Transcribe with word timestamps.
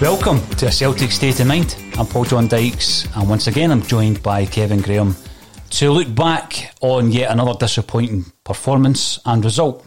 Welcome 0.00 0.40
to 0.56 0.66
a 0.66 0.72
Celtic 0.72 1.12
State 1.12 1.40
of 1.40 1.46
Mind. 1.46 1.76
I'm 1.98 2.06
Paul 2.06 2.24
John 2.24 2.48
Dykes, 2.48 3.06
and 3.14 3.28
once 3.28 3.48
again, 3.48 3.70
I'm 3.70 3.82
joined 3.82 4.22
by 4.22 4.46
Kevin 4.46 4.80
Graham 4.80 5.14
to 5.72 5.90
look 5.90 6.14
back 6.14 6.74
on 6.80 7.12
yet 7.12 7.30
another 7.30 7.52
disappointing 7.52 8.24
performance 8.42 9.18
and 9.26 9.44
result 9.44 9.86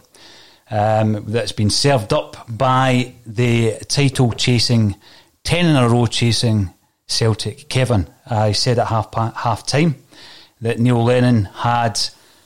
um, 0.70 1.24
that's 1.26 1.50
been 1.50 1.68
served 1.68 2.12
up 2.12 2.46
by 2.48 3.12
the 3.26 3.76
title 3.88 4.30
chasing, 4.34 4.94
10 5.42 5.66
in 5.66 5.74
a 5.74 5.88
row 5.88 6.06
chasing 6.06 6.72
Celtic. 7.08 7.68
Kevin, 7.68 8.06
I 8.24 8.52
said 8.52 8.78
at 8.78 8.86
half, 8.86 9.12
half 9.14 9.66
time 9.66 9.96
that 10.60 10.78
Neil 10.78 11.02
Lennon 11.02 11.46
had 11.46 11.98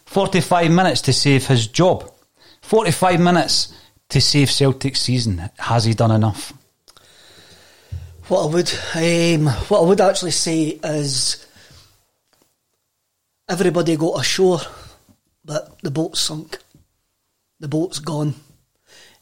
45 0.06 0.70
minutes 0.70 1.02
to 1.02 1.12
save 1.12 1.46
his 1.46 1.66
job. 1.66 2.10
45 2.62 3.20
minutes 3.20 3.74
to 4.08 4.22
save 4.22 4.50
Celtic's 4.50 5.02
season. 5.02 5.50
Has 5.58 5.84
he 5.84 5.92
done 5.92 6.12
enough? 6.12 6.54
What 8.28 8.44
I 8.44 8.55
would, 8.55 8.71
um, 8.94 9.47
what 9.69 9.81
I 9.81 9.89
would 9.89 10.03
actually 10.03 10.33
say 10.33 10.78
is, 10.84 11.47
everybody 13.49 13.97
got 13.97 14.21
ashore, 14.21 14.61
but 15.43 15.81
the 15.81 15.91
boat 15.91 16.15
sunk. 16.15 16.59
The 17.59 17.69
boat's 17.69 18.00
gone. 18.00 18.34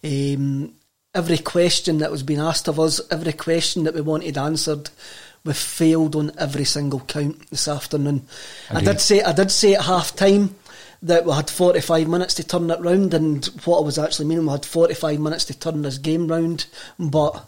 Um, 0.03 0.75
every 1.15 1.39
question 1.39 1.99
that 1.99 2.11
was 2.11 2.25
being 2.25 2.41
asked 2.41 2.67
of 2.67 2.81
us, 2.81 3.00
every 3.09 3.33
question 3.33 3.84
that 3.84 3.94
we 3.94 4.00
wanted 4.00 4.37
answered, 4.37 4.91
we 5.44 5.53
failed 5.53 6.17
on 6.17 6.33
every 6.37 6.65
single 6.65 6.99
count 6.99 7.49
this 7.50 7.69
afternoon. 7.69 8.26
I 8.73 8.81
did 8.81 9.00
say, 9.00 9.23
I 9.23 9.32
did 9.32 9.52
say 9.52 9.75
at 9.75 9.82
half 9.82 10.17
time 10.17 10.56
that 11.02 11.25
we 11.25 11.32
had 11.32 11.49
45 11.49 12.09
minutes 12.09 12.35
to 12.35 12.44
turn 12.44 12.69
it 12.73 12.81
round, 12.81 13.14
and 13.14 13.44
what 13.64 13.79
I 13.79 13.85
was 13.85 14.00
actually 14.00 14.26
meaning, 14.26 14.47
we 14.47 14.50
had 14.50 14.67
45 14.67 15.20
minutes 15.20 15.44
to 15.44 15.56
turn 15.56 15.82
this 15.82 15.99
game 15.99 16.26
round, 16.26 16.67
but 16.99 17.44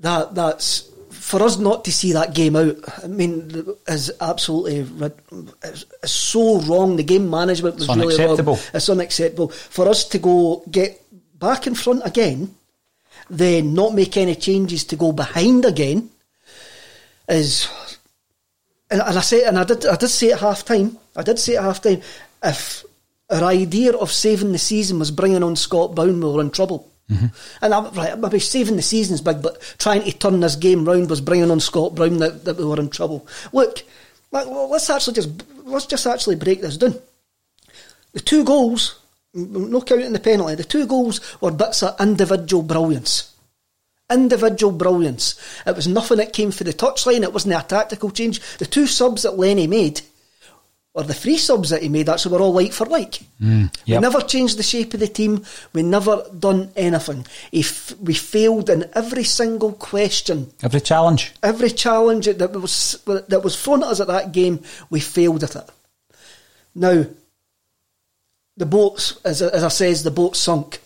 that 0.00 0.34
that's 0.34 0.90
for 1.10 1.42
us 1.42 1.58
not 1.58 1.84
to 1.86 1.92
see 1.92 2.12
that 2.12 2.34
game 2.34 2.54
out. 2.56 2.76
I 3.02 3.06
mean, 3.06 3.66
is 3.88 4.12
absolutely 4.20 5.10
it's 5.62 6.12
so 6.12 6.60
wrong. 6.62 6.96
The 6.96 7.02
game 7.02 7.30
management 7.30 7.76
was 7.76 7.88
It's 7.88 7.96
really 7.96 8.14
unacceptable. 8.14 8.54
wrong. 8.54 8.62
It's 8.74 8.88
unacceptable 8.88 9.48
for 9.48 9.88
us 9.88 10.04
to 10.04 10.18
go 10.18 10.62
get 10.70 11.00
back 11.38 11.66
in 11.66 11.74
front 11.74 12.02
again, 12.04 12.54
then 13.30 13.74
not 13.74 13.94
make 13.94 14.16
any 14.16 14.34
changes 14.34 14.84
to 14.84 14.96
go 14.96 15.12
behind 15.12 15.64
again. 15.64 16.10
Is 17.28 17.68
and, 18.90 19.00
and 19.00 19.18
I 19.18 19.20
say 19.22 19.44
and 19.44 19.58
I 19.58 19.64
did 19.64 19.86
I 19.86 19.96
did 19.96 20.08
say 20.08 20.32
at 20.32 20.40
half 20.40 20.64
time. 20.64 20.98
I 21.16 21.22
did 21.22 21.38
say 21.38 21.56
at 21.56 21.62
half 21.62 21.80
time 21.80 22.02
if 22.42 22.84
our 23.30 23.44
idea 23.44 23.92
of 23.96 24.12
saving 24.12 24.52
the 24.52 24.58
season 24.58 24.98
was 24.98 25.10
bringing 25.10 25.42
on 25.42 25.56
Scott 25.56 25.94
Brown, 25.94 26.20
we 26.20 26.30
were 26.30 26.42
in 26.42 26.50
trouble. 26.50 26.90
Mm-hmm. 27.10 27.26
And 27.62 27.74
I'm 27.74 27.92
right, 27.92 28.18
maybe 28.18 28.38
saving 28.38 28.76
the 28.76 28.82
season's 28.82 29.20
big, 29.20 29.42
but 29.42 29.60
trying 29.78 30.02
to 30.04 30.12
turn 30.12 30.40
this 30.40 30.56
game 30.56 30.84
round 30.84 31.10
was 31.10 31.20
bringing 31.20 31.50
on 31.50 31.60
Scott 31.60 31.94
Brown 31.94 32.18
that, 32.18 32.44
that 32.44 32.56
we 32.56 32.64
were 32.64 32.80
in 32.80 32.88
trouble. 32.88 33.26
Look, 33.52 33.82
like, 34.30 34.46
well, 34.46 34.70
let's 34.70 34.88
actually 34.90 35.14
just 35.14 35.30
let's 35.64 35.86
just 35.86 36.06
actually 36.06 36.36
break 36.36 36.60
this 36.60 36.76
down. 36.76 36.94
The 38.12 38.20
two 38.20 38.44
goals, 38.44 38.98
no 39.34 39.80
counting 39.82 40.12
the 40.12 40.18
penalty, 40.18 40.54
the 40.54 40.64
two 40.64 40.86
goals 40.86 41.20
were 41.40 41.50
bits 41.50 41.82
of 41.82 42.00
individual 42.00 42.62
brilliance. 42.62 43.34
Individual 44.10 44.72
brilliance. 44.72 45.40
It 45.66 45.76
was 45.76 45.88
nothing 45.88 46.18
that 46.18 46.32
came 46.32 46.52
for 46.52 46.64
the 46.64 46.72
touchline. 46.72 47.22
It 47.22 47.32
wasn't 47.32 47.54
a 47.54 47.66
tactical 47.66 48.10
change. 48.10 48.40
The 48.58 48.66
two 48.66 48.86
subs 48.86 49.22
that 49.22 49.38
Lenny 49.38 49.66
made, 49.66 50.02
or 50.94 51.02
the 51.02 51.12
three 51.14 51.36
subs 51.36 51.70
that 51.70 51.82
he 51.82 51.88
made, 51.88 52.08
actually 52.08 52.36
were 52.36 52.42
all 52.44 52.52
like 52.52 52.72
for 52.72 52.86
like. 52.86 53.18
Mm, 53.42 53.64
We 53.86 53.92
yep. 53.94 54.00
never 54.00 54.20
changed 54.20 54.56
the 54.58 54.62
shape 54.62 54.94
of 54.94 55.00
the 55.00 55.08
team. 55.08 55.44
We 55.72 55.82
never 55.82 56.24
done 56.38 56.70
anything. 56.76 57.26
He 57.50 57.60
f- 57.60 57.94
we 58.00 58.14
failed 58.14 58.70
in 58.70 58.88
every 58.94 59.24
single 59.24 59.72
question, 59.72 60.52
Every 60.62 60.80
challenge. 60.80 61.32
every 61.42 61.70
challenge 61.70 62.26
that 62.26 62.52
was 62.52 62.98
that 63.06 63.42
was 63.42 63.60
thrown 63.60 63.82
at 63.82 63.88
us 63.88 64.00
at 64.00 64.06
that 64.06 64.30
game. 64.32 64.60
We 64.88 65.00
failed 65.00 65.42
at 65.42 65.56
it. 65.56 65.68
Now, 66.76 67.04
the 68.56 68.66
boats, 68.66 69.18
as 69.24 69.42
I- 69.42 69.48
as 69.48 69.64
I 69.64 69.68
says, 69.68 70.02
the 70.04 70.10
boat 70.12 70.36
sunk, 70.36 70.80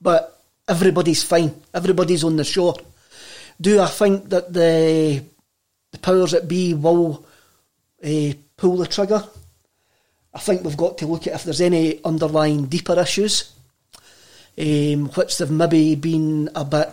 but 0.00 0.40
everybody's 0.68 1.24
fine. 1.24 1.60
Everybody's 1.74 2.22
on 2.22 2.36
the 2.36 2.44
shore. 2.44 2.76
Do 3.60 3.80
I 3.80 3.86
think 3.86 4.28
that 4.30 4.52
the 4.52 5.24
the 5.90 5.98
powers 5.98 6.30
that 6.32 6.46
be 6.46 6.74
will 6.74 7.24
uh, 8.04 8.32
pull 8.58 8.76
the 8.76 8.86
trigger? 8.86 9.24
I 10.34 10.38
think 10.38 10.62
we've 10.62 10.76
got 10.76 10.98
to 10.98 11.06
look 11.06 11.26
at 11.26 11.34
if 11.34 11.44
there's 11.44 11.62
any 11.62 12.04
underlying 12.04 12.66
deeper 12.66 13.00
issues, 13.00 13.54
um, 14.58 15.08
which 15.14 15.38
they've 15.38 15.50
maybe 15.50 15.94
been 15.94 16.50
a 16.54 16.64
bit 16.64 16.90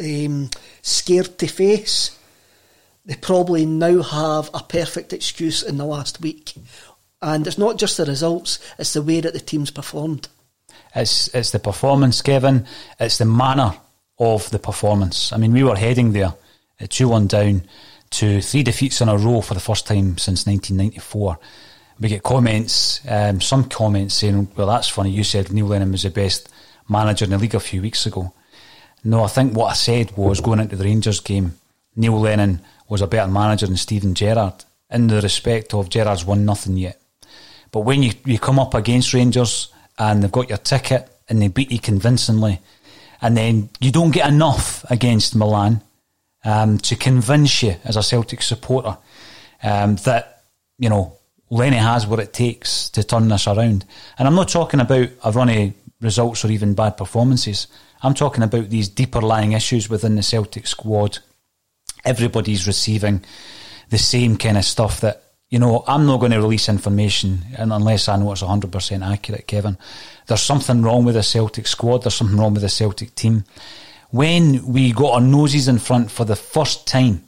um, 0.00 0.50
scared 0.82 1.38
to 1.38 1.46
face. 1.46 2.18
They 3.06 3.14
probably 3.14 3.66
now 3.66 4.02
have 4.02 4.50
a 4.52 4.60
perfect 4.60 5.12
excuse 5.12 5.62
in 5.62 5.76
the 5.76 5.84
last 5.84 6.20
week. 6.20 6.54
And 7.22 7.46
it's 7.46 7.58
not 7.58 7.78
just 7.78 7.96
the 7.96 8.04
results, 8.04 8.58
it's 8.78 8.94
the 8.94 9.02
way 9.02 9.20
that 9.20 9.32
the 9.32 9.40
team's 9.40 9.70
performed. 9.70 10.28
It's 10.94 11.28
it's 11.34 11.50
the 11.50 11.58
performance, 11.58 12.22
Kevin. 12.22 12.66
It's 13.00 13.18
the 13.18 13.24
manner 13.24 13.74
of 14.18 14.50
the 14.50 14.58
performance. 14.58 15.32
I 15.32 15.38
mean, 15.38 15.52
we 15.52 15.64
were 15.64 15.76
heading 15.76 16.12
there 16.12 16.34
at 16.80 16.90
two 16.90 17.08
one 17.08 17.26
down 17.26 17.62
to 18.18 18.40
three 18.40 18.62
defeats 18.62 19.00
in 19.00 19.08
a 19.08 19.16
row 19.16 19.40
for 19.40 19.54
the 19.54 19.60
first 19.60 19.86
time 19.86 20.18
since 20.18 20.46
1994. 20.46 21.38
We 22.00 22.08
get 22.08 22.22
comments, 22.22 23.00
um, 23.08 23.40
some 23.40 23.64
comments 23.64 24.14
saying, 24.14 24.48
"Well, 24.56 24.66
that's 24.66 24.88
funny. 24.88 25.10
You 25.10 25.24
said 25.24 25.52
Neil 25.52 25.66
Lennon 25.66 25.92
was 25.92 26.02
the 26.02 26.10
best 26.10 26.48
manager 26.88 27.24
in 27.24 27.30
the 27.30 27.38
league 27.38 27.54
a 27.54 27.60
few 27.60 27.82
weeks 27.82 28.06
ago." 28.06 28.32
No, 29.04 29.22
I 29.22 29.28
think 29.28 29.54
what 29.54 29.70
I 29.70 29.74
said 29.74 30.16
was 30.16 30.40
going 30.40 30.60
into 30.60 30.76
the 30.76 30.84
Rangers 30.84 31.20
game, 31.20 31.58
Neil 31.94 32.18
Lennon 32.18 32.60
was 32.88 33.02
a 33.02 33.06
better 33.06 33.30
manager 33.30 33.66
than 33.66 33.76
Steven 33.76 34.14
Gerrard 34.14 34.64
in 34.90 35.08
the 35.08 35.20
respect 35.20 35.74
of 35.74 35.88
Gerrard's 35.88 36.24
won 36.24 36.44
nothing 36.44 36.76
yet. 36.76 37.00
But 37.70 37.80
when 37.80 38.02
you, 38.02 38.12
you 38.24 38.38
come 38.38 38.58
up 38.58 38.74
against 38.74 39.12
Rangers 39.12 39.68
and 39.98 40.22
they've 40.22 40.32
got 40.32 40.48
your 40.48 40.58
ticket 40.58 41.08
and 41.28 41.42
they 41.42 41.48
beat 41.48 41.72
you 41.72 41.78
convincingly, 41.78 42.60
and 43.20 43.36
then 43.36 43.70
you 43.80 43.90
don't 43.90 44.12
get 44.12 44.28
enough 44.28 44.84
against 44.90 45.34
Milan 45.34 45.80
um, 46.44 46.78
to 46.78 46.96
convince 46.96 47.62
you 47.62 47.76
as 47.84 47.96
a 47.96 48.02
Celtic 48.02 48.42
supporter 48.42 48.96
um, 49.62 49.96
that, 49.96 50.44
you 50.78 50.88
know, 50.88 51.18
Lenny 51.50 51.76
has 51.76 52.06
what 52.06 52.20
it 52.20 52.32
takes 52.32 52.88
to 52.90 53.04
turn 53.04 53.28
this 53.28 53.46
around. 53.46 53.84
And 54.18 54.26
I'm 54.26 54.34
not 54.34 54.48
talking 54.48 54.80
about 54.80 55.08
a 55.22 55.32
run 55.32 55.48
of 55.48 55.74
results 56.00 56.44
or 56.44 56.50
even 56.50 56.74
bad 56.74 56.96
performances. 56.96 57.66
I'm 58.02 58.14
talking 58.14 58.42
about 58.42 58.70
these 58.70 58.88
deeper 58.88 59.20
lying 59.20 59.52
issues 59.52 59.88
within 59.88 60.16
the 60.16 60.22
Celtic 60.22 60.66
squad. 60.66 61.18
Everybody's 62.04 62.66
receiving 62.66 63.24
the 63.90 63.98
same 63.98 64.36
kind 64.36 64.58
of 64.58 64.64
stuff 64.64 65.00
that 65.00 65.24
you 65.50 65.60
know, 65.60 65.84
I'm 65.86 66.04
not 66.04 66.18
going 66.18 66.32
to 66.32 66.40
release 66.40 66.68
information 66.68 67.44
unless 67.56 68.08
I 68.08 68.16
know 68.16 68.32
it's 68.32 68.42
100% 68.42 69.08
accurate, 69.08 69.46
Kevin. 69.46 69.78
There's 70.26 70.42
something 70.42 70.82
wrong 70.82 71.04
with 71.04 71.14
the 71.14 71.22
Celtic 71.22 71.68
squad. 71.68 72.02
There's 72.02 72.16
something 72.16 72.36
wrong 72.36 72.54
with 72.54 72.62
the 72.62 72.68
Celtic 72.68 73.14
team. 73.14 73.44
When 74.14 74.64
we 74.64 74.92
got 74.92 75.14
our 75.14 75.20
noses 75.20 75.66
in 75.66 75.80
front 75.80 76.08
for 76.08 76.24
the 76.24 76.36
first 76.36 76.86
time 76.86 77.24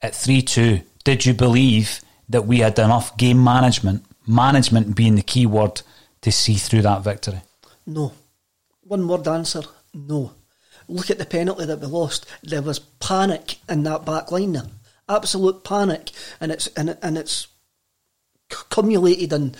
at 0.00 0.14
3 0.14 0.40
2, 0.40 0.80
did 1.04 1.26
you 1.26 1.34
believe 1.34 2.00
that 2.30 2.46
we 2.46 2.60
had 2.60 2.78
enough 2.78 3.14
game 3.18 3.44
management, 3.44 4.06
management 4.26 4.96
being 4.96 5.16
the 5.16 5.22
key 5.22 5.44
word, 5.44 5.82
to 6.22 6.32
see 6.32 6.54
through 6.54 6.80
that 6.80 7.04
victory? 7.04 7.42
No. 7.84 8.14
One 8.84 9.06
word 9.06 9.28
answer 9.28 9.60
no. 9.92 10.32
Look 10.88 11.10
at 11.10 11.18
the 11.18 11.26
penalty 11.26 11.66
that 11.66 11.78
we 11.78 11.88
lost. 11.88 12.24
There 12.42 12.62
was 12.62 12.78
panic 12.78 13.58
in 13.68 13.82
that 13.82 14.06
back 14.06 14.32
line 14.32 14.54
there. 14.54 14.68
Absolute 15.10 15.62
panic. 15.62 16.10
And 16.40 16.52
it's 16.52 16.68
and, 16.68 16.96
and 17.02 17.18
it's 17.18 17.48
cumulated 18.70 19.34
in 19.34 19.54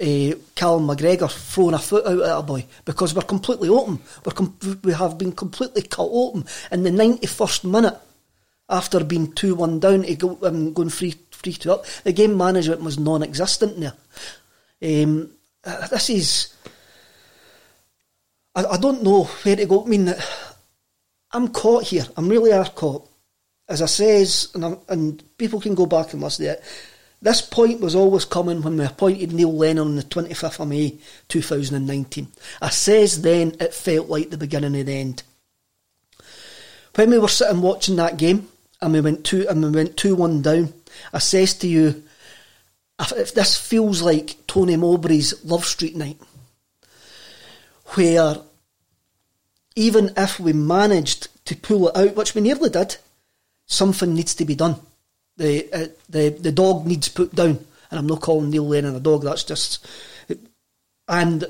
uh, 0.00 0.34
Callum 0.54 0.86
McGregor 0.86 1.30
throwing 1.30 1.74
a 1.74 1.78
foot 1.78 2.06
out 2.06 2.20
at 2.20 2.38
a 2.38 2.42
boy 2.42 2.66
because 2.84 3.14
we're 3.14 3.22
completely 3.22 3.68
open. 3.68 3.98
We're 4.24 4.32
com- 4.32 4.58
we 4.84 4.92
have 4.92 5.16
been 5.16 5.32
completely 5.32 5.82
cut 5.82 6.08
open 6.10 6.44
in 6.70 6.82
the 6.82 6.90
91st 6.90 7.64
minute 7.64 7.98
after 8.68 9.02
being 9.04 9.32
2 9.32 9.54
1 9.54 9.80
down 9.80 10.02
to 10.02 10.14
go, 10.16 10.38
um, 10.42 10.72
going 10.72 10.90
3 10.90 11.10
3 11.10 11.52
2 11.52 11.72
up. 11.72 11.86
The 12.04 12.12
game 12.12 12.36
management 12.36 12.82
was 12.82 12.98
non 12.98 13.22
existent 13.22 13.80
there. 13.80 13.94
Um, 14.82 15.30
uh, 15.64 15.86
this 15.88 16.10
is. 16.10 16.54
I, 18.54 18.64
I 18.64 18.76
don't 18.76 19.02
know 19.02 19.24
where 19.24 19.56
to 19.56 19.66
go. 19.66 19.84
I 19.84 19.88
mean, 19.88 20.06
that 20.06 20.18
I'm 21.32 21.48
caught 21.48 21.84
here. 21.84 22.06
I'm 22.16 22.28
really 22.28 22.52
are 22.52 22.68
caught. 22.68 23.08
As 23.68 23.82
I 23.82 23.86
says, 23.86 24.50
and, 24.54 24.78
and 24.88 25.38
people 25.38 25.60
can 25.60 25.74
go 25.74 25.86
back 25.86 26.12
and 26.12 26.22
listen 26.22 26.44
to 26.44 26.52
it. 26.52 26.62
This 27.26 27.42
point 27.42 27.80
was 27.80 27.96
always 27.96 28.24
coming 28.24 28.62
when 28.62 28.76
we 28.76 28.84
appointed 28.84 29.32
Neil 29.32 29.52
Lennon 29.52 29.88
on 29.88 29.96
the 29.96 30.04
25th 30.04 30.60
of 30.60 30.68
May 30.68 30.96
2019. 31.26 32.28
I 32.62 32.68
says 32.68 33.20
then 33.22 33.56
it 33.58 33.74
felt 33.74 34.08
like 34.08 34.30
the 34.30 34.38
beginning 34.38 34.78
of 34.78 34.86
the 34.86 34.94
end. 34.94 35.24
When 36.94 37.10
we 37.10 37.18
were 37.18 37.26
sitting 37.26 37.62
watching 37.62 37.96
that 37.96 38.16
game 38.16 38.46
and 38.80 38.92
we 38.92 39.00
went 39.00 39.24
two 39.24 39.44
and 39.48 39.60
we 39.60 39.70
went 39.70 39.96
two 39.96 40.14
one 40.14 40.40
down, 40.40 40.72
I 41.12 41.18
says 41.18 41.54
to 41.54 41.66
you, 41.66 42.04
if, 43.00 43.34
this 43.34 43.58
feels 43.58 44.02
like 44.02 44.36
Tony 44.46 44.76
Mowbray's 44.76 45.44
Love 45.44 45.64
Street 45.64 45.96
night, 45.96 46.20
where 47.96 48.36
even 49.74 50.12
if 50.16 50.38
we 50.38 50.52
managed 50.52 51.44
to 51.46 51.56
pull 51.56 51.88
it 51.88 51.96
out, 51.96 52.14
which 52.14 52.36
we 52.36 52.40
nearly 52.40 52.70
did, 52.70 52.98
something 53.66 54.14
needs 54.14 54.36
to 54.36 54.44
be 54.44 54.54
done. 54.54 54.76
The 55.36 55.72
uh, 55.72 55.86
the 56.08 56.30
the 56.30 56.52
dog 56.52 56.86
needs 56.86 57.08
put 57.08 57.34
down, 57.34 57.58
and 57.90 57.98
I'm 57.98 58.06
not 58.06 58.22
calling 58.22 58.50
Neil 58.50 58.66
Lennon 58.66 58.96
a 58.96 59.00
dog. 59.00 59.22
That's 59.22 59.44
just, 59.44 59.86
and 61.08 61.44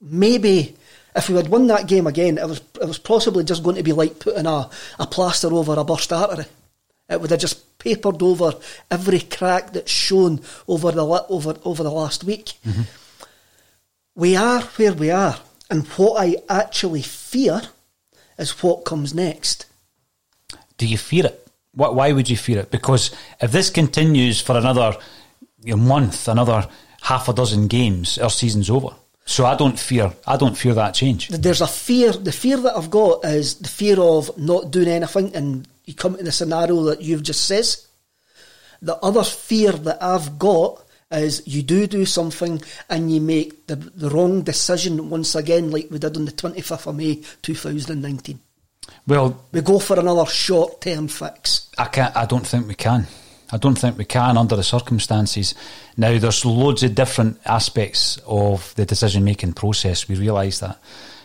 maybe 0.00 0.76
if 1.16 1.28
we 1.28 1.36
had 1.36 1.48
won 1.48 1.66
that 1.68 1.88
game 1.88 2.06
again, 2.06 2.38
it 2.38 2.46
was 2.46 2.60
it 2.80 2.86
was 2.86 2.98
possibly 2.98 3.44
just 3.44 3.62
going 3.62 3.76
to 3.76 3.82
be 3.82 3.92
like 3.92 4.18
putting 4.18 4.46
a, 4.46 4.68
a 4.98 5.06
plaster 5.06 5.52
over 5.52 5.74
a 5.74 5.84
burst 5.84 6.12
artery. 6.12 6.44
It 7.08 7.20
would 7.20 7.30
have 7.30 7.40
just 7.40 7.78
papered 7.78 8.22
over 8.22 8.52
every 8.90 9.20
crack 9.20 9.72
that's 9.72 9.90
shown 9.90 10.40
over 10.68 10.92
the 10.92 11.04
over 11.04 11.56
over 11.64 11.82
the 11.82 11.90
last 11.90 12.24
week. 12.24 12.52
We 14.14 14.36
are 14.36 14.60
where 14.60 14.92
we 14.92 15.10
are, 15.10 15.38
and 15.70 15.86
what 15.88 16.22
I 16.22 16.36
actually 16.48 17.02
fear 17.02 17.62
is 18.38 18.62
what 18.62 18.84
comes 18.84 19.14
next. 19.14 19.66
Do 20.76 20.86
you 20.86 20.98
fear 20.98 21.26
it? 21.26 21.39
Why, 21.72 21.88
why 21.88 22.12
would 22.12 22.28
you 22.28 22.36
fear 22.36 22.60
it? 22.60 22.70
Because 22.70 23.10
if 23.40 23.52
this 23.52 23.70
continues 23.70 24.40
for 24.40 24.56
another 24.56 24.96
you 25.62 25.76
know, 25.76 25.82
month, 25.82 26.28
another 26.28 26.68
half 27.02 27.28
a 27.28 27.32
dozen 27.32 27.68
games, 27.68 28.18
our 28.18 28.30
season's 28.30 28.70
over. 28.70 28.94
So 29.26 29.46
I 29.46 29.54
don't 29.54 29.78
fear. 29.78 30.12
I 30.26 30.36
don't 30.36 30.56
fear 30.56 30.74
that 30.74 30.94
change. 30.94 31.28
There's 31.28 31.60
a 31.60 31.66
fear. 31.66 32.12
The 32.12 32.32
fear 32.32 32.56
that 32.56 32.76
I've 32.76 32.90
got 32.90 33.24
is 33.24 33.54
the 33.56 33.68
fear 33.68 34.00
of 34.00 34.36
not 34.36 34.72
doing 34.72 34.88
anything, 34.88 35.34
and 35.36 35.68
you 35.84 35.94
come 35.94 36.16
to 36.16 36.24
the 36.24 36.32
scenario 36.32 36.82
that 36.84 37.00
you've 37.00 37.22
just 37.22 37.44
says. 37.44 37.86
The 38.82 38.96
other 38.96 39.22
fear 39.22 39.72
that 39.72 40.02
I've 40.02 40.38
got 40.38 40.84
is 41.12 41.46
you 41.46 41.62
do 41.62 41.86
do 41.86 42.06
something 42.06 42.62
and 42.88 43.12
you 43.12 43.20
make 43.20 43.66
the 43.66 43.76
the 43.76 44.10
wrong 44.10 44.42
decision 44.42 45.10
once 45.10 45.34
again, 45.34 45.70
like 45.70 45.90
we 45.90 45.98
did 45.98 46.16
on 46.16 46.24
the 46.24 46.32
25th 46.32 46.86
of 46.88 46.96
May 46.96 47.22
2019. 47.42 48.40
Well, 49.06 49.44
We 49.52 49.60
go 49.60 49.78
for 49.78 49.98
another 49.98 50.26
short 50.26 50.80
term 50.80 51.08
fix. 51.08 51.70
I 51.78 51.86
can't. 51.86 52.16
I 52.16 52.26
don't 52.26 52.46
think 52.46 52.68
we 52.68 52.74
can. 52.74 53.06
I 53.52 53.56
don't 53.56 53.76
think 53.76 53.98
we 53.98 54.04
can 54.04 54.36
under 54.36 54.54
the 54.54 54.62
circumstances. 54.62 55.54
Now, 55.96 56.16
there's 56.16 56.44
loads 56.44 56.82
of 56.82 56.94
different 56.94 57.40
aspects 57.44 58.18
of 58.26 58.72
the 58.76 58.86
decision 58.86 59.24
making 59.24 59.54
process. 59.54 60.08
We 60.08 60.14
realise 60.14 60.60
that. 60.60 60.80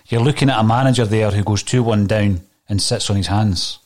You're 0.08 0.22
looking 0.22 0.50
at 0.50 0.60
a 0.60 0.64
manager 0.64 1.06
there 1.06 1.32
who 1.32 1.44
goes 1.44 1.64
2 1.64 1.84
1 1.84 2.08
down 2.08 2.42
and 2.68 2.82
sits 2.82 3.10
on 3.10 3.18
his 3.18 3.28
hands. 3.28 3.80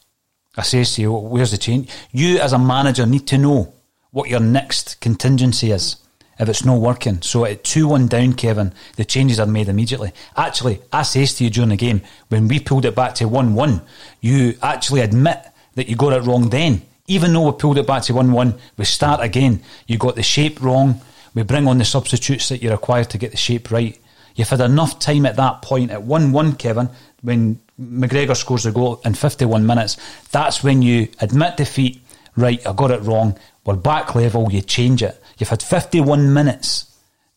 I 0.55 0.63
say 0.63 0.83
to 0.83 1.01
you, 1.01 1.13
where's 1.13 1.51
the 1.51 1.57
change? 1.57 1.89
You, 2.11 2.39
as 2.39 2.53
a 2.53 2.59
manager, 2.59 3.05
need 3.05 3.27
to 3.27 3.37
know 3.37 3.73
what 4.11 4.29
your 4.29 4.39
next 4.39 4.99
contingency 4.99 5.71
is. 5.71 5.97
If 6.39 6.47
it's 6.47 6.65
not 6.65 6.79
working. 6.79 7.21
So 7.21 7.45
at 7.45 7.63
2 7.63 7.87
1 7.87 8.07
down, 8.07 8.33
Kevin, 8.33 8.73
the 8.95 9.05
changes 9.05 9.39
are 9.39 9.45
made 9.45 9.67
immediately. 9.67 10.13
Actually, 10.35 10.81
I 10.91 11.03
says 11.03 11.35
to 11.35 11.43
you 11.43 11.49
during 11.49 11.69
the 11.69 11.77
game, 11.77 12.01
when 12.29 12.47
we 12.47 12.59
pulled 12.59 12.85
it 12.85 12.95
back 12.95 13.15
to 13.15 13.27
1 13.27 13.53
1, 13.53 13.81
you 14.21 14.57
actually 14.63 15.01
admit 15.01 15.45
that 15.75 15.89
you 15.89 15.95
got 15.95 16.13
it 16.13 16.23
wrong 16.23 16.49
then. 16.49 16.81
Even 17.07 17.33
though 17.33 17.49
we 17.49 17.57
pulled 17.57 17.77
it 17.77 17.87
back 17.87 18.03
to 18.03 18.13
1 18.13 18.31
1, 18.31 18.55
we 18.77 18.85
start 18.85 19.21
again. 19.21 19.61
You 19.85 19.97
got 19.97 20.15
the 20.15 20.23
shape 20.23 20.61
wrong. 20.61 21.01
We 21.33 21.43
bring 21.43 21.67
on 21.67 21.77
the 21.77 21.85
substitutes 21.85 22.49
that 22.49 22.63
you 22.63 22.71
require 22.71 23.03
to 23.03 23.17
get 23.17 23.31
the 23.31 23.37
shape 23.37 23.69
right. 23.69 23.99
You've 24.35 24.49
had 24.49 24.61
enough 24.61 24.99
time 24.99 25.25
at 25.25 25.35
that 25.35 25.61
point 25.61 25.91
at 25.91 26.03
1 26.03 26.31
1, 26.31 26.55
Kevin, 26.55 26.89
when 27.21 27.59
McGregor 27.79 28.35
scores 28.35 28.63
the 28.63 28.71
goal 28.71 29.01
in 29.03 29.13
51 29.13 29.65
minutes. 29.65 29.97
That's 30.31 30.63
when 30.63 30.81
you 30.81 31.09
admit 31.19 31.57
defeat. 31.57 32.01
Right, 32.35 32.65
I 32.65 32.71
got 32.71 32.91
it 32.91 33.01
wrong. 33.01 33.37
We're 33.65 33.75
back 33.75 34.15
level. 34.15 34.49
You 34.49 34.61
change 34.61 35.03
it. 35.03 35.21
You've 35.39 35.49
had 35.49 35.63
51 35.63 36.33
minutes 36.33 36.85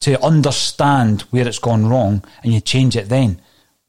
to 0.01 0.21
understand 0.23 1.23
where 1.31 1.47
it's 1.47 1.61
gone 1.61 1.89
wrong 1.89 2.25
and 2.43 2.53
you 2.53 2.61
change 2.61 2.97
it 2.97 3.09
then. 3.09 3.41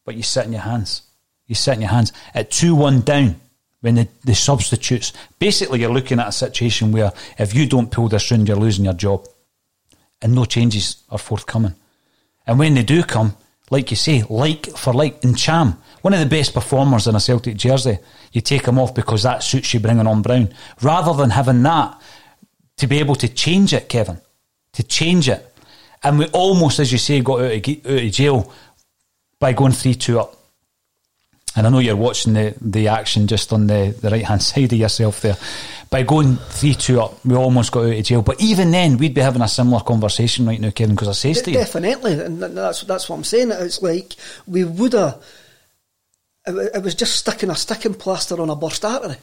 But 0.06 0.16
you 0.16 0.24
sit 0.24 0.46
in 0.46 0.54
your 0.54 0.62
hands. 0.62 1.02
You 1.48 1.56
sit 1.56 1.76
in 1.76 1.82
your 1.82 1.90
hands. 1.90 2.14
At 2.34 2.52
2 2.52 2.76
1 2.76 3.02
down, 3.02 3.42
when 3.82 3.96
the, 3.96 4.08
the 4.24 4.36
substitutes, 4.36 5.12
basically 5.40 5.82
you're 5.82 5.92
looking 5.92 6.20
at 6.20 6.28
a 6.28 6.32
situation 6.32 6.92
where 6.92 7.12
if 7.38 7.54
you 7.54 7.66
don't 7.66 7.92
pull 7.92 8.08
this 8.08 8.32
round, 8.32 8.48
you're 8.48 8.58
losing 8.58 8.86
your 8.86 8.94
job. 8.94 9.28
And 10.22 10.36
no 10.36 10.46
changes 10.46 11.04
are 11.10 11.18
forthcoming. 11.18 11.76
And 12.46 12.60
when 12.60 12.76
they 12.76 12.84
do 12.84 13.04
come, 13.04 13.36
like 13.70 13.90
you 13.90 13.98
say, 13.98 14.24
like 14.30 14.68
for 14.68 14.94
like, 14.94 15.24
in 15.24 15.36
Cham, 15.36 15.82
one 16.02 16.14
of 16.14 16.20
the 16.20 16.26
best 16.26 16.54
performers 16.54 17.08
in 17.08 17.16
a 17.16 17.20
Celtic 17.20 17.58
jersey, 17.58 17.98
you 18.32 18.42
take 18.42 18.68
him 18.68 18.78
off 18.78 18.94
because 18.94 19.24
that 19.24 19.42
suits 19.42 19.74
you 19.74 19.80
bringing 19.80 20.08
on 20.08 20.22
Brown. 20.22 20.54
Rather 20.82 21.14
than 21.14 21.32
having 21.32 21.64
that 21.64 22.00
to 22.78 22.88
be 22.88 23.00
able 23.00 23.16
to 23.16 23.28
change 23.28 23.74
it, 23.74 23.90
Kevin, 23.90 24.20
to 24.74 24.84
change 24.84 25.30
it. 25.30 25.54
And 26.04 26.20
we 26.20 26.26
almost, 26.28 26.80
as 26.80 26.92
you 26.92 26.98
say, 26.98 27.22
got 27.22 27.42
out 27.42 27.68
of, 27.68 27.86
out 27.86 28.04
of 28.04 28.12
jail 28.12 28.52
by 29.40 29.54
going 29.54 29.72
3 29.72 29.96
2 29.96 30.20
up. 30.20 30.36
And 31.56 31.68
I 31.68 31.70
know 31.70 31.80
you're 31.80 31.96
watching 31.96 32.34
the, 32.34 32.56
the 32.60 32.88
action 32.88 33.28
just 33.28 33.54
on 33.54 33.68
the, 33.68 33.96
the 34.02 34.10
right 34.10 34.26
hand 34.26 34.42
side 34.44 34.74
of 34.74 34.80
yourself 34.80 35.22
there. 35.22 35.38
By 35.90 36.04
going 36.04 36.38
3 36.38 36.74
2 36.74 37.02
up, 37.02 37.26
we 37.26 37.36
almost 37.36 37.72
got 37.72 37.86
out 37.86 37.96
of 37.96 38.04
jail. 38.04 38.22
But 38.22 38.42
even 38.42 38.72
then, 38.72 38.98
we'd 38.98 39.14
be 39.14 39.22
having 39.22 39.42
a 39.42 39.48
similar 39.48 39.82
conversation 39.82 40.46
right 40.46 40.60
now, 40.60 40.72
Kevin, 40.72 40.96
because 40.96 41.10
I 41.10 41.12
say 41.12 41.34
to 41.34 41.52
you. 41.52 41.58
Definitely. 41.58 42.20
And 42.20 42.42
that's, 42.42 42.82
that's 42.82 43.08
what 43.08 43.18
I'm 43.18 43.24
saying. 43.24 43.52
It's 43.52 43.82
like 43.82 44.16
we 44.48 44.64
would 44.64 44.94
have. 44.94 45.24
It 46.46 46.84
was 46.84 46.96
just 46.96 47.16
sticking 47.16 47.50
a 47.50 47.56
sticking 47.56 47.94
plaster 47.94 48.42
on 48.42 48.50
a 48.50 48.56
burst 48.56 48.84
artery. 48.84 49.16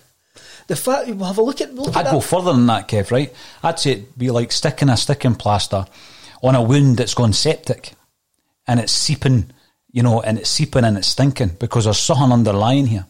The 0.70 0.76
fact 0.76 1.08
you 1.08 1.18
have 1.18 1.36
a 1.36 1.42
look 1.42 1.60
at. 1.60 1.74
Look 1.74 1.96
I'd 1.96 2.06
at 2.06 2.12
go 2.12 2.20
that. 2.20 2.28
further 2.28 2.52
than 2.52 2.66
that, 2.66 2.86
Kev. 2.86 3.10
Right? 3.10 3.34
I'd 3.60 3.80
say 3.80 3.90
it'd 3.90 4.16
be 4.16 4.30
like 4.30 4.52
sticking 4.52 4.88
a 4.88 4.96
sticking 4.96 5.34
plaster 5.34 5.84
on 6.44 6.54
a 6.54 6.62
wound 6.62 6.98
that's 6.98 7.12
gone 7.12 7.32
septic, 7.32 7.94
and 8.68 8.78
it's 8.78 8.92
seeping, 8.92 9.50
you 9.90 10.04
know, 10.04 10.20
and 10.20 10.38
it's 10.38 10.48
seeping 10.48 10.84
and 10.84 10.96
it's 10.96 11.08
stinking 11.08 11.56
because 11.58 11.86
there's 11.86 11.98
something 11.98 12.30
underlying 12.30 12.86
here. 12.86 13.04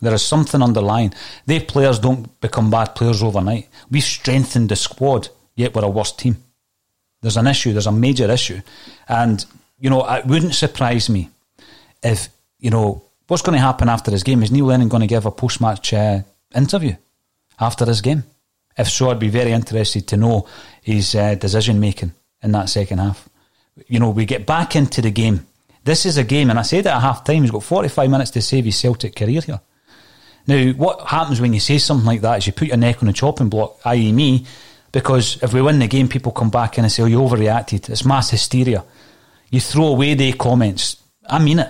There 0.00 0.14
is 0.14 0.22
something 0.22 0.62
underlying. 0.62 1.12
They 1.44 1.60
players 1.60 1.98
don't 1.98 2.40
become 2.40 2.70
bad 2.70 2.94
players 2.94 3.22
overnight. 3.22 3.68
We've 3.90 4.02
strengthened 4.02 4.70
the 4.70 4.76
squad, 4.76 5.28
yet 5.56 5.74
we're 5.74 5.84
a 5.84 5.90
worse 5.90 6.12
team. 6.12 6.38
There's 7.20 7.36
an 7.36 7.48
issue. 7.48 7.72
There's 7.74 7.86
a 7.86 7.92
major 7.92 8.30
issue, 8.30 8.62
and 9.06 9.44
you 9.78 9.90
know, 9.90 10.10
it 10.10 10.24
wouldn't 10.24 10.54
surprise 10.54 11.10
me 11.10 11.28
if 12.02 12.30
you 12.58 12.70
know 12.70 13.02
what's 13.26 13.42
going 13.42 13.58
to 13.58 13.62
happen 13.62 13.90
after 13.90 14.10
this 14.10 14.22
game. 14.22 14.42
Is 14.42 14.50
Neil 14.50 14.64
Lennon 14.64 14.88
going 14.88 15.02
to 15.02 15.06
give 15.06 15.26
a 15.26 15.30
post-match 15.30 15.92
uh, 15.92 16.20
interview 16.54 16.96
after 17.60 17.84
this 17.84 18.00
game? 18.00 18.24
If 18.76 18.88
so, 18.88 19.10
I'd 19.10 19.18
be 19.18 19.28
very 19.28 19.52
interested 19.52 20.06
to 20.08 20.16
know 20.16 20.46
his 20.82 21.14
uh, 21.14 21.34
decision 21.34 21.80
making 21.80 22.12
in 22.42 22.52
that 22.52 22.68
second 22.68 22.98
half. 22.98 23.28
You 23.86 23.98
know, 23.98 24.10
we 24.10 24.24
get 24.24 24.46
back 24.46 24.76
into 24.76 25.02
the 25.02 25.10
game. 25.10 25.46
This 25.84 26.06
is 26.06 26.16
a 26.16 26.24
game, 26.24 26.50
and 26.50 26.58
I 26.58 26.62
said 26.62 26.86
at 26.86 27.00
half 27.00 27.24
time, 27.24 27.42
he's 27.42 27.50
got 27.50 27.62
45 27.62 28.10
minutes 28.10 28.30
to 28.32 28.42
save 28.42 28.64
his 28.64 28.78
Celtic 28.78 29.16
career 29.16 29.40
here. 29.40 29.60
Now, 30.46 30.72
what 30.72 31.08
happens 31.08 31.40
when 31.40 31.52
you 31.52 31.60
say 31.60 31.78
something 31.78 32.06
like 32.06 32.20
that 32.22 32.38
is 32.38 32.46
you 32.46 32.52
put 32.52 32.68
your 32.68 32.76
neck 32.76 33.02
on 33.02 33.06
the 33.06 33.12
chopping 33.12 33.48
block, 33.48 33.78
i.e., 33.84 34.12
me, 34.12 34.46
because 34.92 35.42
if 35.42 35.52
we 35.52 35.60
win 35.60 35.78
the 35.78 35.86
game, 35.86 36.08
people 36.08 36.32
come 36.32 36.50
back 36.50 36.78
in 36.78 36.84
and 36.84 36.92
say, 36.92 37.02
Oh, 37.02 37.06
you 37.06 37.18
overreacted. 37.18 37.90
It's 37.90 38.04
mass 38.04 38.30
hysteria. 38.30 38.84
You 39.50 39.60
throw 39.60 39.88
away 39.88 40.14
the 40.14 40.32
comments. 40.32 41.02
I 41.28 41.38
mean 41.38 41.58
it. 41.58 41.68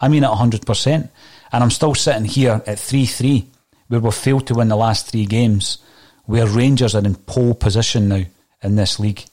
I 0.00 0.08
mean 0.08 0.24
it 0.24 0.30
100%. 0.30 1.08
And 1.52 1.64
I'm 1.64 1.70
still 1.70 1.94
sitting 1.94 2.26
here 2.26 2.62
at 2.66 2.78
3 2.78 3.06
3, 3.06 3.46
where 3.88 4.00
we've 4.00 4.14
failed 4.14 4.46
to 4.46 4.54
win 4.54 4.68
the 4.68 4.76
last 4.76 5.10
three 5.10 5.26
games, 5.26 5.78
where 6.26 6.46
Rangers 6.46 6.94
are 6.94 7.04
in 7.04 7.14
pole 7.14 7.54
position 7.54 8.08
now 8.08 8.22
in 8.62 8.76
this 8.76 9.00
league. 9.00 9.24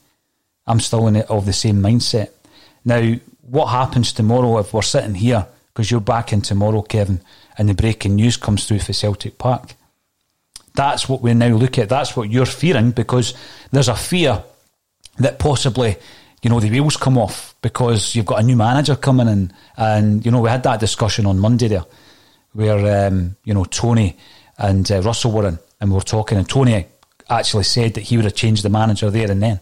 I'm 0.67 0.79
still 0.79 1.07
in 1.07 1.17
it 1.17 1.29
of 1.29 1.45
the 1.45 1.53
same 1.53 1.81
mindset. 1.81 2.29
Now, 2.83 3.15
what 3.41 3.67
happens 3.67 4.13
tomorrow 4.13 4.57
if 4.59 4.73
we're 4.73 4.81
sitting 4.81 5.15
here, 5.15 5.45
because 5.73 5.91
you're 5.91 5.99
back 5.99 6.33
in 6.33 6.41
tomorrow, 6.41 6.81
Kevin, 6.81 7.21
and 7.57 7.69
the 7.69 7.73
breaking 7.73 8.15
news 8.15 8.37
comes 8.37 8.65
through 8.65 8.79
for 8.79 8.93
Celtic 8.93 9.37
Park? 9.37 9.73
That's 10.73 11.07
what 11.07 11.21
we 11.21 11.33
now 11.33 11.49
look 11.49 11.77
at. 11.77 11.89
That's 11.89 12.15
what 12.17 12.29
you're 12.29 12.45
fearing 12.45 12.91
because 12.91 13.33
there's 13.71 13.87
a 13.87 13.95
fear 13.95 14.43
that 15.19 15.39
possibly, 15.39 15.95
you 16.41 16.49
know, 16.49 16.59
the 16.59 16.69
wheels 16.69 16.97
come 16.97 17.17
off 17.17 17.55
because 17.61 18.15
you've 18.15 18.25
got 18.25 18.41
a 18.41 18.43
new 18.43 18.55
manager 18.55 18.95
coming 18.95 19.27
in. 19.27 19.53
And, 19.77 20.25
you 20.25 20.31
know, 20.31 20.41
we 20.41 20.49
had 20.49 20.63
that 20.63 20.79
discussion 20.79 21.25
on 21.25 21.39
Monday 21.39 21.69
there 21.69 21.85
where, 22.53 23.07
um, 23.07 23.35
you 23.43 23.53
know, 23.53 23.65
Tony 23.65 24.17
and 24.57 24.89
uh, 24.91 25.01
Russell 25.01 25.31
were 25.31 25.47
in 25.47 25.59
and 25.81 25.89
we 25.89 25.95
were 25.95 26.01
talking 26.01 26.37
and 26.37 26.47
Tony 26.47 26.85
actually 27.29 27.63
said 27.63 27.95
that 27.95 28.01
he 28.01 28.17
would 28.17 28.25
have 28.25 28.35
changed 28.35 28.63
the 28.63 28.69
manager 28.69 29.09
there 29.09 29.29
and 29.29 29.41
then. 29.41 29.59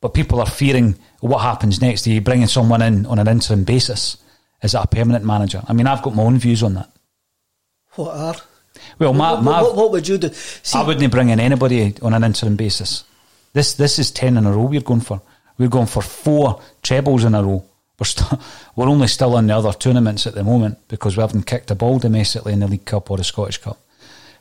But 0.00 0.14
people 0.14 0.40
are 0.40 0.46
fearing 0.46 0.96
what 1.20 1.38
happens 1.38 1.80
next. 1.80 2.06
Are 2.06 2.10
you 2.10 2.20
bringing 2.20 2.46
someone 2.46 2.82
in 2.82 3.06
on 3.06 3.18
an 3.18 3.28
interim 3.28 3.64
basis? 3.64 4.18
Is 4.62 4.72
that 4.72 4.84
a 4.84 4.88
permanent 4.88 5.24
manager? 5.24 5.62
I 5.66 5.72
mean, 5.72 5.86
I've 5.86 6.02
got 6.02 6.14
my 6.14 6.22
own 6.22 6.38
views 6.38 6.62
on 6.62 6.74
that. 6.74 6.90
What 7.94 8.14
are? 8.14 8.36
Well, 8.98 9.14
my, 9.14 9.32
what, 9.32 9.44
what, 9.44 9.76
what 9.76 9.90
would 9.92 10.08
you 10.08 10.18
do? 10.18 10.30
See, 10.32 10.78
I 10.78 10.82
wouldn't 10.82 11.10
bring 11.10 11.30
in 11.30 11.40
anybody 11.40 11.94
on 12.02 12.12
an 12.14 12.24
interim 12.24 12.56
basis. 12.56 13.04
This 13.52 13.74
this 13.74 13.98
is 13.98 14.10
ten 14.10 14.36
in 14.36 14.44
a 14.44 14.52
row 14.52 14.64
we're 14.64 14.80
going 14.80 15.00
for. 15.00 15.22
We're 15.56 15.68
going 15.68 15.86
for 15.86 16.02
four 16.02 16.60
trebles 16.82 17.24
in 17.24 17.34
a 17.34 17.42
row. 17.42 17.64
We're 17.98 18.04
st- 18.04 18.38
we're 18.76 18.88
only 18.88 19.08
still 19.08 19.38
in 19.38 19.46
the 19.46 19.56
other 19.56 19.72
tournaments 19.72 20.26
at 20.26 20.34
the 20.34 20.44
moment 20.44 20.78
because 20.88 21.16
we 21.16 21.22
haven't 21.22 21.46
kicked 21.46 21.70
a 21.70 21.74
ball 21.74 21.98
domestically 21.98 22.52
in 22.52 22.60
the 22.60 22.68
League 22.68 22.84
Cup 22.84 23.10
or 23.10 23.16
the 23.16 23.24
Scottish 23.24 23.58
Cup. 23.58 23.78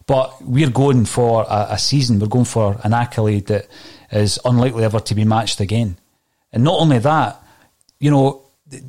But 0.08 0.42
we're 0.42 0.70
going 0.70 1.06
for 1.06 1.46
a, 1.50 1.68
a 1.72 1.80
season. 1.80 2.20
We're 2.20 2.28
going 2.28 2.46
for 2.46 2.80
an 2.84 2.94
accolade 2.94 3.48
that 3.48 3.68
is 4.12 4.40
unlikely 4.46 4.84
ever 4.84 5.00
to 5.00 5.16
be 5.16 5.26
matched 5.26 5.60
again. 5.60 5.98
And 6.54 6.64
not 6.64 6.80
only 6.80 7.00
that, 7.00 7.42
you 8.00 8.12
know, 8.12 8.44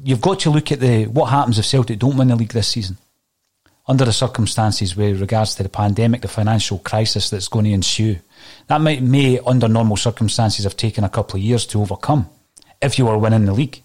you've 0.05 0.21
got 0.21 0.41
to 0.41 0.51
look 0.51 0.73
at 0.73 0.81
the 0.81 1.07
what 1.07 1.27
happens 1.27 1.59
if 1.59 1.65
Celtic 1.65 1.99
don't 1.99 2.17
win 2.17 2.29
the 2.29 2.37
league 2.37 2.53
this 2.53 2.69
season 2.69 2.99
under 3.89 4.05
the 4.05 4.13
circumstances 4.13 4.97
with 4.97 5.21
regards 5.21 5.55
to 5.55 5.63
the 5.63 5.69
pandemic, 5.69 6.23
the 6.23 6.29
financial 6.29 6.79
crisis 6.79 7.31
that's 7.31 7.49
going 7.49 7.65
to 7.65 7.71
ensue. 7.71 8.17
That 8.67 8.81
might 8.81 9.03
may, 9.03 9.39
under 9.39 9.69
normal 9.69 9.97
circumstances, 9.97 10.65
have 10.65 10.77
taken 10.77 11.05
a 11.05 11.09
couple 11.09 11.39
of 11.39 11.45
years 11.45 11.67
to 11.67 11.81
overcome 11.81 12.29
if 12.83 12.99
you 12.99 13.07
were 13.07 13.19
winning 13.19 13.45
the 13.45 13.53
league. 13.53 13.83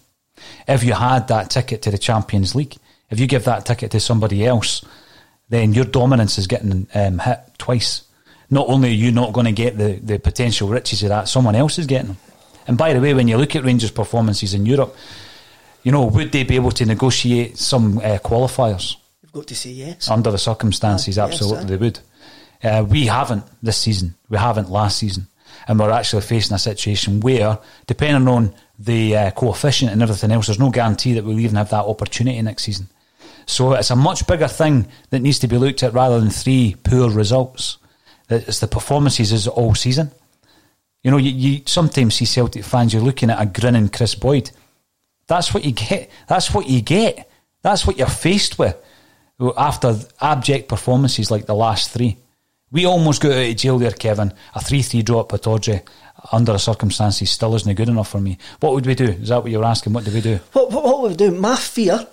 If 0.66 0.82
you 0.82 0.94
had 0.94 1.28
that 1.28 1.50
ticket 1.50 1.82
to 1.82 1.90
the 1.90 1.98
Champions 1.98 2.54
League, 2.54 2.76
if 3.10 3.20
you 3.20 3.26
give 3.26 3.44
that 3.44 3.64
ticket 3.64 3.92
to 3.92 4.00
somebody 4.00 4.44
else, 4.44 4.84
then 5.52 5.74
your 5.74 5.84
dominance 5.84 6.38
is 6.38 6.46
getting 6.46 6.88
um, 6.94 7.18
hit 7.18 7.38
twice. 7.58 8.04
Not 8.48 8.68
only 8.68 8.88
are 8.88 8.92
you 9.04 9.12
not 9.12 9.34
going 9.34 9.44
to 9.44 9.52
get 9.52 9.76
the, 9.76 10.00
the 10.02 10.18
potential 10.18 10.66
riches 10.66 11.02
of 11.02 11.10
that, 11.10 11.28
someone 11.28 11.54
else 11.54 11.78
is 11.78 11.86
getting 11.86 12.08
them. 12.08 12.16
And 12.66 12.78
by 12.78 12.94
the 12.94 13.00
way, 13.00 13.12
when 13.12 13.28
you 13.28 13.36
look 13.36 13.54
at 13.54 13.62
Rangers' 13.62 13.90
performances 13.90 14.54
in 14.54 14.64
Europe, 14.64 14.96
you 15.82 15.92
know, 15.92 16.06
would 16.06 16.32
they 16.32 16.44
be 16.44 16.56
able 16.56 16.70
to 16.70 16.86
negotiate 16.86 17.58
some 17.58 17.98
uh, 17.98 18.18
qualifiers? 18.24 18.96
You've 19.22 19.32
got 19.32 19.46
to 19.48 19.54
say 19.54 19.70
yes. 19.70 20.08
Under 20.08 20.30
the 20.30 20.38
circumstances, 20.38 21.18
yes, 21.18 21.30
absolutely 21.30 21.64
aye. 21.64 21.68
they 21.68 21.76
would. 21.76 21.98
Uh, 22.62 22.86
we 22.88 23.06
haven't 23.06 23.44
this 23.62 23.76
season. 23.76 24.14
We 24.30 24.38
haven't 24.38 24.70
last 24.70 24.96
season. 24.96 25.26
And 25.68 25.78
we're 25.78 25.90
actually 25.90 26.22
facing 26.22 26.54
a 26.54 26.58
situation 26.58 27.20
where, 27.20 27.58
depending 27.86 28.26
on 28.26 28.54
the 28.78 29.16
uh, 29.18 29.30
coefficient 29.32 29.92
and 29.92 30.02
everything 30.02 30.30
else, 30.30 30.46
there's 30.46 30.58
no 30.58 30.70
guarantee 30.70 31.12
that 31.12 31.24
we'll 31.24 31.38
even 31.38 31.56
have 31.56 31.68
that 31.70 31.84
opportunity 31.84 32.40
next 32.40 32.62
season. 32.62 32.88
So 33.46 33.72
it's 33.74 33.90
a 33.90 33.96
much 33.96 34.26
bigger 34.26 34.48
thing 34.48 34.86
that 35.10 35.20
needs 35.20 35.38
to 35.40 35.48
be 35.48 35.58
looked 35.58 35.82
at 35.82 35.92
rather 35.92 36.20
than 36.20 36.30
three 36.30 36.76
poor 36.82 37.10
results. 37.10 37.78
It's 38.28 38.60
the 38.60 38.66
performances 38.66 39.32
is 39.32 39.48
all 39.48 39.74
season. 39.74 40.10
You 41.02 41.10
know, 41.10 41.16
you, 41.16 41.30
you 41.30 41.62
sometimes 41.66 42.14
see 42.14 42.24
Celtic 42.24 42.64
fans, 42.64 42.94
you're 42.94 43.02
looking 43.02 43.30
at 43.30 43.40
a 43.40 43.46
grinning 43.46 43.88
Kris 43.88 44.14
Boyd. 44.14 44.50
That's 45.26 45.52
what 45.52 45.64
you 45.64 45.72
get. 45.72 46.10
That's 46.28 46.54
what 46.54 46.68
you 46.68 46.80
get. 46.80 47.28
That's 47.62 47.86
what 47.86 47.98
you're 47.98 48.06
faced 48.06 48.58
with 48.58 48.76
after 49.56 49.96
abject 50.20 50.68
performances 50.68 51.30
like 51.30 51.46
the 51.46 51.54
last 51.54 51.90
three. 51.90 52.16
We 52.70 52.86
almost 52.86 53.20
got 53.20 53.32
out 53.32 53.50
of 53.50 53.56
jail 53.56 53.78
there, 53.78 53.90
Kevin. 53.90 54.32
A 54.54 54.60
3 54.60 54.82
3 54.82 55.02
draw 55.02 55.20
at 55.20 55.28
Pittodrie 55.28 55.82
under 56.30 56.52
the 56.52 56.58
circumstances 56.58 57.30
still 57.30 57.54
isn't 57.54 57.74
good 57.74 57.88
enough 57.88 58.08
for 58.08 58.20
me. 58.20 58.38
What 58.60 58.72
would 58.72 58.86
we 58.86 58.94
do? 58.94 59.04
Is 59.04 59.28
that 59.28 59.42
what 59.42 59.50
you're 59.50 59.64
asking? 59.64 59.92
What 59.92 60.04
do 60.04 60.12
we 60.12 60.20
do? 60.20 60.38
What, 60.52 60.70
what, 60.70 60.84
what 60.84 61.02
would 61.02 61.10
we 61.10 61.16
do? 61.16 61.30
My 61.32 61.56
fear, 61.56 62.06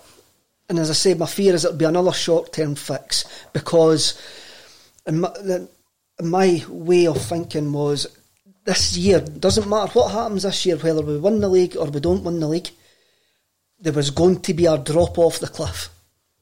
and 0.69 0.77
as 0.77 0.91
I 0.91 0.93
said, 0.93 1.17
my 1.17 1.25
fear 1.25 1.55
is 1.55 1.65
it'll 1.65 1.77
be 1.77 1.85
another 1.85 2.13
short 2.13 2.53
term 2.53 2.75
fix 2.75 3.25
because 3.53 4.21
in 5.07 5.21
my, 5.21 5.31
my 6.21 6.63
way 6.69 7.07
of 7.07 7.19
thinking 7.19 7.73
was 7.73 8.05
this 8.65 8.95
year 8.95 9.19
doesn't 9.19 9.67
matter 9.67 9.91
what 9.93 10.11
happens 10.11 10.43
this 10.43 10.65
year, 10.67 10.77
whether 10.77 11.01
we 11.01 11.17
win 11.17 11.39
the 11.39 11.49
league 11.49 11.75
or 11.75 11.87
we 11.87 11.99
don't 11.99 12.23
win 12.23 12.39
the 12.39 12.47
league. 12.47 12.69
There 13.79 13.93
was 13.93 14.11
going 14.11 14.41
to 14.41 14.53
be 14.53 14.67
a 14.67 14.77
drop 14.77 15.17
off 15.17 15.39
the 15.39 15.47
cliff 15.47 15.89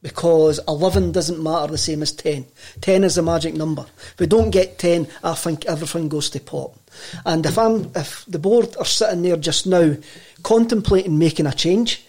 because 0.01 0.60
11 0.67 1.13
doesn't 1.13 1.41
matter 1.41 1.72
the 1.72 1.77
same 1.77 2.01
as 2.01 2.12
10. 2.12 2.46
10 2.81 3.03
is 3.05 3.15
the 3.15 3.22
magic 3.22 3.53
number. 3.53 3.86
If 4.13 4.19
we 4.19 4.27
don't 4.27 4.51
get 4.51 4.77
10, 4.77 5.07
I 5.24 5.36
think 5.36 5.65
everything 5.65 6.10
goes 6.10 6.29
to 6.31 6.39
pot. 6.39 6.77
And 7.25 7.46
if 7.46 7.57
I'm, 7.57 7.91
if 7.96 8.25
the 8.27 8.39
board 8.39 8.75
are 8.77 8.86
sitting 8.86 9.22
there 9.22 9.38
just 9.38 9.65
now 9.67 9.96
contemplating 10.43 11.17
making 11.17 11.46
a 11.46 11.53
change, 11.53 12.03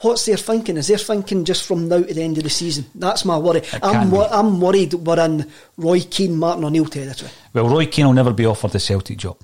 what's 0.00 0.26
their 0.26 0.36
thinking? 0.36 0.76
Is 0.76 0.88
their 0.88 0.98
thinking 0.98 1.44
just 1.44 1.66
from 1.66 1.88
now 1.88 2.02
to 2.02 2.14
the 2.14 2.22
end 2.22 2.38
of 2.38 2.44
the 2.44 2.50
season? 2.50 2.86
That's 2.94 3.24
my 3.24 3.38
worry. 3.38 3.62
I'm, 3.82 4.10
wo- 4.10 4.28
I'm 4.30 4.60
worried 4.60 4.94
we're 4.94 5.24
in 5.24 5.50
Roy 5.76 6.00
Keane, 6.00 6.36
Martin 6.36 6.64
O'Neill 6.64 6.86
territory. 6.86 7.30
Well, 7.52 7.68
Roy 7.68 7.86
Keane 7.86 8.06
will 8.06 8.12
never 8.12 8.32
be 8.32 8.46
offered 8.46 8.72
the 8.72 8.80
Celtic 8.80 9.18
job. 9.18 9.38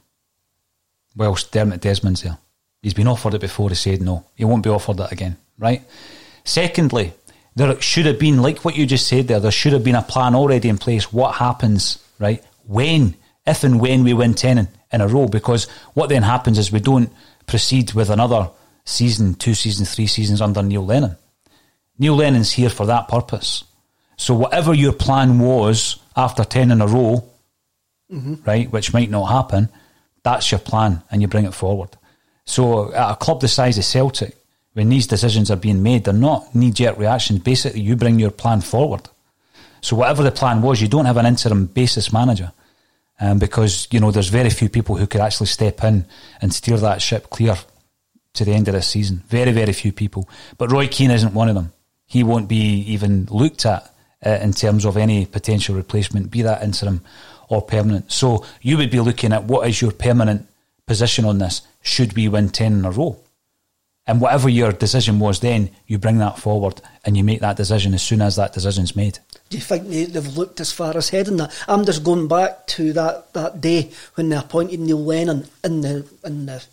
Whilst 1.14 1.52
Dermot 1.52 1.80
Desmond's 1.80 2.22
there. 2.22 2.38
He's 2.82 2.94
been 2.94 3.08
offered 3.08 3.34
it 3.34 3.40
before, 3.40 3.70
he 3.70 3.74
said 3.74 4.02
no. 4.02 4.24
He 4.34 4.44
won't 4.44 4.62
be 4.62 4.70
offered 4.70 5.00
it 5.00 5.10
again, 5.10 5.36
right? 5.58 5.82
Secondly, 6.44 7.12
there 7.54 7.80
should 7.80 8.06
have 8.06 8.18
been, 8.18 8.42
like 8.42 8.64
what 8.64 8.76
you 8.76 8.86
just 8.86 9.08
said 9.08 9.28
there, 9.28 9.40
there 9.40 9.50
should 9.50 9.72
have 9.72 9.82
been 9.82 9.94
a 9.94 10.02
plan 10.02 10.34
already 10.34 10.68
in 10.68 10.78
place. 10.78 11.12
What 11.12 11.36
happens, 11.36 11.98
right? 12.18 12.44
When, 12.66 13.16
if 13.46 13.64
and 13.64 13.80
when 13.80 14.04
we 14.04 14.12
win 14.12 14.34
10 14.34 14.58
in, 14.58 14.68
in 14.92 15.00
a 15.00 15.08
row, 15.08 15.26
because 15.26 15.64
what 15.94 16.10
then 16.10 16.22
happens 16.22 16.58
is 16.58 16.70
we 16.70 16.80
don't 16.80 17.10
proceed 17.46 17.92
with 17.94 18.10
another 18.10 18.50
season, 18.86 19.34
two 19.34 19.52
seasons, 19.54 19.94
three 19.94 20.06
seasons 20.06 20.40
under 20.40 20.62
Neil 20.62 20.84
Lennon. 20.84 21.16
Neil 21.98 22.14
Lennon's 22.16 22.52
here 22.52 22.70
for 22.70 22.86
that 22.86 23.08
purpose. 23.08 23.64
So 24.16 24.34
whatever 24.34 24.72
your 24.72 24.92
plan 24.92 25.38
was 25.38 25.98
after 26.16 26.44
10 26.44 26.70
in 26.70 26.80
a 26.80 26.86
row, 26.86 27.24
Mhm. 28.10 28.46
right, 28.46 28.70
which 28.72 28.94
might 28.94 29.10
not 29.10 29.26
happen, 29.26 29.68
that's 30.22 30.50
your 30.50 30.60
plan 30.60 31.02
and 31.10 31.20
you 31.20 31.28
bring 31.28 31.44
it 31.44 31.52
forward. 31.54 31.90
So 32.44 32.92
at 32.94 33.10
a 33.10 33.16
club 33.16 33.40
the 33.40 33.48
size 33.48 33.76
of 33.76 33.84
Celtic, 33.84 34.36
when 34.74 34.88
these 34.88 35.06
decisions 35.06 35.50
are 35.50 35.56
being 35.56 35.82
made, 35.82 36.04
they're 36.04 36.14
not 36.14 36.54
knee 36.54 36.70
jerk 36.70 36.96
reactions. 36.98 37.40
Basically, 37.40 37.80
you 37.80 37.96
bring 37.96 38.18
your 38.18 38.30
plan 38.30 38.60
forward. 38.60 39.08
So 39.80 39.96
whatever 39.96 40.22
the 40.22 40.30
plan 40.30 40.62
was, 40.62 40.80
you 40.80 40.88
don't 40.88 41.06
have 41.06 41.16
an 41.16 41.26
interim 41.26 41.66
basis 41.66 42.12
manager. 42.12 42.52
Um, 43.18 43.38
because, 43.38 43.88
you 43.90 43.98
know, 43.98 44.10
there's 44.10 44.28
very 44.28 44.50
few 44.50 44.68
people 44.68 44.96
who 44.96 45.06
could 45.06 45.22
actually 45.22 45.46
step 45.46 45.82
in 45.82 46.04
and 46.42 46.52
steer 46.54 46.76
that 46.76 47.00
ship 47.00 47.30
clear 47.30 47.56
to 48.36 48.44
the 48.44 48.52
end 48.52 48.68
of 48.68 48.74
this 48.74 48.88
season. 48.88 49.22
Very, 49.28 49.52
very 49.52 49.72
few 49.72 49.92
people. 49.92 50.28
But 50.58 50.72
Roy 50.72 50.88
Keane 50.88 51.10
isn't 51.10 51.34
one 51.34 51.48
of 51.48 51.54
them. 51.54 51.72
He 52.06 52.22
won't 52.22 52.48
be 52.48 52.80
even 52.82 53.26
looked 53.30 53.66
at 53.66 53.92
uh, 54.24 54.38
in 54.42 54.52
terms 54.52 54.84
of 54.84 54.96
any 54.96 55.26
potential 55.26 55.74
replacement, 55.74 56.30
be 56.30 56.42
that 56.42 56.62
interim 56.62 57.00
or 57.48 57.62
permanent. 57.62 58.10
So 58.12 58.44
you 58.62 58.76
would 58.76 58.90
be 58.90 59.00
looking 59.00 59.32
at 59.32 59.44
what 59.44 59.68
is 59.68 59.80
your 59.80 59.92
permanent 59.92 60.46
position 60.86 61.24
on 61.24 61.38
this? 61.38 61.62
Should 61.82 62.14
we 62.14 62.28
win 62.28 62.48
10 62.48 62.72
in 62.72 62.84
a 62.84 62.90
row? 62.90 63.18
And 64.08 64.20
whatever 64.20 64.48
your 64.48 64.70
decision 64.70 65.18
was 65.18 65.40
then, 65.40 65.70
you 65.86 65.98
bring 65.98 66.18
that 66.18 66.38
forward 66.38 66.80
and 67.04 67.16
you 67.16 67.24
make 67.24 67.40
that 67.40 67.56
decision 67.56 67.92
as 67.92 68.02
soon 68.02 68.22
as 68.22 68.36
that 68.36 68.52
decision's 68.52 68.94
made. 68.94 69.18
Do 69.48 69.56
you 69.56 69.62
think 69.62 69.88
they, 69.88 70.04
they've 70.04 70.36
looked 70.36 70.60
as 70.60 70.70
far 70.70 70.96
as 70.96 71.08
heading 71.08 71.38
that? 71.38 71.52
I'm 71.66 71.84
just 71.84 72.04
going 72.04 72.28
back 72.28 72.66
to 72.68 72.92
that, 72.92 73.32
that 73.32 73.60
day 73.60 73.90
when 74.14 74.28
they 74.28 74.36
appointed 74.36 74.78
Neil 74.78 75.02
Lennon 75.02 75.48
in 75.64 75.80
the 75.80 76.06
in 76.24 76.46
the 76.46 76.64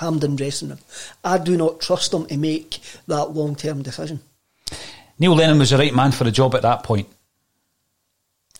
Hampden 0.00 0.36
dressing 0.36 0.70
room. 0.70 0.78
I 1.22 1.38
do 1.38 1.56
not 1.56 1.80
trust 1.80 2.10
them 2.10 2.26
to 2.26 2.36
make 2.36 2.80
that 3.06 3.26
long 3.26 3.54
term 3.54 3.82
decision. 3.82 4.20
Neil 5.18 5.34
Lennon 5.34 5.58
was 5.58 5.70
the 5.70 5.78
right 5.78 5.94
man 5.94 6.12
for 6.12 6.24
the 6.24 6.30
job 6.30 6.54
at 6.54 6.62
that 6.62 6.82
point. 6.82 7.06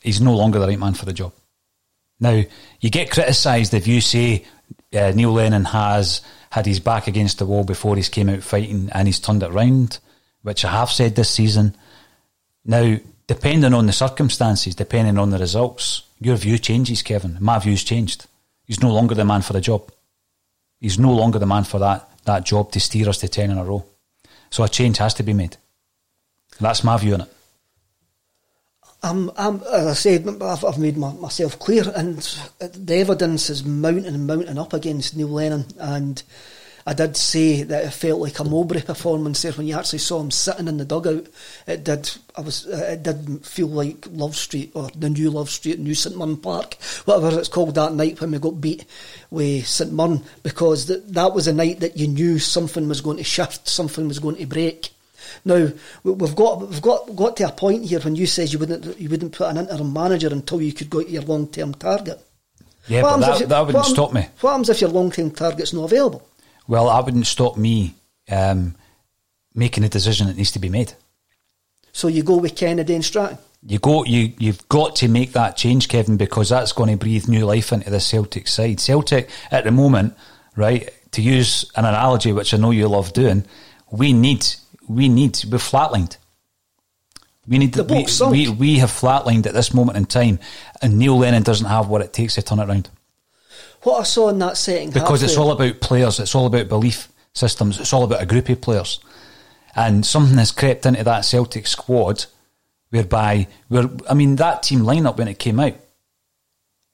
He's 0.03 0.21
no 0.21 0.37
longer 0.37 0.59
the 0.59 0.67
right 0.67 0.79
man 0.79 0.95
for 0.95 1.07
the 1.07 1.13
job. 1.13 1.33
Now, 2.21 2.43
you 2.81 2.91
get 2.91 3.11
criticised 3.11 3.73
if 3.73 3.87
you 3.87 4.01
say 4.03 4.45
uh, 4.95 5.13
Neil 5.15 5.33
Lennon 5.33 5.65
has 5.65 6.21
had 6.51 6.67
his 6.67 6.81
back 6.81 7.07
against 7.07 7.39
the 7.39 7.47
wall 7.47 7.65
before 7.65 7.97
he's 7.97 8.09
came 8.09 8.29
out 8.29 8.43
fighting 8.43 8.91
and 8.93 9.09
he's 9.09 9.21
turned 9.21 9.43
it 9.43 9.51
round, 9.51 9.99
which 10.43 10.65
I 10.65 10.71
have 10.73 10.91
said 10.91 11.17
this 11.17 11.31
season. 11.31 11.75
Now, 12.65 12.99
depending 13.27 13.73
on 13.73 13.87
the 13.87 13.93
circumstances, 13.93 14.75
depending 14.75 15.17
on 15.17 15.31
the 15.31 15.39
results, 15.39 16.03
your 16.19 16.37
view 16.37 16.59
changes, 16.59 17.03
Kevin. 17.03 17.39
My 17.41 17.59
view's 17.59 17.85
changed. 17.85 18.27
He's 18.67 18.83
no 18.83 18.93
longer 18.93 19.15
the 19.15 19.25
man 19.25 19.43
for 19.43 19.55
the 19.55 19.61
job. 19.61 19.91
He's 20.81 20.99
no 20.99 21.13
longer 21.13 21.39
the 21.39 21.47
man 21.47 21.65
for 21.65 21.79
that, 21.79 22.09
that 22.25 22.45
job 22.45 22.73
to 22.73 22.81
steer 22.81 23.09
us 23.09 23.19
to 23.19 23.29
10 23.29 23.51
in 23.51 23.59
a 23.59 23.65
row. 23.65 23.85
So 24.51 24.65
a 24.65 24.69
change 24.69 24.99
has 24.99 25.15
to 25.15 25.23
be 25.23 25.33
made. 25.33 25.57
That's 26.61 26.83
my 26.83 26.97
view 26.97 27.15
on 27.15 27.21
it. 27.23 27.33
I'm, 29.03 29.31
I'm, 29.37 29.63
as 29.63 29.87
I 29.87 29.93
said, 29.95 30.29
I've, 30.43 30.65
I've 30.65 30.79
made 30.79 30.97
my, 30.97 31.13
myself 31.13 31.59
clear, 31.59 31.85
and 31.95 32.19
the 32.59 32.97
evidence 32.97 33.49
is 33.49 33.65
mounting 33.65 34.05
and 34.05 34.27
mounting 34.27 34.59
up 34.59 34.75
against 34.75 35.17
Neil 35.17 35.29
Lennon. 35.29 35.67
And 35.79 36.23
I 36.87 36.95
did 36.95 37.17
say 37.17 37.63
that 37.63 37.85
it 37.85 37.91
felt 37.91 38.21
like 38.21 38.39
a 38.39 38.45
Mowbray 38.45 38.83
performance 38.83 39.43
there 39.43 39.53
when 39.53 39.67
you 39.67 39.77
actually 39.77 39.99
saw 39.99 40.21
him 40.21 40.31
sitting 40.31 40.67
in 40.67 40.79
the 40.79 40.85
dugout. 40.85 41.27
It 41.67 41.85
did. 41.85 42.11
I 42.37 42.41
was. 42.41 42.67
Uh, 42.67 42.89
it 42.93 43.03
did 43.03 43.45
feel 43.45 43.69
like 43.69 44.07
Love 44.11 44.35
Street 44.35 44.73
or 44.75 44.89
the 44.97 45.11
new 45.11 45.31
Love 45.31 45.51
Street, 45.51 45.79
New 45.79 45.95
St 45.95 46.17
Mirren 46.17 46.39
Park, 46.39 46.75
whatever 47.05 47.39
it's 47.39 47.49
called 47.49 47.75
that 47.75 47.93
night 47.95 48.21
when 48.21 48.31
we 48.31 48.39
got 48.39 48.61
beat 48.61 48.85
with 49.31 49.67
St 49.67 49.93
Mirren, 49.93 50.23
because 50.43 50.87
th- 50.87 51.03
that 51.09 51.35
was 51.35 51.47
a 51.47 51.53
night 51.53 51.81
that 51.81 51.97
you 51.97 52.09
knew 52.09 52.39
something 52.39 52.89
was 52.89 53.01
going 53.03 53.19
to 53.19 53.25
shift, 53.25 53.69
something 53.69 54.09
was 54.09 54.19
going 54.19 54.37
to 54.37 54.47
break. 54.47 54.91
Now 55.45 55.69
we- 56.03 56.13
we've 56.13 56.35
got 56.35 56.67
we've 56.67 56.83
got 56.83 57.15
got 57.15 57.37
to 57.37 57.49
a 57.49 57.53
point 57.53 57.85
here 57.85 58.01
when 58.01 58.17
you 58.17 58.27
says 58.27 58.53
you 58.53 58.59
wouldn't 58.59 58.99
you 58.99 59.09
wouldn't 59.11 59.33
put 59.33 59.49
an 59.51 59.59
interim 59.59 59.93
manager 59.93 60.29
until 60.29 60.63
you 60.63 60.73
could 60.73 60.89
go 60.89 61.03
to 61.03 61.11
your 61.11 61.23
long 61.23 61.47
term 61.49 61.75
target. 61.75 62.21
Yeah, 62.89 63.03
What 63.03 63.21
but 63.21 63.27
that, 63.27 63.41
you- 63.41 63.47
that 63.47 63.67
wouldn't 63.67 63.85
stop 63.85 64.13
me. 64.15 64.27
What 64.41 64.51
happens 64.53 64.71
if 64.71 64.81
your 64.81 64.91
long 64.91 65.11
term 65.11 65.31
target's 65.31 65.75
not 65.75 65.85
available? 65.85 66.27
Well, 66.71 66.87
that 66.87 67.05
wouldn't 67.05 67.27
stop 67.27 67.57
me 67.57 67.97
um, 68.31 68.77
making 69.53 69.83
a 69.83 69.89
decision 69.89 70.29
that 70.29 70.37
needs 70.37 70.53
to 70.53 70.61
be 70.61 70.69
made. 70.69 70.93
So 71.91 72.07
you 72.07 72.23
go 72.23 72.37
with 72.37 72.55
Kennedy 72.55 72.95
and 72.95 73.05
Strachan. 73.05 73.39
You 73.67 73.81
go, 73.81 74.05
you 74.05 74.33
you've 74.39 74.69
got 74.69 74.95
to 74.97 75.09
make 75.09 75.33
that 75.33 75.57
change, 75.57 75.89
Kevin, 75.89 76.17
because 76.17 76.51
that's 76.51 76.71
going 76.73 76.91
to 76.91 76.97
breathe 76.97 77.27
new 77.27 77.45
life 77.45 77.73
into 77.73 77.91
the 77.91 77.99
Celtic 77.99 78.47
side. 78.47 78.79
Celtic 78.79 79.29
at 79.51 79.65
the 79.65 79.73
moment, 79.73 80.17
right? 80.55 80.89
To 81.11 81.21
use 81.21 81.69
an 81.75 81.85
analogy, 81.85 82.33
which 82.33 82.55
I 82.55 82.57
know 82.57 82.71
you 82.71 82.87
love 82.87 83.13
doing, 83.13 83.45
we 83.91 84.13
need 84.13 84.47
we 84.87 85.09
need 85.09 85.43
we're 85.51 85.59
flatlined. 85.59 86.19
We 87.49 87.59
need 87.59 87.73
The 87.73 87.83
we, 87.83 88.07
we 88.31 88.49
we 88.49 88.79
have 88.79 88.93
flatlined 88.93 89.47
at 89.47 89.55
this 89.55 89.75
moment 89.75 89.99
in 89.99 90.07
time, 90.07 90.39
and 90.81 91.01
Neil 91.01 91.19
Lennon 91.19 91.43
doesn't 91.43 91.67
have 91.67 91.89
what 91.89 92.01
it 92.01 92.13
takes 92.13 92.37
to 92.37 92.43
turn 92.43 92.61
it 92.61 92.69
around. 92.69 92.91
What 93.83 94.01
I 94.01 94.03
saw 94.03 94.29
in 94.29 94.39
that 94.41 94.57
setting 94.57 94.91
because 94.91 95.23
it's 95.23 95.37
all 95.37 95.53
about 95.53 95.81
players, 95.81 96.21
it's 96.21 96.35
all 96.35 96.47
about 96.47 96.69
belief 96.69 97.09
systems, 97.33 97.81
it's 97.81 97.93
all 97.93 98.05
about 98.05 98.23
a 98.23 98.27
group 98.27 98.49
of 98.49 98.61
players. 98.61 99.01
And 99.75 100.05
something 100.05 100.37
has 100.37 100.53
crept 100.53 100.85
into 100.85 101.05
that 101.05 101.25
Celtic 101.25 101.67
squad 101.67 102.27
whereby 102.91 103.47
we're 103.69 103.89
I 104.09 104.15
mean, 104.15 104.37
that 104.37 104.63
team 104.63 104.81
lineup 104.81 105.17
when 105.17 105.29
it 105.29 105.39
came 105.39 105.61
out, 105.61 105.75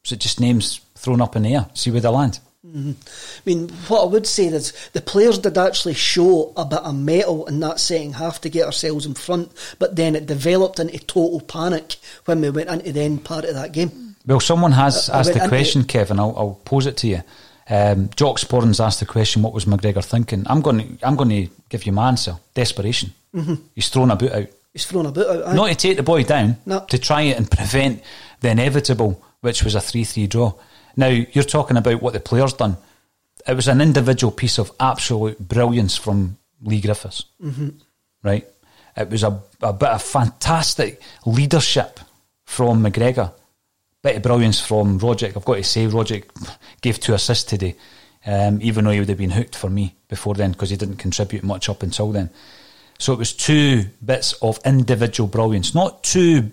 was 0.04 0.12
it 0.12 0.20
just 0.20 0.40
names 0.40 0.80
thrown 0.94 1.20
up 1.20 1.34
in 1.36 1.42
the 1.42 1.54
air? 1.54 1.66
See 1.74 1.90
where 1.90 2.00
they 2.00 2.08
land. 2.08 2.38
Mhm. 2.66 2.94
I 2.94 3.40
mean, 3.44 3.68
what 3.88 4.02
I 4.02 4.06
would 4.06 4.26
say 4.26 4.46
is 4.46 4.72
the 4.92 5.00
players 5.00 5.38
did 5.38 5.56
actually 5.56 5.94
show 5.94 6.52
a 6.56 6.64
bit 6.64 6.80
of 6.80 6.94
mettle 6.94 7.46
in 7.46 7.60
that 7.60 7.80
setting 7.80 8.14
half 8.14 8.40
to 8.42 8.48
get 8.48 8.66
ourselves 8.66 9.06
in 9.06 9.14
front, 9.14 9.52
but 9.78 9.96
then 9.96 10.16
it 10.16 10.26
developed 10.26 10.78
into 10.78 10.98
total 10.98 11.40
panic 11.40 11.96
when 12.24 12.40
we 12.40 12.50
went 12.50 12.68
into 12.68 12.92
the 12.92 13.00
end 13.00 13.24
part 13.24 13.44
of 13.44 13.54
that 13.54 13.72
game. 13.72 14.15
Well, 14.26 14.40
someone 14.40 14.72
has 14.72 15.08
I 15.08 15.20
asked 15.20 15.34
the 15.34 15.48
question, 15.48 15.84
Kevin. 15.84 16.18
I'll, 16.18 16.34
I'll 16.36 16.60
pose 16.64 16.86
it 16.86 16.96
to 16.98 17.06
you. 17.08 17.22
Um, 17.68 18.10
Jock 18.16 18.38
Sporns 18.38 18.84
asked 18.84 19.00
the 19.00 19.06
question, 19.06 19.42
"What 19.42 19.52
was 19.52 19.64
McGregor 19.64 20.04
thinking?" 20.04 20.44
I'm 20.46 20.60
going 20.62 20.96
to, 20.98 21.06
I'm 21.06 21.16
going 21.16 21.30
to 21.30 21.48
give 21.68 21.84
you 21.86 21.92
my 21.92 22.08
answer: 22.08 22.36
desperation. 22.54 23.12
Mhm. 23.34 23.60
He's 23.74 23.88
thrown 23.88 24.10
a 24.10 24.16
boot 24.16 24.32
out. 24.32 24.46
He's 24.72 24.86
thrown 24.86 25.06
a 25.06 25.12
boot 25.12 25.26
out. 25.46 25.54
Not 25.54 25.68
to 25.68 25.74
take 25.74 25.96
the 25.96 26.02
boy 26.02 26.22
down, 26.24 26.56
No. 26.66 26.80
to 26.88 26.98
try 26.98 27.22
it 27.22 27.36
and 27.36 27.50
prevent 27.50 28.02
the 28.40 28.50
inevitable, 28.50 29.22
which 29.40 29.62
was 29.64 29.74
a 29.74 29.80
3 29.80 30.04
3 30.04 30.26
draw. 30.26 30.52
Now, 30.96 31.08
you're 31.08 31.44
talking 31.44 31.76
about 31.76 32.00
what 32.02 32.12
the 32.14 32.20
players 32.20 32.52
done. 32.52 32.76
It 33.46 33.54
was 33.54 33.68
an 33.68 33.80
individual 33.80 34.30
piece 34.32 34.58
of 34.58 34.72
absolute 34.80 35.38
brilliance 35.38 35.96
from 35.96 36.36
Leigh 36.62 36.80
Griffiths, 36.80 37.24
Mhm. 37.42 37.74
right? 38.22 38.46
It 38.96 39.10
was 39.10 39.22
a, 39.22 39.40
a 39.62 39.72
bit 39.72 39.88
of 39.90 40.02
fantastic 40.02 41.00
leadership 41.26 42.00
from 42.44 42.82
McGregor. 42.82 43.32
Bit 44.06 44.18
of 44.18 44.22
brilliance 44.22 44.60
from 44.60 45.00
Rogic. 45.00 45.36
I've 45.36 45.44
got 45.44 45.56
to 45.56 45.64
say, 45.64 45.88
Rogic 45.88 46.26
gave 46.80 47.00
two 47.00 47.12
assists 47.12 47.42
today, 47.42 47.74
um, 48.24 48.60
even 48.62 48.84
though 48.84 48.92
he 48.92 49.00
would 49.00 49.08
have 49.08 49.18
been 49.18 49.30
hooked 49.30 49.56
for 49.56 49.68
me 49.68 49.96
before 50.06 50.34
then 50.34 50.52
because 50.52 50.70
he 50.70 50.76
didn't 50.76 50.98
contribute 50.98 51.42
much 51.42 51.68
up 51.68 51.82
until 51.82 52.12
then. 52.12 52.30
So 53.00 53.12
it 53.12 53.18
was 53.18 53.32
two 53.32 53.86
bits 54.04 54.34
of 54.34 54.60
individual 54.64 55.26
brilliance, 55.26 55.74
not 55.74 56.04
two 56.04 56.52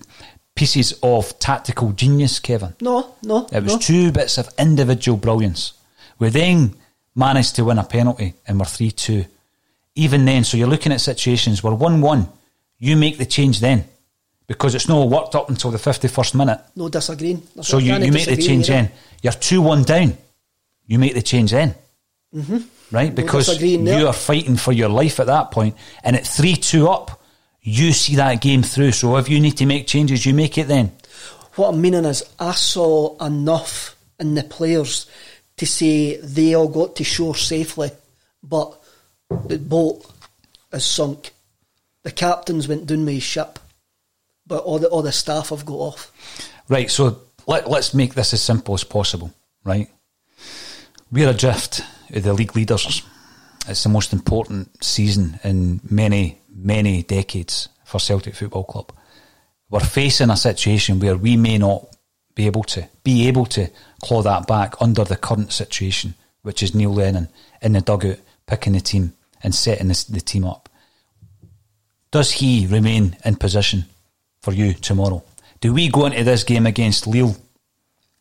pieces 0.56 0.98
of 1.04 1.38
tactical 1.38 1.92
genius, 1.92 2.40
Kevin. 2.40 2.74
No, 2.82 3.14
no. 3.22 3.48
It 3.52 3.62
was 3.62 3.74
no. 3.74 3.78
two 3.78 4.12
bits 4.12 4.40
of 4.40 4.50
individual 4.58 5.20
brilliance. 5.20 5.74
We 6.18 6.30
then 6.30 6.74
managed 7.14 7.58
to 7.58 7.66
win 7.66 7.78
a 7.78 7.84
penalty 7.84 8.34
and 8.48 8.58
we're 8.58 8.66
3 8.66 8.90
2. 8.90 9.26
Even 9.94 10.26
then, 10.26 10.44
so 10.44 10.58
you're 10.58 10.68
looking 10.68 10.92
at 10.92 11.02
situations 11.02 11.62
where 11.62 11.76
1 11.76 12.02
1, 12.02 12.28
you 12.80 12.98
make 12.98 13.20
the 13.20 13.28
change 13.28 13.60
then 13.60 13.86
because 14.48 14.76
it's 14.76 14.88
not 14.88 15.08
worked 15.08 15.36
up 15.36 15.50
until 15.50 15.72
the 15.72 15.78
51st 15.78 16.36
minute. 16.36 16.60
No 16.76 16.90
disagreeing. 16.90 17.42
So 17.62 17.78
you, 17.78 17.94
you 17.96 18.12
make 18.12 18.26
the 18.26 18.38
change 18.38 18.68
then. 18.68 18.92
You're 19.22 19.34
2 19.34 19.62
1 19.62 19.84
down. 19.84 20.18
You 20.86 21.00
make 21.00 21.14
the 21.14 21.22
change 21.22 21.52
then. 21.52 21.76
Mm-hmm. 22.34 22.58
Right? 22.92 23.14
Because 23.14 23.48
disagreeing 23.48 23.82
you 23.82 23.86
there. 23.86 24.08
are 24.08 24.14
fighting 24.14 24.58
for 24.58 24.72
your 24.72 24.90
life 24.90 25.20
at 25.20 25.28
that 25.28 25.52
point. 25.52 25.76
point, 25.76 25.86
and 26.04 26.16
at 26.16 26.28
3 26.28 26.56
2 26.56 26.90
up, 26.90 27.22
you 27.62 27.94
see 27.94 28.16
that 28.16 28.42
game 28.42 28.62
through. 28.62 28.92
So 28.92 29.18
if 29.18 29.30
you 29.30 29.40
need 29.40 29.58
to 29.58 29.66
make 29.66 29.88
changes, 29.88 30.26
you 30.26 30.34
make 30.34 30.58
it 30.58 30.68
then. 30.68 30.92
What 31.56 31.70
I'm 31.70 31.82
meaning 31.82 32.06
is, 32.06 32.24
I 32.40 32.52
saw 32.52 33.18
enough 33.24 33.96
in 34.20 34.36
the 34.36 34.44
players 34.44 35.10
to 35.58 35.66
say 35.66 36.18
they 36.18 36.56
all 36.56 36.68
got 36.68 36.96
to 36.98 37.04
shore 37.04 37.36
safely, 37.36 37.92
but 38.42 38.82
the 39.48 39.60
boat 39.60 40.06
is 40.72 40.86
sunk. 40.86 41.32
The 42.02 42.12
captains 42.12 42.68
went 42.68 42.88
down 42.88 43.06
with 43.06 43.16
his 43.16 43.24
ship, 43.24 43.60
but 44.48 44.64
all 44.64 44.80
the 44.80 44.88
all 44.88 45.02
the 45.02 45.12
staff 45.12 45.50
have 45.50 45.66
got 45.66 45.76
off. 45.76 46.12
Right, 46.70 46.90
so 46.90 47.22
let, 47.48 47.70
let's 47.70 47.94
make 47.94 48.14
this 48.14 48.34
as 48.34 48.42
simple 48.42 48.74
as 48.74 48.84
possible, 48.84 49.34
right? 49.64 49.90
We're 51.12 51.30
adrift 51.30 51.82
the 52.10 52.34
league 52.34 52.56
leaders. 52.56 53.04
It's 53.68 53.84
the 53.84 53.90
most 53.90 54.14
important 54.14 54.84
season 54.84 55.40
in 55.44 55.80
many, 55.90 56.40
many 56.50 57.04
decades 57.04 57.70
for 57.86 58.00
Celtic 58.00 58.36
Football 58.36 58.66
Club. 58.66 58.92
We're 59.70 59.80
facing 59.80 60.30
a 60.30 60.38
situation 60.38 61.00
where 61.00 61.16
we 61.16 61.38
may 61.38 61.58
not 61.58 61.88
be 62.36 62.46
able 62.46 62.64
to 62.64 62.88
be 63.04 63.28
able 63.28 63.46
to 63.46 63.70
claw 64.02 64.22
that 64.22 64.48
back 64.48 64.76
under 64.82 65.04
the 65.04 65.16
current 65.16 65.54
situation, 65.54 66.16
which 66.42 66.64
is 66.64 66.76
Neil 66.76 66.94
Lennon 66.94 67.30
in 67.62 67.74
the 67.74 67.82
dugout 67.82 68.18
picking 68.46 68.74
the 68.74 68.82
team 68.82 69.14
and 69.42 69.54
setting 69.54 69.88
the, 69.88 70.06
the 70.10 70.22
team 70.22 70.46
up. 70.46 70.70
Does 72.12 72.32
he 72.32 72.68
remain 72.68 73.18
in 73.26 73.36
position 73.36 73.86
for 74.44 74.54
you 74.54 74.74
tomorrow? 74.74 75.24
Do 75.62 75.74
we 75.74 75.88
go 75.88 76.06
into 76.06 76.24
this 76.24 76.44
game 76.44 76.68
against 76.68 77.08
Lille 77.08 77.36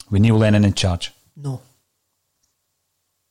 with 0.09 0.23
Neil 0.23 0.39
Lennon 0.39 0.65
in 0.65 0.73
charge? 0.73 1.13
No. 1.37 1.61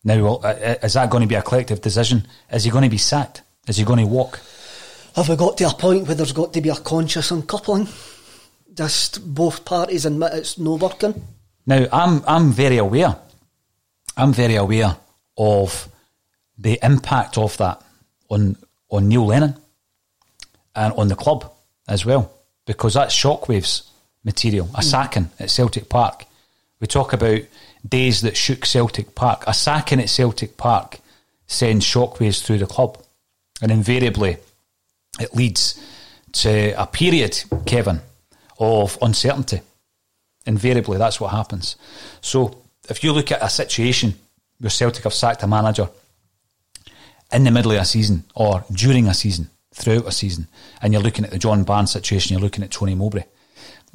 Now, 0.04 0.26
uh, 0.28 0.38
uh, 0.40 0.76
is 0.84 0.94
that 0.94 1.10
going 1.10 1.22
to 1.22 1.28
be 1.28 1.36
a 1.36 1.42
collective 1.42 1.82
decision? 1.82 2.28
Is 2.52 2.66
he 2.66 2.70
going 2.70 2.84
to 2.84 2.90
be 2.90 2.98
sacked? 2.98 3.44
Is 3.68 3.78
he 3.78 3.86
going 3.86 4.00
to 4.00 4.06
walk? 4.06 4.40
Have 5.16 5.30
we 5.30 5.36
got 5.38 5.58
to 5.58 5.70
a 5.70 5.74
point 5.74 6.06
where 6.06 6.16
there's 6.16 6.34
got 6.34 6.54
to 6.54 6.62
be 6.62 6.70
a 6.70 6.76
conscious 6.76 7.32
uncoupling? 7.32 7.88
Just 8.74 9.34
both 9.34 9.64
parties 9.64 10.06
admit 10.06 10.34
it's 10.34 10.58
no 10.58 10.76
working? 10.76 11.26
Now, 11.66 11.86
I'm 11.92 12.24
I'm 12.28 12.52
very 12.52 12.78
aware. 12.78 13.16
I'm 14.18 14.34
very 14.34 14.56
aware 14.56 14.98
of 15.38 15.88
the 16.58 16.80
impact 16.84 17.38
of 17.38 17.56
that 17.58 17.82
on 18.30 18.58
on 18.90 19.08
Neil 19.08 19.28
Lennon 19.28 19.56
and 20.76 20.94
on 20.94 21.08
the 21.08 21.16
club 21.16 21.52
as 21.88 22.06
well, 22.06 22.32
because 22.66 22.94
that's 22.94 23.16
shockwaves 23.16 23.88
material. 24.24 24.70
A 24.74 24.78
hmm. 24.78 24.82
sacking 24.82 25.30
at 25.40 25.50
Celtic 25.50 25.90
Park. 25.90 26.26
We 26.80 26.88
talk 26.88 27.14
about 27.14 27.42
days 27.88 28.22
that 28.22 28.38
shook 28.38 28.66
Celtic 28.66 29.16
Park. 29.16 29.44
A 29.48 29.54
sacking 29.54 30.00
at 30.00 30.10
Celtic 30.10 30.58
Park 30.58 31.00
sends 31.48 31.86
shockwaves 31.86 32.44
through 32.44 32.60
the 32.60 32.66
club, 32.66 32.98
and 33.62 33.72
invariably 33.72 34.38
it 35.20 35.36
leads 35.36 35.80
to 36.32 36.74
a 36.82 36.88
period, 36.88 37.44
Kevin, 37.66 38.02
of 38.60 38.98
uncertainty. 39.02 39.62
Invariably, 40.46 40.98
that's 40.98 41.20
what 41.20 41.32
happens. 41.32 41.76
So, 42.22 42.58
if 42.90 43.04
you 43.04 43.12
look 43.12 43.32
at 43.32 43.44
a 43.44 43.50
situation 43.50 44.16
where 44.60 44.70
Celtic 44.70 45.04
have 45.04 45.14
sacked 45.14 45.44
a 45.44 45.48
manager 45.48 45.90
in 47.32 47.44
the 47.44 47.52
middle 47.52 47.72
of 47.72 47.82
a 47.82 47.86
season 47.86 48.24
or 48.34 48.64
during 48.72 49.08
a 49.08 49.14
season, 49.14 49.50
throughout 49.82 50.08
a 50.08 50.12
season, 50.12 50.48
and 50.82 50.94
you're 50.94 51.02
looking 51.02 51.26
at 51.26 51.32
the 51.32 51.40
John 51.40 51.64
Barnes 51.64 51.92
situation, 51.92 52.34
you're 52.34 52.44
looking 52.44 52.64
at 52.64 52.72
Tony 52.72 52.96
Mowbray, 52.96 53.24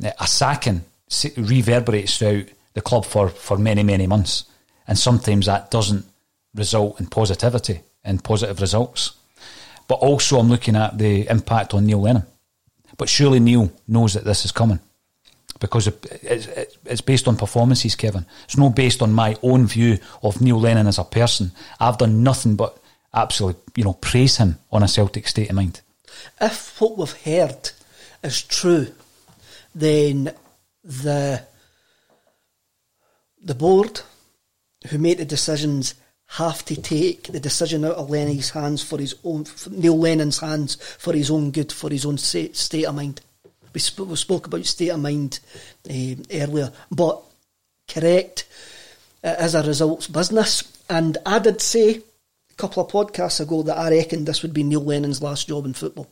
uh, 0.04 0.10
a 0.20 0.26
sacking 0.26 0.84
reverberates 1.36 2.18
throughout 2.18 2.46
the 2.74 2.80
club 2.80 3.04
for, 3.04 3.28
for 3.28 3.56
many, 3.56 3.82
many 3.82 4.06
months. 4.06 4.44
And 4.88 4.98
sometimes 4.98 5.46
that 5.46 5.70
doesn't 5.70 6.04
result 6.54 7.00
in 7.00 7.06
positivity 7.06 7.80
and 8.04 8.22
positive 8.22 8.60
results. 8.60 9.12
But 9.88 9.96
also, 9.96 10.38
I'm 10.38 10.48
looking 10.48 10.76
at 10.76 10.98
the 10.98 11.28
impact 11.28 11.74
on 11.74 11.86
Neil 11.86 12.00
Lennon. 12.00 12.24
But 12.96 13.08
surely 13.08 13.40
Neil 13.40 13.70
knows 13.86 14.14
that 14.14 14.24
this 14.24 14.44
is 14.44 14.52
coming 14.52 14.80
because 15.60 15.88
it's 16.12 17.00
based 17.00 17.28
on 17.28 17.36
performances, 17.36 17.94
Kevin. 17.94 18.26
It's 18.44 18.56
not 18.56 18.76
based 18.76 19.02
on 19.02 19.12
my 19.12 19.36
own 19.42 19.66
view 19.66 19.98
of 20.22 20.40
Neil 20.40 20.60
Lennon 20.60 20.86
as 20.86 20.98
a 20.98 21.04
person. 21.04 21.52
I've 21.80 21.98
done 21.98 22.22
nothing 22.22 22.56
but 22.56 22.78
absolutely, 23.14 23.62
you 23.76 23.84
know, 23.84 23.94
praise 23.94 24.36
him 24.36 24.58
on 24.70 24.82
a 24.82 24.88
Celtic 24.88 25.28
state 25.28 25.50
of 25.50 25.56
mind. 25.56 25.80
If 26.40 26.80
what 26.80 26.96
we've 26.96 27.12
heard 27.12 27.70
is 28.22 28.42
true, 28.42 28.88
then 29.74 30.32
the 30.82 31.42
the 33.42 33.54
board 33.54 34.00
who 34.88 34.98
made 34.98 35.18
the 35.18 35.24
decisions 35.24 35.94
have 36.28 36.64
to 36.64 36.80
take 36.80 37.24
the 37.24 37.38
decision 37.40 37.84
out 37.84 37.94
of 37.94 38.10
Lenny's 38.10 38.50
hands 38.50 38.82
for 38.82 38.98
his 38.98 39.14
own, 39.22 39.46
Neil 39.70 39.96
Lennon's 39.96 40.40
hands 40.40 40.74
for 40.74 41.12
his 41.12 41.30
own 41.30 41.52
good, 41.52 41.70
for 41.70 41.88
his 41.88 42.04
own 42.04 42.18
state 42.18 42.84
of 42.84 42.94
mind. 42.94 43.20
We, 43.72 43.78
sp- 43.78 44.08
we 44.08 44.16
spoke 44.16 44.46
about 44.46 44.64
state 44.64 44.88
of 44.88 45.00
mind 45.00 45.38
um 45.88 46.22
earlier, 46.32 46.72
but 46.90 47.22
correct, 47.88 48.46
is 49.22 49.54
a 49.54 49.62
results 49.62 50.08
business. 50.08 50.64
And 50.88 51.18
I 51.24 51.38
did 51.38 51.60
say 51.60 52.02
couple 52.56 52.82
of 52.82 52.90
podcasts 52.90 53.40
ago 53.40 53.62
that 53.62 53.78
I 53.78 53.90
reckoned 53.90 54.26
this 54.26 54.42
would 54.42 54.54
be 54.54 54.62
Neil 54.62 54.82
Lennon's 54.82 55.22
last 55.22 55.48
job 55.48 55.66
in 55.66 55.74
football. 55.74 56.10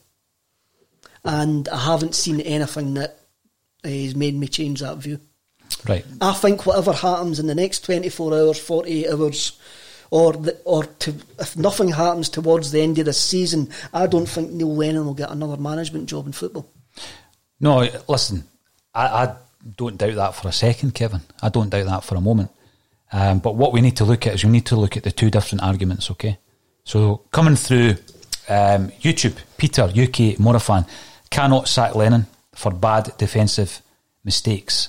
And 1.25 1.69
I 1.69 1.79
haven't 1.79 2.15
seen 2.15 2.41
anything 2.41 2.95
that 2.95 3.19
uh, 3.85 3.89
has 3.89 4.15
made 4.15 4.35
me 4.35 4.47
change 4.47 4.81
that 4.81 4.99
view. 4.99 5.21
Right. 5.89 6.05
I 6.21 6.33
think 6.35 6.67
whatever 6.67 6.93
happens 6.93 7.39
in 7.39 7.47
the 7.47 7.55
next 7.55 7.85
24 7.85 8.35
hours, 8.35 8.59
48 8.59 9.11
hours, 9.11 9.59
or 10.11 10.35
the, 10.35 10.59
or 10.65 10.85
to, 10.85 11.15
if 11.39 11.57
nothing 11.57 11.89
happens 11.89 12.29
towards 12.29 12.71
the 12.71 12.81
end 12.81 12.99
of 12.99 13.07
the 13.07 13.13
season, 13.13 13.71
I 13.93 14.07
don't 14.07 14.29
think 14.29 14.53
Neil 14.53 14.75
Lennon 14.75 15.07
will 15.07 15.15
get 15.15 15.31
another 15.31 15.57
management 15.57 16.09
job 16.09 16.27
in 16.27 16.33
football. 16.33 16.71
No, 17.59 17.89
listen, 18.09 18.45
I, 18.95 19.07
I 19.07 19.37
don't 19.77 19.97
doubt 19.97 20.15
that 20.15 20.35
for 20.35 20.49
a 20.49 20.53
second, 20.53 20.95
Kevin. 20.95 21.23
I 21.43 21.49
don't 21.49 21.71
doubt 21.71 21.87
that 21.87 22.05
for 22.05 22.17
a 22.17 22.21
moment. 22.21 22.51
Um, 23.13 23.39
but 23.39 23.55
what 23.55 23.73
we 23.73 23.81
need 23.81 23.97
to 23.99 24.05
look 24.05 24.27
at 24.27 24.35
is 24.35 24.45
we 24.45 24.51
need 24.51 24.67
to 24.67 24.77
look 24.77 24.97
at 24.97 25.05
the 25.05 25.13
two 25.13 25.31
different 25.31 25.63
arguments, 25.63 26.11
okay? 26.11 26.39
So 26.85 27.23
coming 27.31 27.57
through 27.57 27.91
um, 28.49 28.91
YouTube, 29.01 29.37
Peter, 29.57 29.85
UK 29.85 30.39
Morafan, 30.39 30.89
cannot 31.31 31.69
sack 31.69 31.95
Lennon 31.95 32.27
for 32.55 32.73
bad 32.73 33.17
defensive 33.19 33.81
mistakes. 34.25 34.89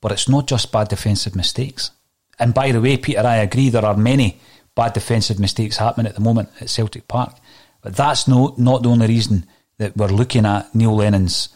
But 0.00 0.12
it's 0.12 0.28
not 0.28 0.46
just 0.46 0.72
bad 0.72 0.88
defensive 0.88 1.36
mistakes. 1.36 1.90
And 2.38 2.52
by 2.52 2.72
the 2.72 2.80
way, 2.80 2.96
Peter, 2.96 3.20
I 3.20 3.36
agree 3.36 3.68
there 3.68 3.84
are 3.84 3.96
many 3.96 4.40
bad 4.74 4.94
defensive 4.94 5.38
mistakes 5.38 5.76
happening 5.76 6.06
at 6.06 6.14
the 6.14 6.20
moment 6.20 6.48
at 6.60 6.70
Celtic 6.70 7.06
Park. 7.06 7.36
But 7.82 7.96
that's 7.96 8.26
no, 8.26 8.54
not 8.58 8.82
the 8.82 8.88
only 8.90 9.06
reason 9.06 9.46
that 9.78 9.96
we're 9.96 10.08
looking 10.08 10.46
at 10.46 10.74
Neil 10.74 10.94
Lennon's 10.94 11.48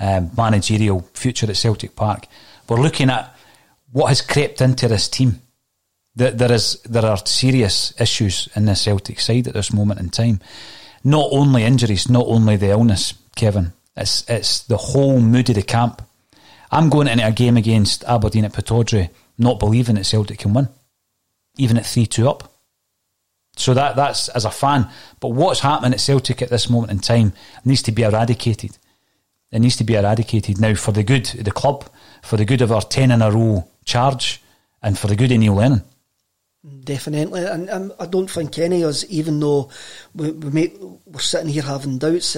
um, 0.00 0.30
managerial 0.36 1.02
future 1.14 1.48
at 1.48 1.56
Celtic 1.56 1.96
Park. 1.96 2.26
We're 2.68 2.80
looking 2.80 3.10
at 3.10 3.31
what 3.92 4.08
has 4.08 4.20
crept 4.20 4.60
into 4.60 4.88
this 4.88 5.08
team. 5.08 5.40
That 6.16 6.36
there 6.36 6.52
is 6.52 6.80
there 6.82 7.06
are 7.06 7.24
serious 7.24 7.98
issues 7.98 8.48
in 8.54 8.66
the 8.66 8.74
Celtic 8.74 9.18
side 9.20 9.46
at 9.46 9.54
this 9.54 9.72
moment 9.72 10.00
in 10.00 10.10
time. 10.10 10.40
Not 11.04 11.28
only 11.32 11.64
injuries, 11.64 12.10
not 12.10 12.26
only 12.26 12.56
the 12.56 12.70
illness, 12.70 13.14
Kevin. 13.34 13.72
It's 13.96 14.28
it's 14.28 14.60
the 14.60 14.76
whole 14.76 15.20
mood 15.20 15.48
of 15.48 15.56
the 15.56 15.62
camp. 15.62 16.02
I'm 16.70 16.90
going 16.90 17.08
into 17.08 17.26
a 17.26 17.32
game 17.32 17.56
against 17.56 18.04
Aberdeen 18.04 18.44
at 18.44 18.52
Pittodrie, 18.52 19.10
not 19.38 19.58
believing 19.58 19.96
that 19.96 20.04
Celtic 20.04 20.38
can 20.38 20.52
win, 20.52 20.68
even 21.56 21.78
at 21.78 21.86
three 21.86 22.06
two 22.06 22.28
up. 22.28 22.52
So 23.56 23.72
that 23.72 23.96
that's 23.96 24.28
as 24.28 24.44
a 24.44 24.50
fan. 24.50 24.88
But 25.18 25.28
what's 25.28 25.60
happening 25.60 25.94
at 25.94 26.00
Celtic 26.00 26.42
at 26.42 26.50
this 26.50 26.68
moment 26.68 26.92
in 26.92 26.98
time 26.98 27.32
needs 27.64 27.82
to 27.82 27.92
be 27.92 28.02
eradicated. 28.02 28.76
It 29.50 29.60
needs 29.60 29.76
to 29.76 29.84
be 29.84 29.94
eradicated 29.94 30.60
now 30.60 30.74
for 30.74 30.92
the 30.92 31.02
good 31.02 31.34
of 31.34 31.44
the 31.44 31.52
club, 31.52 31.88
for 32.22 32.36
the 32.36 32.44
good 32.44 32.60
of 32.60 32.70
our 32.70 32.82
ten 32.82 33.10
in 33.10 33.22
a 33.22 33.30
row 33.30 33.66
charge, 33.84 34.40
and 34.82 34.98
for 34.98 35.06
the 35.06 35.16
good 35.16 35.32
of 35.32 35.38
Neil 35.38 35.54
Lennon. 35.54 35.82
Definitely, 36.84 37.44
and 37.44 37.92
I 37.98 38.06
don't 38.06 38.30
think 38.30 38.56
any 38.58 38.82
of 38.82 38.90
us, 38.90 39.04
even 39.08 39.40
though 39.40 39.68
we, 40.14 40.30
we 40.30 40.50
may, 40.50 40.72
we're 41.06 41.18
sitting 41.18 41.48
here 41.48 41.62
having 41.62 41.98
doubts 41.98 42.36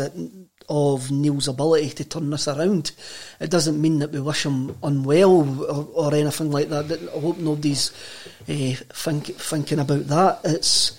of 0.69 1.11
Neil's 1.11 1.47
ability 1.47 1.91
to 1.91 2.05
turn 2.05 2.31
this 2.31 2.49
around, 2.49 2.93
it 3.39 3.51
doesn't 3.51 3.81
mean 3.81 3.99
that 3.99 4.13
we 4.13 4.21
wish 4.21 4.47
him 4.47 4.77
unwell 4.83 5.63
or, 5.63 5.89
or 5.95 6.15
anything 6.15 6.51
like 6.51 6.71
that. 6.71 6.89
That- 6.89 7.15
I 7.15 7.21
hope 7.21 7.37
nobody's 7.37 7.91
uh, 8.49 8.75
think, 8.95 9.27
thinking 9.27 9.79
about 9.79 10.07
that. 10.07 10.41
It's 10.45 10.99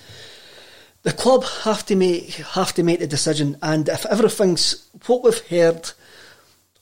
the 1.02 1.12
club 1.12 1.46
have 1.64 1.84
to 1.88 1.96
make 1.96 2.30
have 2.30 2.74
to 2.74 2.84
make 2.84 3.00
the 3.00 3.08
decision, 3.08 3.58
and 3.64 3.90
if 3.90 4.06
everything's 4.06 4.88
what 5.08 5.24
we've 5.24 5.48
heard, 5.48 5.90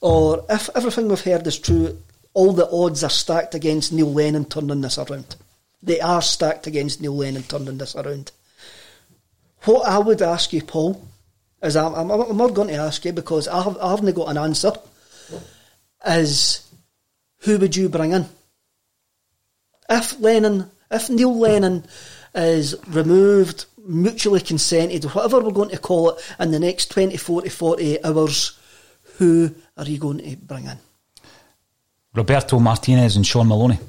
or 0.02 0.46
if 0.50 0.70
everything 0.76 1.08
we've 1.08 1.22
heard 1.22 1.48
is 1.48 1.58
true, 1.58 1.98
all 2.34 2.54
the 2.54 2.70
odds 2.70 3.04
are 3.04 3.10
stacked 3.10 3.56
against 3.56 3.94
Neil 3.94 4.12
Lennon 4.12 4.46
turning 4.46 4.82
this 4.82 4.98
around. 4.98 5.36
They 5.82 6.00
are 6.00 6.22
stacked 6.22 6.68
against 6.68 7.02
Neil 7.02 7.16
Lennon 7.16 7.44
turning 7.44 7.78
this 7.78 7.96
around. 7.96 8.32
What 9.64 9.88
I 9.88 9.98
would 9.98 10.22
ask 10.22 10.52
you, 10.52 10.62
Paul, 10.62 11.08
is 11.62 11.76
I'm, 11.76 11.94
I'm, 11.94 12.12
I'm 12.12 12.38
not 12.38 12.54
going 12.54 12.68
to 12.70 12.76
ask 12.76 13.06
you 13.06 13.14
because 13.14 13.48
I, 13.48 13.62
have, 13.64 13.78
I 13.78 13.92
haven't 13.92 14.14
got 14.16 14.30
an 14.30 14.38
answer, 14.38 14.74
is 16.06 16.70
who 17.40 17.58
would 17.58 17.76
you 17.76 17.90
bring 17.90 18.12
in? 18.12 18.26
If 19.90 20.20
Lennon, 20.20 20.72
if 20.92 21.10
Neil 21.10 21.38
Lennon 21.38 21.86
is 22.34 22.76
removed, 22.88 23.66
mutually 23.78 24.42
consented, 24.42 25.04
whatever 25.06 25.40
we're 25.40 25.52
going 25.52 25.70
to 25.70 25.78
call 25.78 26.12
it, 26.12 26.34
in 26.40 26.52
the 26.52 26.60
next 26.60 26.92
24 26.92 27.44
to 27.44 27.50
48 27.50 28.00
hours, 28.04 28.60
who 29.18 29.54
are 29.78 29.86
you 29.86 30.00
going 30.00 30.18
to 30.18 30.36
bring 30.38 30.66
in? 30.66 30.78
Roberto 32.14 32.60
Martinez 32.60 33.16
and 33.16 33.26
Shaun 33.26 33.48
Maloney. 33.48 33.80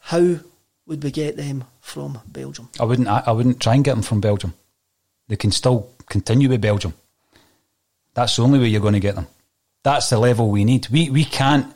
How 0.00 0.36
would 0.86 1.02
we 1.02 1.10
get 1.10 1.36
them 1.36 1.64
from 1.80 2.20
Belgium? 2.28 2.68
I 2.78 2.84
wouldn't. 2.84 3.08
I, 3.08 3.24
I 3.26 3.32
wouldn't 3.32 3.60
try 3.60 3.74
and 3.74 3.84
get 3.84 3.94
them 3.94 4.02
from 4.02 4.20
Belgium. 4.20 4.54
They 5.28 5.36
can 5.36 5.50
still 5.50 5.90
continue 6.08 6.48
with 6.48 6.60
Belgium. 6.60 6.94
That's 8.14 8.36
the 8.36 8.42
only 8.42 8.60
way 8.60 8.68
you're 8.68 8.80
going 8.80 8.94
to 8.94 9.00
get 9.00 9.16
them. 9.16 9.26
That's 9.82 10.08
the 10.10 10.18
level 10.18 10.48
we 10.50 10.64
need. 10.64 10.88
We 10.88 11.10
we 11.10 11.24
can't 11.24 11.74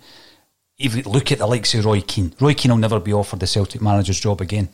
even 0.78 1.02
look 1.04 1.30
at 1.32 1.38
the 1.38 1.46
likes 1.46 1.74
of 1.74 1.84
Roy 1.84 2.00
Keane. 2.00 2.32
Roy 2.40 2.54
Keane 2.54 2.70
will 2.70 2.78
never 2.78 3.00
be 3.00 3.12
offered 3.12 3.40
the 3.40 3.46
Celtic 3.46 3.82
manager's 3.82 4.20
job 4.20 4.40
again, 4.40 4.68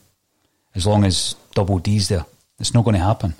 as 0.74 0.86
long 0.86 1.04
as 1.04 1.34
Double 1.54 1.78
D's 1.78 2.08
there. 2.08 2.26
It's 2.58 2.74
not 2.74 2.84
going 2.84 2.94
to 2.96 3.02
happen. 3.02 3.34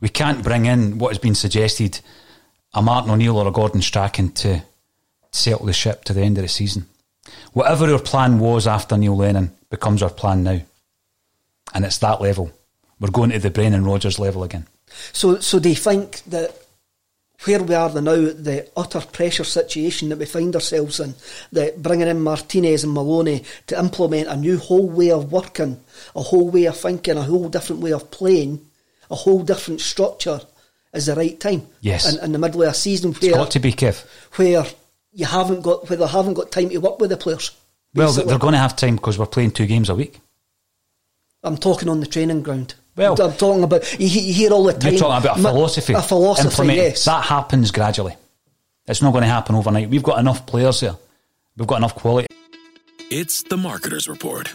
We 0.00 0.08
can't 0.08 0.44
bring 0.44 0.66
in 0.66 0.98
what 0.98 1.08
has 1.08 1.18
been 1.18 1.34
suggested, 1.34 2.00
a 2.74 2.82
Martin 2.82 3.10
O'Neill 3.10 3.38
or 3.38 3.48
a 3.48 3.52
Gordon 3.52 3.82
Strachan 3.82 4.30
to 4.32 4.62
settle 5.32 5.66
the 5.66 5.72
ship 5.72 6.04
to 6.04 6.12
the 6.12 6.22
end 6.22 6.38
of 6.38 6.42
the 6.42 6.48
season. 6.48 6.86
Whatever 7.52 7.92
our 7.92 7.98
plan 7.98 8.38
was 8.38 8.66
after 8.66 8.96
Neil 8.96 9.16
Lennon 9.16 9.52
becomes 9.70 10.02
our 10.02 10.10
plan 10.10 10.42
now. 10.42 10.60
And 11.74 11.84
it's 11.84 11.98
that 11.98 12.20
level. 12.20 12.52
We're 13.00 13.10
going 13.10 13.30
to 13.30 13.38
the 13.38 13.50
Brendan 13.50 13.84
Rodgers 13.84 14.18
level 14.18 14.44
again. 14.44 14.66
So, 15.12 15.40
so 15.40 15.58
do 15.58 15.68
you 15.68 15.74
think 15.74 16.22
that 16.24 16.54
where 17.44 17.62
we 17.62 17.74
are 17.74 18.00
now, 18.00 18.14
the 18.14 18.68
utter 18.76 19.00
pressure 19.00 19.44
situation 19.44 20.08
that 20.08 20.18
we 20.18 20.24
find 20.24 20.54
ourselves 20.54 21.00
in, 21.00 21.14
that 21.52 21.82
bringing 21.82 22.08
in 22.08 22.22
Martinez 22.22 22.82
and 22.82 22.94
Maloney 22.94 23.44
to 23.66 23.78
implement 23.78 24.28
a 24.28 24.36
new 24.36 24.58
whole 24.58 24.88
way 24.88 25.10
of 25.10 25.32
working, 25.32 25.78
a 26.14 26.22
whole 26.22 26.48
way 26.50 26.64
of 26.64 26.76
thinking, 26.78 27.18
a 27.18 27.22
whole 27.22 27.48
different 27.48 27.82
way 27.82 27.92
of 27.92 28.10
playing, 28.10 28.64
a 29.10 29.14
whole 29.14 29.42
different 29.42 29.80
structure, 29.80 30.40
is 30.96 31.06
the 31.06 31.14
right 31.14 31.38
time? 31.38 31.66
Yes. 31.80 32.12
In, 32.12 32.24
in 32.24 32.32
the 32.32 32.38
middle 32.38 32.62
of 32.62 32.68
a 32.70 32.74
season 32.74 33.12
where 33.12 33.20
it's 33.22 33.36
got 33.36 33.50
to 33.52 33.60
be 33.60 33.72
Kev. 33.72 34.04
where 34.36 34.64
you 35.12 35.26
haven't 35.26 35.62
got 35.62 35.88
where 35.88 35.96
they 35.96 36.06
haven't 36.06 36.34
got 36.34 36.50
time 36.52 36.68
to 36.70 36.78
work 36.78 37.00
with 37.00 37.10
the 37.10 37.16
players. 37.16 37.50
Well, 37.94 38.12
they're 38.12 38.38
going 38.38 38.52
to 38.52 38.58
have 38.58 38.76
time 38.76 38.96
because 38.96 39.18
we're 39.18 39.26
playing 39.26 39.52
two 39.52 39.66
games 39.66 39.88
a 39.88 39.94
week. 39.94 40.20
I'm 41.42 41.56
talking 41.56 41.88
on 41.88 42.00
the 42.00 42.06
training 42.06 42.42
ground. 42.42 42.74
Well, 42.96 43.20
I'm 43.20 43.32
talking 43.32 43.62
about 43.62 43.98
you, 44.00 44.06
you 44.06 44.32
hear 44.32 44.50
all 44.52 44.64
the 44.64 44.72
time. 44.72 44.92
You're 44.92 45.00
talking 45.00 45.24
about 45.24 45.38
a 45.38 45.42
philosophy. 45.42 45.92
A 45.92 46.02
philosophy, 46.02 46.48
implemented. 46.48 46.84
yes. 46.84 47.04
That 47.04 47.24
happens 47.24 47.70
gradually. 47.70 48.16
It's 48.86 49.02
not 49.02 49.12
going 49.12 49.22
to 49.22 49.28
happen 49.28 49.54
overnight. 49.54 49.88
We've 49.90 50.02
got 50.02 50.18
enough 50.18 50.46
players 50.46 50.80
here. 50.80 50.96
We've 51.56 51.66
got 51.66 51.76
enough 51.76 51.94
quality. 51.94 52.26
It's 53.10 53.42
the 53.44 53.56
Marketer's 53.56 54.08
Report. 54.08 54.54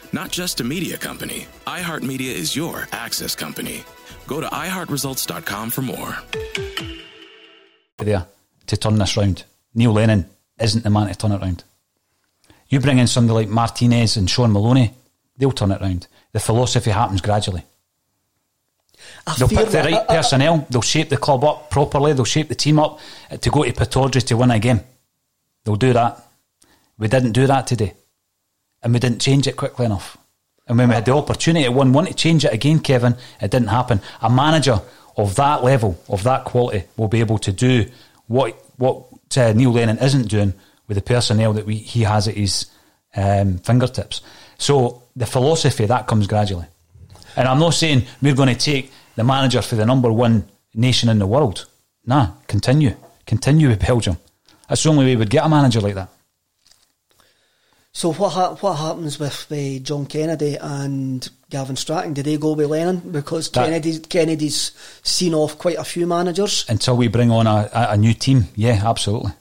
Not 0.13 0.31
just 0.31 0.59
a 0.59 0.63
media 0.63 0.97
company, 0.97 1.47
iHeartMedia 1.65 2.33
is 2.33 2.55
your 2.55 2.87
access 2.91 3.35
company. 3.35 3.83
Go 4.27 4.41
to 4.41 4.47
iHeartResults.com 4.47 5.69
for 5.71 5.81
more. 5.81 6.17
There 7.97 8.25
to 8.67 8.77
turn 8.77 8.95
this 8.95 9.15
round. 9.15 9.43
Neil 9.73 9.91
Lennon 9.93 10.29
isn't 10.59 10.83
the 10.83 10.89
man 10.89 11.07
to 11.07 11.15
turn 11.15 11.31
it 11.31 11.41
round. 11.41 11.63
You 12.67 12.79
bring 12.79 12.99
in 12.99 13.07
somebody 13.07 13.45
like 13.45 13.49
Martinez 13.49 14.17
and 14.17 14.29
Shaun 14.29 14.51
Maloney, 14.51 14.93
they'll 15.37 15.51
turn 15.51 15.71
it 15.71 15.81
round. 15.81 16.07
The 16.33 16.39
philosophy 16.39 16.91
happens 16.91 17.21
gradually. 17.21 17.63
I 19.27 19.35
they'll 19.37 19.47
fear 19.47 19.59
pick 19.59 19.69
the 19.69 19.77
right 19.79 19.93
I- 19.93 20.03
I- 20.13 20.15
personnel. 20.17 20.65
They'll 20.69 20.81
shape 20.81 21.09
the 21.09 21.17
club 21.17 21.43
up 21.43 21.69
properly. 21.69 22.13
They'll 22.13 22.25
shape 22.25 22.49
the 22.49 22.55
team 22.55 22.79
up 22.79 22.99
to 23.39 23.49
go 23.49 23.63
to 23.63 23.71
Pittodrie 23.73 24.23
to 24.27 24.37
win 24.37 24.51
a 24.51 24.59
game. 24.59 24.81
They'll 25.63 25.75
do 25.75 25.93
that. 25.93 26.25
We 26.97 27.07
didn't 27.07 27.31
do 27.33 27.47
that 27.47 27.67
today, 27.67 27.93
and 28.83 28.93
we 28.93 28.99
didn't 28.99 29.21
change 29.21 29.47
it 29.47 29.55
quickly 29.55 29.85
enough. 29.85 30.17
And 30.67 30.77
when 30.77 30.89
we 30.89 30.95
had 30.95 31.05
the 31.05 31.13
opportunity 31.13 31.65
to 31.65 31.71
win, 31.71 31.93
want 31.93 32.07
to 32.07 32.13
change 32.13 32.45
it 32.45 32.53
again, 32.53 32.79
Kevin, 32.79 33.15
it 33.41 33.51
didn't 33.51 33.67
happen. 33.67 34.01
A 34.21 34.29
manager 34.29 34.79
of 35.17 35.35
that 35.35 35.63
level, 35.63 36.01
of 36.07 36.23
that 36.23 36.45
quality, 36.45 36.85
will 36.97 37.07
be 37.07 37.19
able 37.19 37.37
to 37.39 37.51
do 37.51 37.85
what 38.27 38.55
what 38.77 39.05
uh, 39.37 39.53
Neil 39.53 39.71
Lennon 39.71 39.99
isn't 39.99 40.29
doing 40.29 40.53
with 40.87 40.95
the 40.95 41.01
personnel 41.01 41.53
that 41.53 41.65
we, 41.65 41.75
he 41.75 42.03
has 42.03 42.27
at 42.27 42.35
his 42.35 42.65
um, 43.15 43.57
fingertips. 43.59 44.21
So 44.57 45.03
the 45.15 45.25
philosophy 45.25 45.85
that 45.85 46.07
comes 46.07 46.27
gradually. 46.27 46.65
And 47.35 47.47
I'm 47.47 47.59
not 47.59 47.73
saying 47.73 48.05
we're 48.21 48.35
going 48.35 48.49
to 48.49 48.55
take 48.55 48.91
the 49.15 49.23
manager 49.23 49.61
for 49.61 49.75
the 49.75 49.85
number 49.85 50.11
one 50.11 50.49
nation 50.73 51.09
in 51.09 51.19
the 51.19 51.27
world. 51.27 51.67
Nah, 52.05 52.31
continue. 52.47 52.95
Continue 53.25 53.69
with 53.69 53.85
Belgium. 53.85 54.17
That's 54.67 54.83
the 54.83 54.89
only 54.89 55.05
way 55.05 55.15
we'd 55.15 55.29
get 55.29 55.45
a 55.45 55.49
manager 55.49 55.81
like 55.81 55.95
that. 55.95 56.09
So 57.93 58.13
what 58.13 58.29
ha- 58.29 58.55
what 58.55 58.75
happens 58.75 59.19
with 59.19 59.47
uh, 59.51 59.79
John 59.83 60.05
Kennedy 60.05 60.55
and 60.55 61.27
Gavin 61.49 61.75
Strachan? 61.75 62.13
Do 62.13 62.23
they 62.23 62.37
go 62.37 62.53
with 62.53 62.69
Lennon 62.69 62.99
because 63.11 63.49
That- 63.51 63.65
Kennedy's 63.65 63.99
Kennedy's 63.99 64.71
seen 65.03 65.33
off 65.33 65.57
quite 65.57 65.77
a 65.77 65.83
few 65.83 66.07
managers? 66.07 66.65
Until 66.69 66.95
we 66.95 67.07
bring 67.09 67.31
on 67.31 67.47
a, 67.47 67.69
a, 67.73 67.87
a 67.91 67.97
new 67.97 68.13
team, 68.13 68.45
yeah, 68.55 68.81
absolutely. 68.85 69.31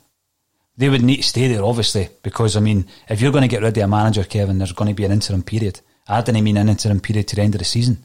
They 0.77 0.89
would 0.89 1.03
need 1.03 1.19
to 1.19 1.23
stay 1.23 1.47
there, 1.47 1.63
obviously, 1.63 2.09
because, 2.23 2.57
I 2.57 2.61
mean, 2.61 2.87
if 3.09 3.21
you're 3.21 3.33
going 3.33 3.43
to 3.43 3.49
get 3.49 3.63
rid 3.63 3.77
of 3.77 3.85
a 3.85 3.87
manager, 3.87 4.25
Kevin, 4.25 4.59
there's 4.59 4.73
going 4.73 4.89
to 4.89 4.95
be 4.95 5.05
an 5.05 5.13
interim 5.13 5.43
period. 5.43 5.81
I 6.09 6.23
didn't 6.23 6.43
mean 6.43 6.57
an 6.57 6.71
interim 6.71 7.01
period 7.01 7.29
to 7.29 7.37
the 7.37 7.43
end 7.43 7.55
of 7.55 7.59
the 7.59 7.65
season. 7.67 8.03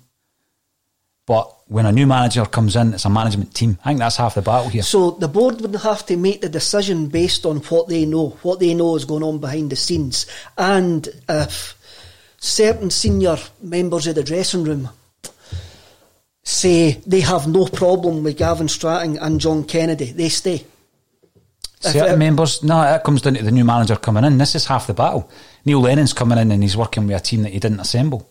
But 1.26 1.52
when 1.68 1.88
a 1.88 1.92
new 1.92 2.06
manager 2.06 2.46
comes 2.46 2.76
in, 2.76 2.94
it's 2.94 3.06
a 3.06 3.10
management 3.10 3.54
team. 3.56 3.80
I 3.84 3.90
think 3.90 4.00
that's 4.00 4.18
half 4.18 4.36
the 4.36 4.44
battle 4.44 4.70
here. 4.70 4.84
So 4.84 5.12
the 5.12 5.28
board 5.28 5.60
would 5.62 5.76
have 5.76 6.06
to 6.06 6.18
make 6.18 6.42
the 6.42 6.50
decision 6.50 7.08
based 7.08 7.46
on 7.46 7.58
what 7.58 7.88
they 7.88 8.06
know, 8.06 8.30
what 8.44 8.60
they 8.60 8.76
know 8.76 8.96
is 8.96 9.06
going 9.06 9.24
on 9.24 9.40
behind 9.40 9.72
the 9.72 9.76
scenes, 9.76 10.28
and 10.58 11.08
if 11.28 11.76
certain 12.38 12.92
senior 12.92 13.38
members 13.62 14.06
of 14.06 14.16
the 14.16 14.24
dressing 14.24 14.64
room 14.64 14.90
say 16.44 16.92
they 17.08 17.22
have 17.22 17.48
no 17.48 17.66
problem 17.66 18.24
with 18.24 18.38
Gavin 18.38 18.68
Strachan 18.68 19.18
and 19.18 19.42
John 19.42 19.64
Kennedy, 19.64 20.12
they 20.12 20.30
stay. 20.30 20.64
Certain 21.80 22.14
if- 22.14 22.20
members, 22.20 22.64
no, 22.64 22.82
that 22.82 23.04
comes 23.04 23.24
down 23.24 23.34
to 23.34 23.44
the 23.44 23.52
new 23.52 23.66
manager 23.66 23.96
coming 23.96 24.24
in. 24.24 24.38
This 24.38 24.54
is 24.54 24.66
half 24.66 24.86
the 24.86 24.94
battle. 24.94 25.30
Neil 25.66 25.82
Lennon's 25.82 26.14
coming 26.14 26.38
in 26.38 26.52
and 26.52 26.62
he's 26.62 26.78
working 26.78 27.08
with 27.08 27.16
a 27.18 27.20
team 27.20 27.42
that 27.44 27.52
he 27.52 27.60
didn't 27.60 27.80
assemble. 27.80 28.30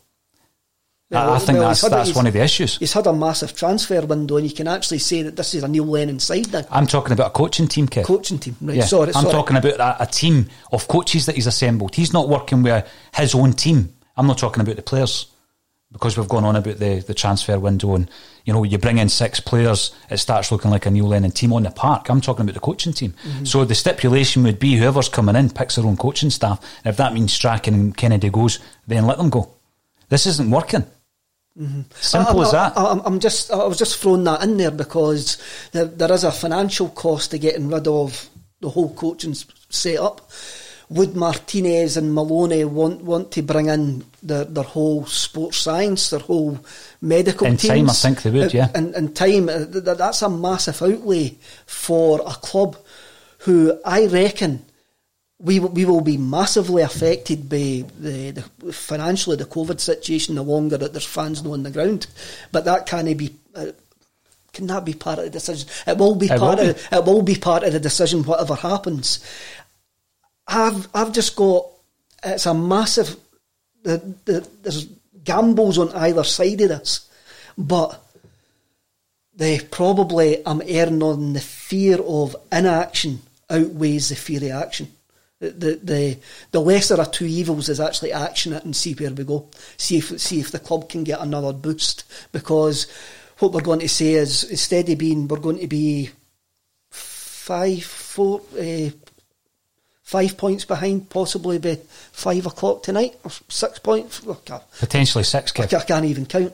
I- 1.17 1.27
Well, 1.27 1.39
think 1.39 1.59
well, 1.59 1.69
that's 1.69 1.81
that's 1.83 2.15
one 2.15 2.27
of 2.27 2.33
the 2.33 2.43
issues. 2.43 2.77
He's 2.79 2.93
had 2.93 3.07
a 3.07 3.13
massive 3.13 3.55
transfer 3.57 4.01
window, 4.05 4.37
and 4.37 4.47
you 4.49 4.55
can 4.55 4.69
actually 4.69 4.99
say 4.99 5.23
that 5.23 5.37
this 5.37 5.55
is 5.55 5.63
a 5.63 5.69
Neil 5.69 5.85
Lennon 5.87 6.19
side 6.21 6.53
now. 6.53 6.65
I'm 6.71 6.87
talking 6.87 7.13
about 7.13 7.29
a 7.29 7.31
coaching 7.31 7.69
team, 7.69 7.89
Kev. 7.89 8.05
Coaching 8.05 8.39
team, 8.39 8.57
right? 8.61 8.77
Yeah, 8.77 8.85
sorry, 8.85 9.09
I'm 9.15 9.23
sorry. 9.23 9.33
talking 9.33 9.57
about 9.57 9.81
a, 9.81 10.03
a 10.03 10.07
team 10.07 10.49
of 10.73 10.87
coaches 10.89 11.27
that 11.27 11.35
he's 11.35 11.47
assembled. 11.47 11.95
He's 11.95 12.13
not 12.13 12.29
working 12.29 12.63
with 12.63 12.87
his 13.15 13.35
own 13.35 13.53
team. 13.53 13.95
I'm 14.17 14.27
not 14.27 14.39
talking 14.39 14.61
about 14.63 14.77
the 14.77 14.83
players 14.83 15.27
because 15.93 16.17
we've 16.19 16.29
gone 16.29 16.45
on 16.45 16.57
about 16.57 16.79
the, 16.79 16.99
the 17.07 17.15
transfer 17.15 17.57
window 17.57 17.95
and 17.95 18.11
you 18.45 18.53
know 18.53 18.65
you 18.65 18.79
bring 18.79 18.99
in 18.99 19.09
six 19.09 19.39
players, 19.39 19.93
it 20.11 20.17
starts 20.19 20.51
looking 20.51 20.71
like 20.73 20.87
a 20.87 20.91
Neil 20.91 21.07
Lennon 21.07 21.31
team 21.31 21.53
on 21.53 21.63
the 21.63 21.71
park. 21.71 22.09
I'm 22.11 22.21
talking 22.21 22.43
about 22.43 22.55
the 22.55 22.61
coaching 22.61 22.93
team. 22.93 23.15
Mhm. 23.25 23.47
So 23.47 23.65
the 23.65 23.75
stipulation 23.77 24.43
would 24.43 24.59
be 24.59 24.77
whoever's 24.77 25.09
coming 25.09 25.37
in 25.37 25.51
picks 25.51 25.77
their 25.77 25.87
own 25.87 25.97
coaching 25.97 26.31
staff. 26.31 26.59
And 26.85 26.91
if 26.93 26.97
that 26.97 27.15
means 27.15 27.33
Strachan 27.33 27.75
and 27.75 27.97
Kennedy 27.97 28.29
goes, 28.29 28.59
then 28.89 29.07
let 29.07 29.19
them 29.19 29.31
go. 29.31 29.51
This 30.09 30.27
isn't 30.27 30.51
working. 30.51 30.85
Simple 32.01 32.41
I, 32.41 32.43
as 32.43 32.53
that. 32.53 32.77
I, 32.77 32.91
I'm, 32.91 33.01
I'm 33.01 33.21
just, 33.21 33.51
I 33.51 33.65
was 33.65 33.79
just 33.79 33.99
throwing 33.99 34.25
that 34.25 34.43
in 34.43 34.57
there 34.57 34.73
because 34.73 35.39
there, 35.73 35.85
there 35.85 36.13
is 36.13 36.25
a 36.25 36.33
financial 36.33 36.89
cost 36.89 37.31
to 37.31 37.39
getting 37.39 37.69
rid 37.69 37.87
of 37.87 38.29
the 38.61 38.71
whole 38.71 38.93
coaching 38.95 39.35
setup. 39.71 40.31
would 40.91 41.17
Martinez 41.17 41.97
and 41.97 42.15
Maloney 42.15 42.65
want 42.65 43.03
want 43.03 43.31
to 43.33 43.43
bring 43.43 43.69
in 43.69 44.05
their, 44.23 44.45
their 44.45 44.65
whole 44.65 45.07
sports 45.07 45.59
science, 45.59 46.11
their 46.11 46.21
whole 46.21 46.59
medical 47.01 47.47
in 47.47 47.57
teams? 47.57 47.69
time, 47.69 47.91
I 47.91 47.93
think 47.93 48.23
they 48.23 48.31
would. 48.31 48.55
Yeah, 48.55 48.71
in, 48.75 48.95
in 48.95 49.15
time, 49.15 49.49
uh, 49.49 49.65
th- 49.65 49.85
th- 49.85 49.99
that's 49.99 50.23
a 50.23 50.29
massive 50.29 50.83
outlay 50.83 51.37
for 51.67 52.21
a 52.21 52.33
club 52.35 52.77
who 53.39 53.79
I 53.85 54.07
reckon 54.07 54.65
we 55.41 55.59
will- 55.61 55.71
we 55.71 55.85
will 55.85 56.01
be 56.01 56.17
massively 56.17 56.83
affected 56.83 57.49
by 57.49 57.85
the, 57.99 58.31
the 58.31 58.73
financially 58.73 59.37
the 59.37 59.45
COVID 59.45 59.81
situation. 59.81 60.35
The 60.37 60.43
longer 60.43 60.79
that 60.79 60.93
there's 60.93 61.05
fans 61.05 61.45
on 61.45 61.63
the 61.63 61.71
ground, 61.71 62.07
but 62.53 62.65
that 62.65 62.87
can't 62.87 63.17
be. 63.19 63.35
Uh, 63.55 63.67
can 64.53 64.69
that 64.69 64.85
be 64.85 64.95
part 64.95 65.19
of 65.19 65.25
the 65.25 65.31
decision? 65.31 65.69
It 65.87 65.99
will 65.99 66.15
be 66.15 66.27
It 66.27 66.39
part 66.39 66.59
will 66.61 66.71
of 66.71 66.89
it 66.93 67.05
will 67.05 67.23
be 67.23 67.35
part 67.35 67.65
of 67.65 67.73
the 67.73 67.81
decision. 67.81 68.23
Whatever 68.23 68.55
happens, 68.55 69.19
I've 70.47 70.89
I've 70.95 71.13
just 71.13 71.35
got 71.35 71.67
it's 72.23 72.47
a 72.47 72.55
massive. 72.55 73.17
The, 73.83 73.99
the, 74.25 74.49
there's 74.63 74.87
gambles 75.25 75.77
on 75.79 75.91
either 75.93 76.25
side 76.25 76.61
of 76.63 76.69
this, 76.71 77.09
but 77.59 78.01
they 79.35 79.59
probably 79.59 80.47
I'm 80.47 80.63
erring 80.65 81.03
on 81.03 81.33
the 81.33 81.41
fear 81.41 81.99
of 82.01 82.37
inaction 82.53 83.21
outweighs 83.51 84.09
the 84.11 84.15
fear 84.17 84.45
of 84.45 84.63
action. 84.63 84.89
The, 85.51 85.81
the 85.83 86.19
the 86.53 86.61
lesser 86.61 87.01
of 87.01 87.11
two 87.11 87.27
evils 87.27 87.69
is 87.69 87.81
actually 87.81 88.13
action 88.13 88.53
it 88.53 88.65
and 88.65 88.75
see 88.75 88.95
where 88.95 89.11
we 89.11 89.25
go. 89.25 89.49
See 89.77 89.99
if 89.99 90.21
see 90.21 90.41
if 90.41 90.51
the 90.51 90.59
club 90.59 90.89
can 90.89 91.05
get 91.05 91.21
another 91.21 91.53
boost 91.53 92.05
because 92.33 92.87
what 93.39 93.53
we're 93.53 93.61
going 93.61 93.81
to 93.81 93.89
say 93.89 94.13
is 94.13 94.45
instead 94.45 94.89
of 94.89 94.99
being 94.99 95.29
we're 95.29 95.39
going 95.39 95.59
to 95.59 95.67
be 95.67 96.11
five 96.91 97.83
four 97.83 98.41
uh, 98.59 98.91
five 100.03 100.37
points 100.37 100.65
behind 100.65 101.11
possibly 101.11 101.59
by 101.59 101.79
five 102.13 102.47
o'clock 102.47 102.83
tonight 102.83 103.17
or 103.25 103.31
six 103.49 103.79
points. 103.79 104.21
Potentially 104.79 105.25
six. 105.25 105.53
I 105.59 105.65
I 105.65 105.85
can't 105.85 106.05
even 106.05 106.27
count. 106.27 106.53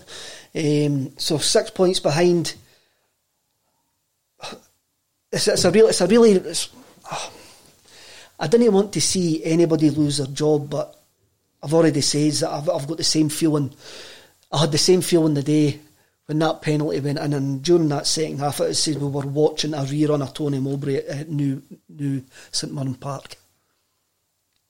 Um, 0.55 1.13
so 1.19 1.39
six 1.39 1.71
points 1.71 2.01
behind. 2.01 2.55
It's, 5.33 5.47
it's 5.47 5.65
a 5.65 5.71
real. 5.71 5.89
It's 5.89 6.01
a 6.01 6.07
really. 6.07 6.33
It's, 6.33 6.71
oh, 7.11 7.33
I 8.41 8.47
didn't 8.47 8.73
want 8.73 8.95
to 8.95 9.01
see 9.03 9.45
anybody 9.45 9.91
lose 9.91 10.17
their 10.17 10.27
job, 10.27 10.71
but 10.71 10.99
I've 11.63 11.75
already 11.75 12.01
said 12.01 12.33
that 12.33 12.51
I've, 12.51 12.71
I've 12.71 12.89
got 12.89 12.97
the 12.97 13.05
same 13.05 13.29
feeling. 13.29 13.73
I 14.51 14.61
had 14.61 14.73
the 14.73 14.79
same 14.79 15.03
feeling 15.03 15.35
the 15.35 15.43
day 15.43 15.79
when 16.25 16.39
that 16.39 16.63
penalty 16.63 17.01
went 17.01 17.19
in, 17.19 17.35
and 17.35 17.63
during 17.63 17.89
that 17.89 18.07
second 18.07 18.39
half, 18.39 18.61
it 18.61 18.75
said 18.75 18.97
we 18.97 19.09
were 19.09 19.27
watching 19.27 19.75
a 19.75 19.79
rerun 19.79 20.23
of 20.23 20.33
Tony 20.33 20.59
Mowbray 20.59 20.97
at 21.07 21.29
New 21.29 21.63
New 21.89 22.25
St 22.51 22.73
Mirren 22.73 22.95
Park. 22.95 23.37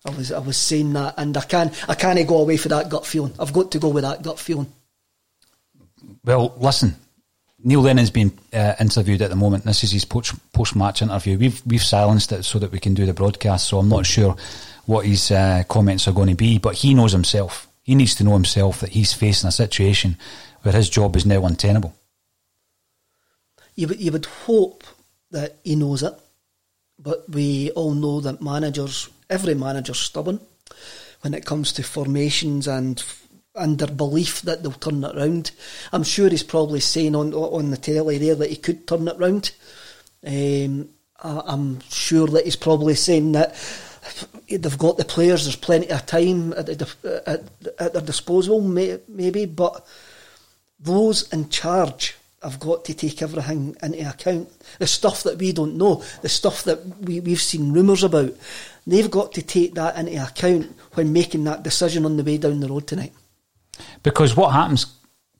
I 0.04 0.10
was 0.10 0.32
I 0.32 0.38
was 0.40 0.56
saying 0.56 0.92
that, 0.94 1.14
and 1.16 1.36
I 1.36 1.42
can 1.42 1.70
I 1.86 1.94
can't 1.94 2.26
go 2.26 2.38
away 2.38 2.56
for 2.56 2.70
that 2.70 2.88
gut 2.88 3.06
feeling. 3.06 3.34
I've 3.38 3.52
got 3.52 3.70
to 3.72 3.78
go 3.78 3.90
with 3.90 4.02
that 4.02 4.22
gut 4.22 4.38
feeling. 4.38 4.72
Well, 6.24 6.54
listen, 6.56 6.96
Neil 7.62 7.80
Lennon's 7.80 8.10
been 8.10 8.32
uh, 8.52 8.74
interviewed 8.80 9.22
at 9.22 9.30
the 9.30 9.36
moment. 9.36 9.64
This 9.64 9.84
is 9.84 9.90
his 9.90 10.04
post 10.04 10.76
match 10.76 11.02
interview. 11.02 11.38
We've 11.38 11.62
we've 11.66 11.82
silenced 11.82 12.32
it 12.32 12.44
so 12.44 12.58
that 12.58 12.72
we 12.72 12.78
can 12.78 12.94
do 12.94 13.06
the 13.06 13.12
broadcast. 13.12 13.68
So 13.68 13.78
I'm 13.78 13.88
not 13.88 14.06
sure 14.06 14.36
what 14.86 15.06
his 15.06 15.30
uh, 15.30 15.64
comments 15.68 16.08
are 16.08 16.12
going 16.12 16.28
to 16.28 16.34
be, 16.34 16.58
but 16.58 16.76
he 16.76 16.94
knows 16.94 17.12
himself. 17.12 17.68
He 17.82 17.94
needs 17.94 18.14
to 18.16 18.24
know 18.24 18.32
himself 18.32 18.80
that 18.80 18.90
he's 18.90 19.12
facing 19.12 19.48
a 19.48 19.52
situation 19.52 20.16
where 20.62 20.74
his 20.74 20.88
job 20.88 21.16
is 21.16 21.26
now 21.26 21.44
untenable. 21.44 21.94
You 23.74 23.88
would 23.88 24.00
you 24.00 24.12
would 24.12 24.26
hope 24.26 24.84
that 25.30 25.56
he 25.62 25.76
knows 25.76 26.02
it, 26.02 26.14
but 26.98 27.28
we 27.28 27.70
all 27.72 27.94
know 27.94 28.20
that 28.20 28.42
managers, 28.42 29.08
every 29.28 29.54
manager's 29.54 30.00
stubborn 30.00 30.40
when 31.20 31.34
it 31.34 31.44
comes 31.44 31.72
to 31.74 31.82
formations 31.82 32.66
and 32.66 33.04
their 33.66 33.88
belief 33.88 34.42
that 34.42 34.62
they'll 34.62 34.72
turn 34.72 35.04
it 35.04 35.16
round. 35.16 35.50
I'm 35.92 36.02
sure 36.02 36.28
he's 36.28 36.42
probably 36.42 36.80
saying 36.80 37.14
on 37.14 37.32
on 37.34 37.70
the 37.70 37.76
telly 37.76 38.18
there 38.18 38.34
that 38.34 38.50
he 38.50 38.56
could 38.56 38.86
turn 38.86 39.08
it 39.08 39.18
round. 39.18 39.52
Um, 40.26 40.88
I, 41.22 41.42
I'm 41.46 41.80
sure 41.88 42.26
that 42.28 42.44
he's 42.44 42.56
probably 42.56 42.94
saying 42.94 43.32
that 43.32 43.54
they've 44.48 44.78
got 44.78 44.96
the 44.96 45.04
players. 45.04 45.44
There's 45.44 45.56
plenty 45.56 45.90
of 45.90 46.06
time 46.06 46.52
at, 46.54 46.66
the, 46.66 47.22
at, 47.26 47.42
at 47.78 47.92
their 47.92 48.02
disposal, 48.02 48.60
may, 48.60 48.98
maybe, 49.08 49.46
but 49.46 49.86
those 50.78 51.30
in 51.32 51.48
charge 51.50 52.16
have 52.42 52.58
got 52.58 52.84
to 52.86 52.94
take 52.94 53.20
everything 53.20 53.76
into 53.82 54.08
account. 54.08 54.50
The 54.78 54.86
stuff 54.86 55.22
that 55.24 55.38
we 55.38 55.52
don't 55.52 55.76
know, 55.76 56.02
the 56.22 56.28
stuff 56.28 56.64
that 56.64 56.84
we, 57.00 57.20
we've 57.20 57.40
seen 57.40 57.72
rumours 57.72 58.02
about, 58.02 58.34
they've 58.86 59.10
got 59.10 59.32
to 59.32 59.42
take 59.42 59.74
that 59.74 59.96
into 59.96 60.22
account 60.22 60.74
when 60.94 61.12
making 61.12 61.44
that 61.44 61.62
decision 61.62 62.06
on 62.06 62.16
the 62.16 62.24
way 62.24 62.38
down 62.38 62.60
the 62.60 62.68
road 62.68 62.86
tonight. 62.86 63.12
Because 64.02 64.36
what 64.36 64.52
happens, 64.52 64.86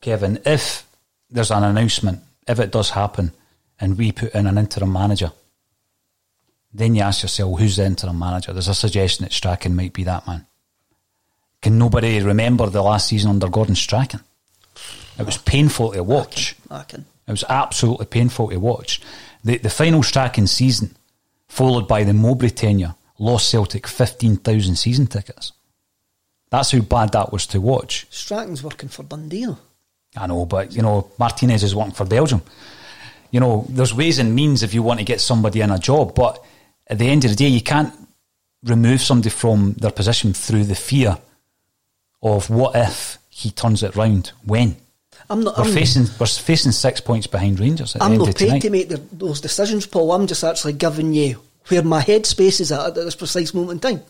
Kevin, 0.01 0.41
if 0.45 0.87
there's 1.31 1.51
an 1.51 1.65
announcement, 1.65 2.21
if 2.47 2.59
it 2.59 2.73
does 2.73 2.91
happen, 2.91 3.33
and 3.81 3.97
we 3.97 4.13
put 4.13 4.35
in 4.35 4.47
an 4.47 4.59
interim 4.59 4.93
manager, 4.93 5.33
then 6.73 6.95
you 6.95 7.03
ask 7.03 7.23
yourself, 7.23 7.59
who's 7.59 7.77
the 7.77 7.85
interim 7.85 8.19
manager? 8.19 8.53
There's 8.53 8.69
a 8.69 8.75
suggestion 8.75 9.25
that 9.25 9.33
Strachan 9.33 9.75
might 9.75 9.93
be 9.93 10.05
that 10.05 10.27
man. 10.27 10.47
Can 11.63 11.79
nobody 11.79 12.21
remember 12.21 12.67
the 12.67 12.83
last 12.83 13.09
season 13.09 13.31
under 13.31 13.49
Gordon 13.49 13.75
Strachan? 13.75 14.21
It 15.19 15.27
was 15.27 15.37
painful 15.37 15.93
to 15.93 16.03
watch. 16.03 16.57
I 16.71 16.85
can. 16.85 17.05
It 17.27 17.31
was 17.31 17.45
absolutely 17.49 18.07
painful 18.07 18.51
to 18.51 18.59
watch. 18.59 19.01
The 19.45 19.59
the 19.59 19.71
final 19.71 20.03
Strachan 20.03 20.47
season, 20.47 20.97
followed 21.49 21.87
by 21.87 22.05
the 22.05 22.15
Mowbray 22.15 22.51
tenure, 22.51 22.95
lost 23.19 23.51
Celtic 23.51 23.87
15,000 23.87 24.77
season 24.77 25.07
tickets. 25.07 25.53
That's 26.51 26.73
how 26.73 26.81
bad 26.81 27.13
that 27.13 27.33
was 27.33 27.47
to 27.49 27.61
watch. 27.61 28.07
Strachan's 28.11 28.63
working 28.63 28.89
for 28.89 29.05
Dundee. 29.05 29.47
though. 29.47 29.59
I 30.17 30.27
know, 30.27 30.45
but 30.47 30.75
you 30.75 30.83
know, 30.83 31.11
Martinez 31.19 31.63
is 31.63 31.75
working 31.75 31.93
for 31.95 32.05
Belgium. 32.05 32.43
You 33.31 33.39
know, 33.39 33.65
there's 33.69 33.95
ways 33.95 34.19
and 34.19 34.35
means 34.35 34.63
if 34.63 34.75
you 34.75 34.83
want 34.83 34.99
to 34.99 35.05
get 35.05 35.21
somebody 35.21 35.61
in 35.61 35.71
a 35.71 35.79
job, 35.79 36.15
but 36.17 36.45
at 36.89 36.99
the 36.99 37.09
end 37.09 37.25
of 37.25 37.31
the 37.31 37.37
day, 37.37 37.47
you 37.47 37.61
can't 37.61 37.95
remove 38.65 39.01
somebody 39.01 39.31
from 39.31 39.75
their 39.75 39.93
position 39.93 40.33
through 40.33 40.65
the 40.65 40.75
fear 40.75 41.17
of 42.23 42.51
what 42.51 42.75
if 42.75 43.19
he 43.29 43.51
turns 43.53 43.85
it 43.85 43.95
round. 43.95 44.33
When 44.45 44.75
I'm 45.31 45.45
not. 45.45 45.57
we're 45.57 45.65
I'm, 45.65 45.73
facing, 45.73 46.07
we're 46.19 46.27
facing 46.27 46.73
six 46.73 47.01
points 47.01 47.29
behind 47.29 47.61
Rangers 47.61 47.95
at 47.95 48.03
I'm 48.03 48.11
the 48.11 48.15
end 48.15 48.21
not 48.23 48.29
of 48.31 48.35
paid 48.35 48.47
tonight. 48.47 48.63
to 48.63 48.71
make 48.71 48.89
the, 48.89 48.97
those 49.13 49.41
decisions, 49.41 49.87
Paul. 49.87 50.11
I'm 50.11 50.27
just 50.27 50.43
actually 50.43 50.73
giving 50.73 51.15
you 51.15 51.41
where 51.69 51.85
my 51.85 52.03
headspace 52.03 52.61
is 52.61 52.73
at 52.73 52.85
at 52.85 52.95
this 52.97 53.15
precise 53.15 53.55
moment 53.55 53.85
in 53.85 53.97
time, 53.97 54.05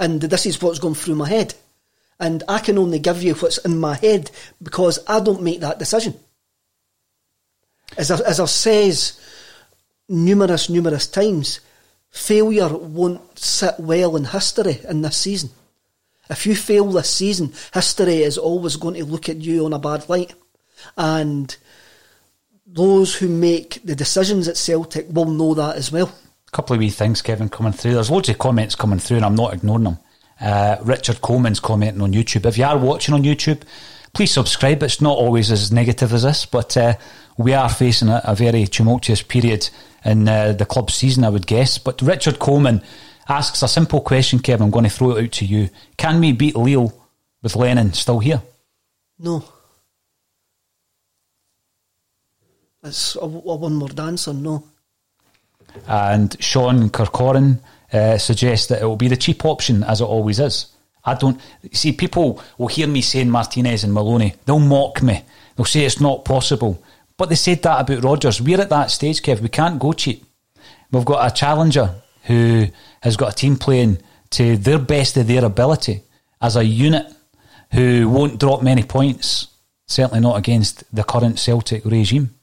and 0.00 0.20
this 0.20 0.46
is 0.46 0.60
what's 0.60 0.80
going 0.80 0.94
through 0.94 1.14
my 1.14 1.28
head. 1.28 1.54
And 2.20 2.42
I 2.48 2.58
can 2.58 2.78
only 2.78 2.98
give 2.98 3.22
you 3.22 3.34
what's 3.34 3.58
in 3.58 3.78
my 3.78 3.96
head 3.96 4.30
because 4.62 4.98
I 5.08 5.20
don't 5.20 5.42
make 5.42 5.60
that 5.60 5.78
decision. 5.78 6.14
As 7.96 8.10
I, 8.10 8.18
as 8.20 8.40
I've 8.40 8.50
says 8.50 9.20
numerous, 10.08 10.68
numerous 10.68 11.06
times, 11.06 11.60
failure 12.10 12.68
won't 12.68 13.38
sit 13.38 13.74
well 13.78 14.16
in 14.16 14.24
history 14.24 14.80
in 14.88 15.02
this 15.02 15.16
season. 15.16 15.50
If 16.30 16.46
you 16.46 16.56
fail 16.56 16.90
this 16.90 17.10
season, 17.10 17.52
history 17.72 18.22
is 18.22 18.38
always 18.38 18.76
going 18.76 18.94
to 18.94 19.04
look 19.04 19.28
at 19.28 19.42
you 19.42 19.66
on 19.66 19.72
a 19.72 19.78
bad 19.78 20.08
light. 20.08 20.34
And 20.96 21.54
those 22.66 23.14
who 23.14 23.28
make 23.28 23.80
the 23.84 23.94
decisions 23.94 24.48
at 24.48 24.56
Celtic 24.56 25.06
will 25.10 25.26
know 25.26 25.54
that 25.54 25.76
as 25.76 25.92
well. 25.92 26.12
A 26.48 26.50
couple 26.50 26.74
of 26.74 26.80
wee 26.80 26.90
things, 26.90 27.20
Kevin, 27.20 27.48
coming 27.48 27.72
through. 27.72 27.94
There's 27.94 28.10
loads 28.10 28.28
of 28.28 28.38
comments 28.38 28.74
coming 28.74 28.98
through, 28.98 29.18
and 29.18 29.26
I'm 29.26 29.34
not 29.34 29.52
ignoring 29.52 29.84
them. 29.84 29.98
Uh, 30.40 30.76
Richard 30.82 31.20
Coleman's 31.20 31.60
commenting 31.60 32.02
on 32.02 32.12
YouTube. 32.12 32.46
If 32.46 32.58
you 32.58 32.64
are 32.64 32.76
watching 32.76 33.14
on 33.14 33.22
YouTube, 33.22 33.62
please 34.12 34.32
subscribe. 34.32 34.82
It's 34.82 35.00
not 35.00 35.16
always 35.16 35.50
as 35.50 35.72
negative 35.72 36.12
as 36.12 36.22
this, 36.22 36.46
but 36.46 36.76
uh, 36.76 36.94
we 37.36 37.52
are 37.52 37.68
facing 37.68 38.08
a, 38.08 38.20
a 38.24 38.34
very 38.34 38.66
tumultuous 38.66 39.22
period 39.22 39.68
in 40.04 40.28
uh, 40.28 40.52
the 40.52 40.66
club 40.66 40.90
season, 40.90 41.24
I 41.24 41.30
would 41.30 41.46
guess. 41.46 41.78
But 41.78 42.02
Richard 42.02 42.38
Coleman 42.38 42.82
asks 43.28 43.62
a 43.62 43.68
simple 43.68 44.00
question, 44.00 44.38
Kevin. 44.38 44.64
I'm 44.66 44.70
going 44.70 44.84
to 44.84 44.90
throw 44.90 45.12
it 45.12 45.24
out 45.24 45.32
to 45.32 45.44
you. 45.44 45.70
Can 45.96 46.20
we 46.20 46.32
beat 46.32 46.56
Lille 46.56 46.92
with 47.42 47.56
Lennon 47.56 47.92
still 47.92 48.18
here? 48.18 48.42
No. 49.18 49.44
It's 52.82 53.16
a, 53.16 53.20
a 53.20 53.26
one 53.26 53.80
word 53.80 53.98
answer, 53.98 54.34
no. 54.34 54.64
And 55.88 56.36
Sean 56.42 56.90
Kirkoran 56.90 57.60
uh, 57.94 58.18
suggests 58.18 58.66
that 58.66 58.82
it 58.82 58.84
will 58.84 58.96
be 58.96 59.08
the 59.08 59.16
cheap 59.16 59.44
option, 59.44 59.84
as 59.84 60.00
it 60.00 60.04
always 60.04 60.40
is. 60.40 60.66
I 61.04 61.14
don't 61.14 61.40
see 61.72 61.92
people 61.92 62.42
will 62.58 62.68
hear 62.68 62.88
me 62.88 63.00
saying 63.00 63.30
Martinez 63.30 63.84
and 63.84 63.92
Maloney. 63.92 64.34
They'll 64.44 64.58
mock 64.58 65.02
me. 65.02 65.22
They'll 65.54 65.64
say 65.64 65.84
it's 65.84 66.00
not 66.00 66.24
possible. 66.24 66.82
But 67.16 67.28
they 67.28 67.36
said 67.36 67.62
that 67.62 67.80
about 67.80 68.02
Rodgers. 68.02 68.40
We're 68.40 68.60
at 68.60 68.70
that 68.70 68.90
stage, 68.90 69.22
Kev. 69.22 69.40
We 69.40 69.48
can't 69.48 69.78
go 69.78 69.92
cheap. 69.92 70.24
We've 70.90 71.04
got 71.04 71.30
a 71.30 71.34
challenger 71.34 71.94
who 72.24 72.66
has 73.02 73.16
got 73.16 73.32
a 73.32 73.36
team 73.36 73.56
playing 73.56 73.98
to 74.30 74.56
their 74.56 74.78
best 74.78 75.16
of 75.16 75.26
their 75.26 75.44
ability 75.44 76.02
as 76.40 76.56
a 76.56 76.64
unit 76.64 77.06
who 77.72 78.08
won't 78.08 78.40
drop 78.40 78.62
many 78.62 78.82
points, 78.82 79.48
certainly 79.86 80.20
not 80.20 80.36
against 80.36 80.82
the 80.94 81.04
current 81.04 81.38
Celtic 81.38 81.84
regime. 81.84 82.33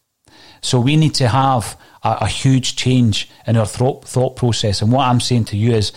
So 0.61 0.79
we 0.79 0.95
need 0.95 1.15
to 1.15 1.27
have 1.27 1.77
a, 2.03 2.19
a 2.21 2.27
huge 2.27 2.75
change 2.75 3.29
in 3.47 3.57
our 3.57 3.65
thought, 3.65 4.07
thought 4.07 4.35
process. 4.35 4.81
And 4.81 4.91
what 4.91 5.07
I'm 5.07 5.19
saying 5.19 5.45
to 5.45 5.57
you 5.57 5.73
is, 5.73 5.91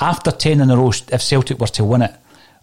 After 0.00 0.30
10 0.30 0.60
in 0.60 0.70
a 0.70 0.76
row, 0.76 0.88
if 0.88 1.22
Celtic 1.22 1.58
were 1.58 1.66
to 1.66 1.84
win 1.84 2.02
it, 2.02 2.14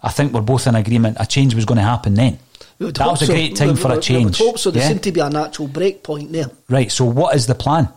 I 0.02 0.10
think 0.10 0.32
we're 0.32 0.40
both 0.40 0.66
in 0.66 0.74
agreement 0.74 1.18
a 1.20 1.26
change 1.26 1.54
was 1.54 1.64
going 1.64 1.78
to 1.78 1.84
happen 1.84 2.14
then. 2.14 2.38
That 2.78 2.98
was 2.98 3.22
a 3.22 3.26
so. 3.26 3.32
great 3.32 3.56
time 3.56 3.74
we, 3.74 3.76
for 3.76 3.92
a 3.92 4.00
change. 4.00 4.38
Hope 4.38 4.58
so. 4.58 4.70
There 4.70 4.82
yeah? 4.82 4.88
seemed 4.88 5.02
to 5.04 5.12
be 5.12 5.20
a 5.20 5.30
natural 5.30 5.68
break 5.68 6.02
point 6.02 6.32
there. 6.32 6.50
Right, 6.68 6.90
so 6.90 7.04
what 7.04 7.34
is 7.36 7.46
the 7.46 7.54
plan? 7.54 7.88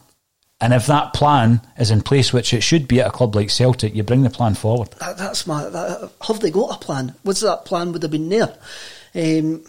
And 0.60 0.74
if 0.74 0.86
that 0.88 1.14
plan 1.14 1.62
is 1.78 1.90
in 1.90 2.02
place, 2.02 2.32
which 2.32 2.54
it 2.54 2.62
should 2.62 2.88
be 2.88 3.02
at 3.02 3.08
a 3.08 3.12
club 3.12 3.36
like 3.36 3.50
Celtic, 3.50 3.96
you 3.96 4.04
bring 4.04 4.22
the 4.22 4.30
plan 4.30 4.54
forward. 4.54 4.92
That, 5.00 5.18
that's 5.18 5.48
my. 5.48 5.68
That, 5.70 6.12
have 6.28 6.40
they 6.40 6.52
got 6.52 6.76
a 6.76 6.80
plan? 6.80 7.16
Was 7.24 7.42
that 7.42 7.66
plan 7.66 7.92
would 7.94 8.04
have 8.04 8.12
been 8.12 8.30
there? 8.30 8.56
Um, 9.16 9.64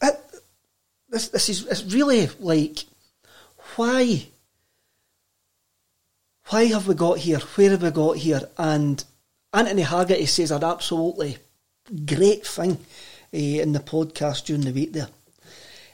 it, 0.00 0.20
this, 1.08 1.28
this 1.28 1.48
is 1.48 1.66
it's 1.66 1.84
really 1.92 2.28
like 2.40 2.84
why 3.76 4.26
why 6.48 6.64
have 6.66 6.88
we 6.88 6.94
got 6.94 7.18
here? 7.18 7.38
Where 7.38 7.70
have 7.70 7.82
we 7.82 7.90
got 7.90 8.16
here? 8.16 8.48
And 8.56 9.04
Anthony 9.52 9.82
Haggerty 9.82 10.26
says 10.26 10.50
an 10.50 10.64
absolutely 10.64 11.36
great 12.06 12.46
thing 12.46 12.72
uh, 13.34 13.36
in 13.36 13.72
the 13.72 13.80
podcast 13.80 14.46
during 14.46 14.62
the 14.62 14.72
week 14.72 14.94
there. 14.94 15.08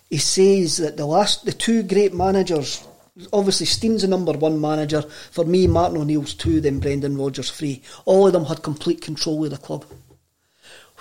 He 0.08 0.18
says 0.18 0.76
that 0.76 0.96
the 0.96 1.06
last, 1.06 1.44
the 1.44 1.52
two 1.52 1.82
great 1.82 2.14
managers, 2.14 2.86
obviously 3.32 3.66
Stein's 3.66 4.02
the 4.02 4.08
number 4.08 4.32
one 4.32 4.60
manager. 4.60 5.02
For 5.02 5.44
me, 5.44 5.66
Martin 5.66 5.98
O'Neill's 5.98 6.34
two, 6.34 6.60
then 6.60 6.78
Brendan 6.78 7.16
Rodgers 7.16 7.50
three. 7.50 7.82
All 8.04 8.28
of 8.28 8.32
them 8.32 8.44
had 8.44 8.62
complete 8.62 9.00
control 9.00 9.44
of 9.44 9.50
the 9.50 9.56
club. 9.58 9.84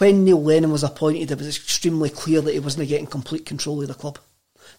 When 0.04 0.26
Neil 0.26 0.44
Lennon 0.44 0.70
was 0.70 0.84
appointed, 0.84 1.32
it 1.32 1.38
was 1.38 1.48
extremely 1.48 2.10
clear 2.10 2.42
that 2.42 2.52
he 2.52 2.60
wasn't 2.60 2.90
getting 2.90 3.08
complete 3.08 3.46
control 3.46 3.82
of 3.82 3.88
the 3.88 3.94
club. 3.94 4.20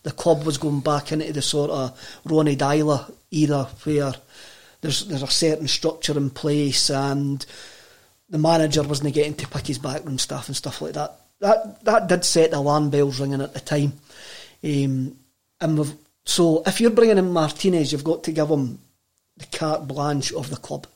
The 0.02 0.10
club 0.10 0.44
was 0.44 0.58
going 0.58 0.80
back 0.80 1.12
into 1.12 1.32
the 1.32 1.40
sort 1.40 1.70
of 1.70 1.98
Ronnie 2.26 2.58
Deila 2.58 3.10
era 3.30 3.66
where 3.84 4.12
there's 4.82 5.06
there's 5.06 5.22
a 5.22 5.26
certain 5.28 5.66
structure 5.66 6.14
in 6.18 6.28
place 6.28 6.90
and 6.90 7.46
the 8.28 8.36
manager 8.36 8.82
wasn't 8.82 9.14
getting 9.14 9.32
to 9.36 9.48
pick 9.48 9.66
his 9.66 9.78
backroom 9.78 10.18
staff 10.18 10.48
and 10.48 10.56
stuff 10.58 10.82
like 10.82 10.92
that. 10.92 11.18
That 11.40 11.82
that 11.86 12.06
did 12.06 12.26
set 12.26 12.50
the 12.50 12.58
alarm 12.58 12.90
bells 12.90 13.18
ringing 13.18 13.40
at 13.40 13.54
the 13.54 13.60
time. 13.60 13.94
Um, 14.62 15.16
and 15.58 15.96
so 16.26 16.62
if 16.66 16.82
you're 16.82 16.90
bringing 16.90 17.16
in 17.16 17.32
Martinez, 17.32 17.92
you've 17.92 18.04
got 18.04 18.24
to 18.24 18.32
give 18.32 18.50
him 18.50 18.78
the 19.38 19.46
carte 19.46 19.88
blanche 19.88 20.34
of 20.34 20.50
the 20.50 20.56
club. 20.56 20.86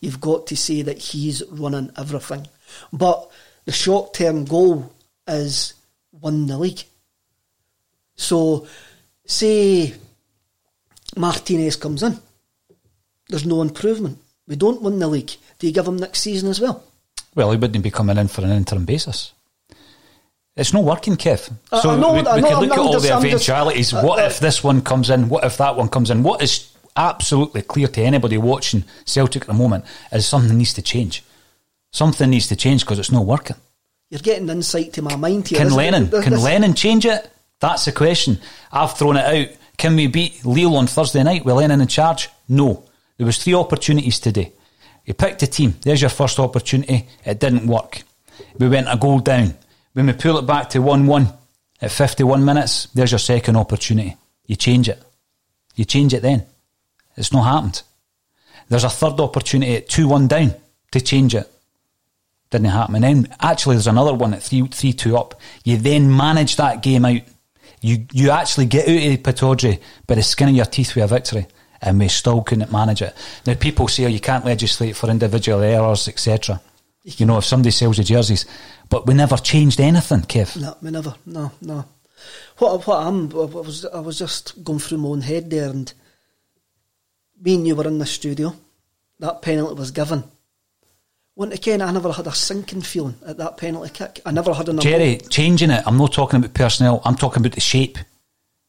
You've 0.00 0.20
got 0.20 0.48
to 0.48 0.56
say 0.56 0.82
that 0.82 0.98
he's 0.98 1.44
running 1.52 1.92
everything. 1.96 2.48
But 2.92 3.30
the 3.64 3.72
short 3.72 4.14
term 4.14 4.44
goal 4.44 4.92
is 5.28 5.74
win 6.12 6.46
the 6.46 6.58
league. 6.58 6.82
So, 8.16 8.66
say 9.26 9.94
Martinez 11.16 11.76
comes 11.76 12.02
in, 12.02 12.18
there's 13.28 13.46
no 13.46 13.62
improvement. 13.62 14.18
We 14.46 14.56
don't 14.56 14.82
win 14.82 14.98
the 14.98 15.08
league. 15.08 15.30
Do 15.58 15.66
you 15.66 15.72
give 15.72 15.86
him 15.86 15.96
next 15.96 16.20
season 16.20 16.48
as 16.50 16.60
well? 16.60 16.82
Well, 17.34 17.50
he 17.52 17.56
wouldn't 17.56 17.84
be 17.84 17.90
coming 17.90 18.18
in 18.18 18.28
for 18.28 18.42
an 18.42 18.50
interim 18.50 18.84
basis. 18.84 19.32
It's 20.56 20.72
not 20.72 20.84
working, 20.84 21.16
Kev. 21.16 21.50
I- 21.70 21.80
So 21.80 21.90
I 21.90 21.96
know- 21.96 22.12
we, 22.14 22.26
I 22.26 22.34
we 22.36 22.40
know, 22.42 22.48
could 22.48 22.54
I'm- 22.54 22.60
look 22.62 22.72
at 22.72 22.78
all 22.78 22.92
just- 22.92 23.04
the 23.06 23.12
I'm 23.14 23.22
just- 23.22 23.32
eventualities. 23.48 23.94
uh, 23.94 24.02
what 24.02 24.18
uh, 24.18 24.26
if 24.26 24.40
this 24.40 24.64
one 24.64 24.82
comes 24.82 25.08
in? 25.08 25.28
What 25.28 25.44
if 25.44 25.56
that 25.58 25.76
one 25.76 25.88
comes 25.88 26.10
in? 26.10 26.22
What 26.22 26.42
is 26.42 26.66
absolutely 26.96 27.62
clear 27.62 27.86
to 27.88 28.02
anybody 28.02 28.36
watching 28.36 28.84
Celtic 29.04 29.42
at 29.42 29.48
the 29.48 29.54
moment 29.54 29.84
is 30.12 30.26
something 30.26 30.58
needs 30.58 30.74
to 30.74 30.82
change. 30.82 31.22
Something 31.92 32.30
needs 32.30 32.48
to 32.48 32.56
change 32.56 32.82
because 32.82 32.98
it's 32.98 33.12
not 33.12 33.26
working. 33.26 33.56
You're 34.10 34.20
getting 34.20 34.48
insight 34.48 34.92
to 34.94 35.02
my 35.02 35.16
mind 35.16 35.48
here. 35.48 35.58
Can 35.58 35.70
Lennon? 35.72 36.10
this- 36.10 36.24
Can 36.24 36.32
this- 36.34 36.42
Lennon 36.42 36.74
change 36.74 37.04
it? 37.06 37.30
That's 37.60 37.84
the 37.84 37.92
question. 37.92 38.40
I've 38.72 38.96
thrown 38.96 39.16
it 39.16 39.24
out. 39.24 39.56
Can 39.76 39.96
we 39.96 40.06
beat 40.06 40.44
Lille 40.44 40.76
on 40.76 40.86
Thursday 40.86 41.22
night 41.22 41.44
with 41.44 41.54
Lennon 41.56 41.80
in 41.80 41.88
charge? 41.88 42.28
No. 42.48 42.84
There 43.16 43.26
was 43.26 43.38
three 43.38 43.54
opportunities 43.54 44.18
today. 44.18 44.52
You 45.04 45.14
picked 45.14 45.42
a 45.42 45.46
team. 45.46 45.76
There's 45.82 46.00
your 46.00 46.10
first 46.10 46.38
opportunity. 46.38 47.06
It 47.24 47.40
didn't 47.40 47.66
work. 47.66 48.02
We 48.58 48.68
went 48.68 48.88
a 48.90 48.96
goal 48.96 49.18
down. 49.20 49.54
When 49.92 50.06
we 50.06 50.12
pull 50.12 50.38
it 50.38 50.46
back 50.46 50.70
to 50.70 50.80
one-one 50.80 51.32
at 51.82 51.90
51 51.90 52.44
minutes, 52.44 52.88
there's 52.94 53.12
your 53.12 53.18
second 53.18 53.56
opportunity. 53.56 54.16
You 54.46 54.56
change 54.56 54.88
it. 54.88 55.02
You 55.74 55.84
change 55.84 56.14
it 56.14 56.22
then. 56.22 56.46
It's 57.16 57.32
not 57.32 57.42
happened. 57.44 57.82
There's 58.68 58.84
a 58.84 58.90
third 58.90 59.18
opportunity 59.20 59.76
at 59.76 59.88
2-1 59.88 60.28
down 60.28 60.54
to 60.92 61.00
change 61.00 61.34
it 61.34 61.50
didn't 62.50 62.68
happen. 62.68 62.96
And 62.96 63.04
then 63.04 63.36
actually 63.40 63.76
there's 63.76 63.86
another 63.86 64.14
one 64.14 64.34
at 64.34 64.42
3 64.42 64.68
3 64.68 64.92
2 64.92 65.16
up. 65.16 65.40
You 65.64 65.76
then 65.76 66.14
manage 66.14 66.56
that 66.56 66.82
game 66.82 67.04
out. 67.04 67.22
You 67.80 68.06
you 68.12 68.30
actually 68.30 68.66
get 68.66 68.88
out 68.88 69.14
of 69.14 69.22
Pittodrie 69.22 69.80
by 70.06 70.16
the 70.16 70.22
skin 70.22 70.48
of 70.48 70.54
your 70.54 70.66
teeth 70.66 70.94
with 70.94 71.04
a 71.04 71.06
victory. 71.06 71.46
And 71.82 71.98
we 71.98 72.08
still 72.08 72.42
couldn't 72.42 72.70
manage 72.70 73.00
it. 73.00 73.14
Now 73.46 73.54
people 73.54 73.88
say 73.88 74.04
oh, 74.04 74.08
you 74.08 74.20
can't 74.20 74.44
legislate 74.44 74.96
for 74.96 75.08
individual 75.08 75.62
errors, 75.62 76.08
etc. 76.08 76.60
You 77.04 77.24
know, 77.24 77.38
if 77.38 77.44
somebody 77.44 77.70
sells 77.70 77.96
the 77.96 78.04
jerseys. 78.04 78.44
But 78.90 79.06
we 79.06 79.14
never 79.14 79.36
changed 79.36 79.80
anything, 79.80 80.20
Kev. 80.22 80.60
No, 80.60 80.76
we 80.82 80.90
never. 80.90 81.14
No, 81.24 81.52
no. 81.62 81.86
What 82.58 82.86
what 82.86 83.06
I'm 83.06 83.30
I 83.32 83.44
was 83.44 83.86
I 83.86 84.00
was 84.00 84.18
just 84.18 84.62
going 84.62 84.80
through 84.80 84.98
my 84.98 85.08
own 85.08 85.22
head 85.22 85.48
there, 85.48 85.70
and 85.70 85.90
me 87.40 87.54
and 87.54 87.66
you 87.66 87.74
were 87.74 87.86
in 87.86 87.98
the 87.98 88.06
studio. 88.06 88.54
That 89.20 89.40
penalty 89.40 89.74
was 89.74 89.90
given. 89.90 90.24
Once 91.36 91.54
again, 91.54 91.80
I 91.80 91.90
never 91.92 92.12
had 92.12 92.26
a 92.26 92.34
sinking 92.34 92.82
feeling 92.82 93.14
at 93.26 93.38
that 93.38 93.56
penalty 93.56 93.90
kick. 93.90 94.20
I 94.26 94.30
never 94.30 94.52
had 94.52 94.68
an 94.68 94.78
Jerry, 94.80 95.16
changing 95.16 95.70
it. 95.70 95.82
I'm 95.86 95.96
not 95.96 96.12
talking 96.12 96.38
about 96.38 96.54
personnel. 96.54 97.00
I'm 97.04 97.16
talking 97.16 97.40
about 97.40 97.54
the 97.54 97.60
shape. 97.60 97.98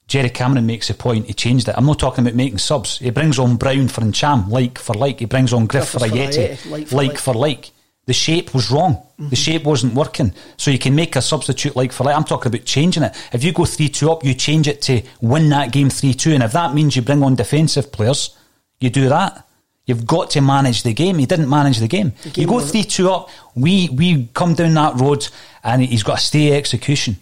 Jerry 0.08 0.30
Cameron 0.30 0.66
makes 0.66 0.90
a 0.90 0.94
point. 0.94 1.28
He 1.28 1.34
changed 1.34 1.70
it. 1.70 1.76
I'm 1.78 1.86
not 1.86 2.00
talking 2.00 2.24
about 2.24 2.36
making 2.36 2.58
subs. 2.58 3.00
He 3.00 3.10
brings 3.10 3.40
on 3.40 3.56
Brown 3.56 3.88
for 3.88 4.02
Ntcham, 4.02 4.50
like 4.50 4.78
for 4.78 4.94
like. 4.94 5.20
He 5.20 5.26
brings 5.26 5.54
on 5.54 5.68
Griff 5.68 5.88
for 5.90 6.00
for 6.00 6.06
Ajeti, 6.06 6.50
Ajeti, 6.50 6.70
like 6.70 6.88
for 6.88 6.96
like 6.96 7.08
like. 7.10 7.18
for 7.18 7.34
like. 7.34 7.72
The 8.08 8.14
shape 8.14 8.54
was 8.54 8.72
wrong. 8.72 9.02
The 9.18 9.24
mm-hmm. 9.24 9.36
shape 9.36 9.64
wasn't 9.64 9.94
working. 9.94 10.34
So 10.58 10.70
you 10.72 10.80
can 10.80 10.96
make 10.96 11.16
a 11.16 11.22
substitute 11.22 11.76
like 11.76 11.92
for 11.92 12.04
like. 12.04 12.16
I'm 12.16 12.24
talking 12.26 12.54
about 12.54 12.66
changing 12.66 13.04
it. 13.04 13.16
If 13.32 13.44
you 13.44 13.54
go 13.54 13.64
3 13.64 13.88
2 13.88 14.12
up, 14.12 14.26
you 14.26 14.34
change 14.34 14.68
it 14.68 14.82
to 14.84 15.02
win 15.22 15.50
that 15.50 15.72
game 15.72 15.90
3 15.90 16.14
2. 16.14 16.34
And 16.34 16.44
if 16.44 16.52
that 16.52 16.74
means 16.74 16.96
you 16.96 17.04
bring 17.04 17.24
on 17.24 17.36
defensive 17.36 17.92
players, 17.92 18.36
you 18.82 18.90
do 18.90 19.08
that. 19.08 19.48
You've 19.92 20.06
got 20.06 20.30
to 20.30 20.42
manage 20.42 20.84
the 20.84 20.94
game. 20.94 21.18
He 21.18 21.26
didn't 21.26 21.50
manage 21.50 21.80
the 21.80 21.88
game. 21.90 22.14
The 22.24 22.30
game 22.30 22.44
you 22.44 22.48
go 22.48 22.62
3 22.62 22.82
2 22.82 23.12
up, 23.12 23.30
we, 23.56 23.90
we 23.90 24.28
come 24.28 24.54
down 24.54 24.74
that 24.76 24.96
road 24.96 25.28
and 25.66 25.82
he's 25.82 26.02
got 26.02 26.20
to 26.20 26.24
stay 26.24 26.56
execution. 26.58 27.18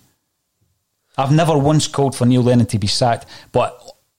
I've 1.17 1.31
never 1.31 1.57
once 1.57 1.87
called 1.87 2.15
for 2.15 2.27
Neil 2.27 2.43
Lennon 2.43 2.67
to 2.67 2.77
be 2.77 2.85
sacked, 2.85 3.25
but 3.51 3.75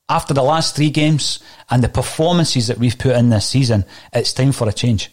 after 0.09 0.35
the 0.35 0.43
last 0.43 0.75
three 0.75 0.91
games 0.91 1.39
and 1.71 1.81
the 1.85 1.89
performances 1.89 2.67
that 2.67 2.79
we've 2.79 2.99
put 2.99 3.15
in 3.15 3.31
this 3.31 3.47
season, 3.47 3.85
it's 4.13 4.33
time 4.33 4.51
for 4.51 4.69
a 4.69 4.73
change. 4.73 5.13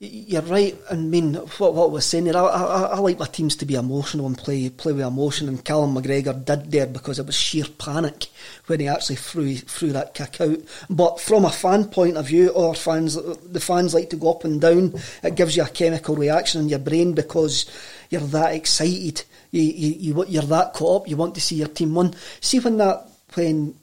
You're 0.00 0.42
right. 0.42 0.76
I 0.88 0.94
mean, 0.94 1.34
what 1.34 1.74
what 1.74 1.90
was 1.90 2.06
saying 2.06 2.24
there, 2.26 2.36
I, 2.36 2.46
I, 2.46 2.82
I 2.82 2.98
like 3.00 3.18
my 3.18 3.26
teams 3.26 3.56
to 3.56 3.66
be 3.66 3.74
emotional 3.74 4.28
and 4.28 4.38
play 4.38 4.70
play 4.70 4.92
with 4.92 5.04
emotion. 5.04 5.48
And 5.48 5.64
Callum 5.64 5.92
McGregor 5.92 6.44
did 6.44 6.70
there 6.70 6.86
because 6.86 7.18
it 7.18 7.26
was 7.26 7.34
sheer 7.34 7.64
panic 7.78 8.28
when 8.68 8.78
he 8.78 8.86
actually 8.86 9.16
threw 9.16 9.56
threw 9.56 9.90
that 9.90 10.14
kick 10.14 10.40
out. 10.40 10.58
But 10.88 11.20
from 11.20 11.44
a 11.44 11.50
fan 11.50 11.86
point 11.86 12.16
of 12.16 12.28
view, 12.28 12.50
or 12.50 12.76
fans, 12.76 13.16
the 13.16 13.58
fans 13.58 13.92
like 13.92 14.10
to 14.10 14.16
go 14.16 14.30
up 14.30 14.44
and 14.44 14.60
down. 14.60 14.94
It 15.24 15.34
gives 15.34 15.56
you 15.56 15.64
a 15.64 15.68
chemical 15.68 16.14
reaction 16.14 16.60
in 16.60 16.68
your 16.68 16.78
brain 16.78 17.14
because 17.14 17.66
you're 18.08 18.20
that 18.20 18.54
excited. 18.54 19.24
You 19.50 19.62
you, 19.62 19.94
you 19.98 20.24
you're 20.28 20.42
that 20.44 20.74
caught 20.74 21.02
up. 21.02 21.08
You 21.08 21.16
want 21.16 21.34
to 21.34 21.40
see 21.40 21.56
your 21.56 21.66
team 21.66 21.96
win. 21.96 22.14
See 22.40 22.60
when 22.60 22.76
that 22.76 23.08
when 23.34 23.74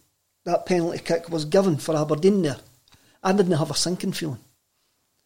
that 0.45 0.65
penalty 0.65 0.99
kick 0.99 1.27
was 1.27 1.43
given 1.43 1.75
for 1.75 1.97
Aberdeen 1.97 2.41
there, 2.41 2.59
I 3.21 3.33
didn't 3.33 3.57
have 3.57 3.71
a 3.71 3.75
sinking 3.75 4.13
feeling. 4.13 4.39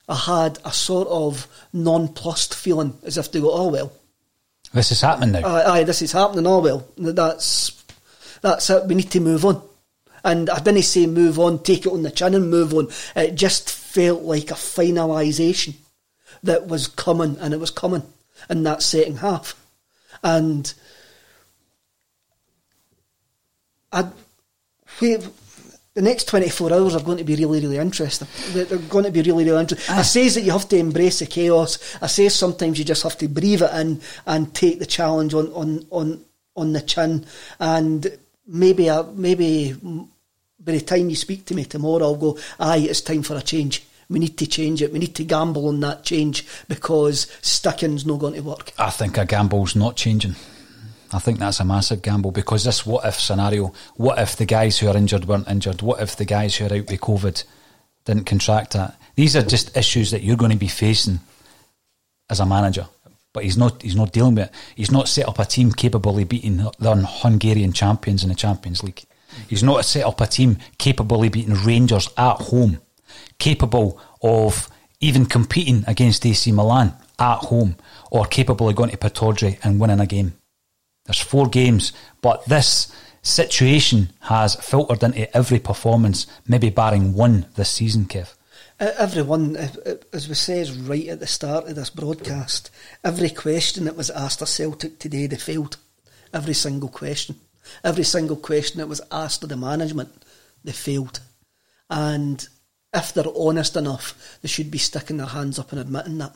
I 0.10 0.16
had 0.16 0.58
a 0.66 0.74
sort 0.74 1.08
of 1.08 1.48
nonplussed 1.72 2.56
feeling 2.56 2.98
as 3.04 3.18
if 3.18 3.32
to 3.32 3.42
go, 3.42 3.52
oh 3.54 3.68
well, 3.70 3.94
This 4.74 4.92
is 4.92 5.02
happening 5.02 5.34
now. 5.34 5.48
aye, 5.48 5.64
aye, 5.80 5.84
this 5.84 6.02
is 6.02 6.12
happening, 6.12 6.48
oh 6.48 6.60
well, 6.60 6.88
that's 6.98 7.82
that's 8.42 8.70
it, 8.70 8.86
we 8.88 8.96
need 8.96 9.12
to 9.12 9.20
move 9.20 9.46
on. 9.46 9.62
And 10.24 10.50
I 10.50 10.60
didn't 10.60 10.82
say 10.84 11.06
move 11.06 11.40
on, 11.40 11.60
take 11.64 11.86
it 11.86 11.92
on 11.94 12.04
the 12.04 12.12
chin 12.12 12.36
and 12.36 12.50
move 12.50 12.74
on. 12.74 12.88
It 13.16 13.36
just 13.36 13.70
felt 13.72 14.24
like 14.24 14.52
a 14.52 14.56
finalisation 14.56 15.76
that 16.44 16.68
was 16.68 16.88
coming, 16.88 17.38
and 17.40 17.54
it 17.54 17.60
was 17.60 17.72
coming 17.72 18.04
in 18.50 18.64
that 18.64 18.82
second 18.82 19.18
half. 19.18 19.56
And 20.24 20.74
I, 23.92 24.08
the 26.00 26.06
next 26.06 26.30
24 26.30 26.72
hours 26.72 26.96
are 26.96 27.04
going 27.04 27.18
to 27.18 27.26
be 27.26 27.36
really, 27.36 27.60
really 27.60 27.76
interesting. 27.76 28.26
They're, 28.54 28.64
they're 28.64 28.78
going 28.78 29.04
to 29.04 29.12
be 29.12 29.22
really, 29.22 29.44
really 29.44 29.60
interesting. 29.60 29.94
I 29.94 30.04
say 30.04 30.30
that 30.30 30.44
you 30.44 30.54
have 30.54 30.70
to 30.70 30.78
embrace 30.78 31.20
the 31.20 31.26
chaos. 31.26 31.78
I 32.02 32.08
say 32.08 32.30
sometimes 32.30 32.80
you 32.80 32.86
just 32.86 33.04
have 33.04 33.18
to 33.18 33.28
breathe 33.28 33.64
it 33.64 33.74
in 33.74 34.00
and 34.26 34.56
take 34.56 34.80
the 34.80 34.86
challenge 34.86 35.34
on, 35.34 35.48
on, 35.52 35.86
on, 35.90 36.24
on 36.56 36.72
the 36.72 36.80
chin. 36.80 37.26
And 37.60 38.18
maybe, 38.48 38.90
I, 38.90 39.02
maybe 39.14 39.74
by 39.74 40.72
the 40.72 40.80
time 40.80 41.10
you 41.10 41.18
speak 41.18 41.44
to 41.48 41.54
me 41.54 41.66
tomorrow, 41.66 42.06
I'll 42.06 42.16
go, 42.16 42.40
aye, 42.62 42.88
it's 42.90 43.02
time 43.02 43.22
for 43.22 43.36
a 43.36 43.42
change. 43.42 43.86
We 44.10 44.20
need 44.20 44.38
to 44.38 44.48
change 44.48 44.82
it. 44.82 44.94
We 44.94 45.00
need 45.00 45.16
to 45.16 45.26
gamble 45.26 45.68
on 45.68 45.82
that 45.82 46.04
change 46.06 46.48
because 46.70 47.28
sticking's 47.42 48.06
not 48.06 48.20
going 48.20 48.36
to 48.36 48.42
work. 48.42 48.72
I 48.80 48.90
think 48.90 49.18
a 49.18 49.26
gamble's 49.26 49.76
not 49.76 49.98
changing. 49.98 50.36
I 51.12 51.20
think 51.20 51.40
that's 51.40 51.60
a 51.60 51.66
massive 51.66 52.02
gamble 52.02 52.32
because 52.32 52.64
this 52.64 52.86
what 52.86 53.06
if 53.06 53.20
scenario, 53.20 53.74
what 53.96 54.20
if 54.20 54.36
the 54.36 54.46
guys 54.46 54.78
who 54.78 54.88
are 54.88 54.98
injured 54.98 55.26
weren't 55.26 55.48
injured? 55.48 55.82
What 55.82 56.02
if 56.02 56.16
the 56.16 56.26
guys 56.26 56.56
who 56.56 56.66
are 56.66 56.74
out 56.74 56.90
with 56.90 57.02
COVID 57.02 57.44
didn't 58.10 58.26
contract 58.26 58.74
that. 58.74 59.00
These 59.16 59.36
are 59.36 59.44
just 59.44 59.76
issues 59.78 60.12
that 60.12 60.24
you're 60.24 60.38
going 60.38 60.52
to 60.52 60.58
be 60.58 60.68
facing 60.68 61.20
as 62.30 62.40
a 62.40 62.46
manager. 62.46 62.88
But 63.34 63.44
he's 63.44 63.58
not. 63.58 63.84
He's 63.84 63.96
not 63.96 64.12
dealing 64.12 64.36
with 64.36 64.48
it. 64.48 64.54
He's 64.76 64.92
not 64.92 65.08
set 65.08 65.28
up 65.28 65.38
a 65.38 65.46
team 65.46 65.72
capable 65.72 66.18
of 66.18 66.28
beating 66.30 66.58
the 66.58 67.08
Hungarian 67.08 67.74
champions 67.74 68.24
in 68.24 68.30
the 68.30 68.36
Champions 68.36 68.84
League. 68.84 69.04
He's 69.48 69.62
not 69.62 69.86
set 69.86 70.06
up 70.06 70.20
a 70.20 70.26
team 70.26 70.58
capable 70.80 71.24
of 71.24 71.32
beating 71.32 71.54
Rangers 71.54 72.10
at 72.18 72.38
home, 72.38 72.80
capable 73.38 74.02
of 74.24 74.68
even 75.00 75.28
competing 75.28 75.84
against 75.86 76.26
AC 76.26 76.52
Milan 76.52 76.96
at 77.20 77.38
home, 77.38 77.76
or 78.10 78.26
capable 78.26 78.68
of 78.68 78.76
going 78.76 78.90
to 78.90 78.98
Pittodrie 78.98 79.60
and 79.64 79.80
winning 79.80 80.00
a 80.00 80.08
game. 80.08 80.34
There's 81.10 81.20
four 81.20 81.48
games, 81.48 81.92
but 82.22 82.46
this 82.46 82.94
situation 83.24 84.14
has 84.20 84.54
filtered 84.54 85.02
into 85.02 85.36
every 85.36 85.58
performance, 85.58 86.28
maybe 86.48 86.70
barring 86.70 87.16
one 87.16 87.48
this 87.56 87.72
season, 87.72 88.06
Kev. 88.06 88.36
Everyone, 88.80 89.56
as 90.14 90.30
we 90.30 90.36
says 90.36 90.72
right 90.72 91.08
at 91.08 91.20
the 91.20 91.26
start 91.26 91.68
of 91.68 91.76
this 91.76 91.90
broadcast, 91.90 92.70
every 93.04 93.32
question 93.32 93.86
that 93.86 93.98
was 93.98 94.12
asked 94.12 94.44
of 94.44 94.50
Celtic 94.50 95.00
today, 95.00 95.26
they 95.26 95.38
failed. 95.38 95.78
Every 96.32 96.54
single 96.54 96.90
question. 96.90 97.38
Every 97.84 98.04
single 98.04 98.38
question 98.38 98.78
that 98.78 98.88
was 98.88 99.02
asked 99.12 99.42
of 99.42 99.50
the 99.50 99.58
management, 99.58 100.12
they 100.64 100.74
failed. 100.74 101.22
And 101.90 102.48
if 102.94 103.16
they're 103.16 103.26
honest 103.36 103.76
enough, 103.76 104.38
they 104.44 104.48
should 104.48 104.70
be 104.70 104.78
sticking 104.78 105.18
their 105.18 105.26
hands 105.26 105.58
up 105.58 105.72
and 105.72 105.82
admitting 105.82 106.20
that. 106.20 106.36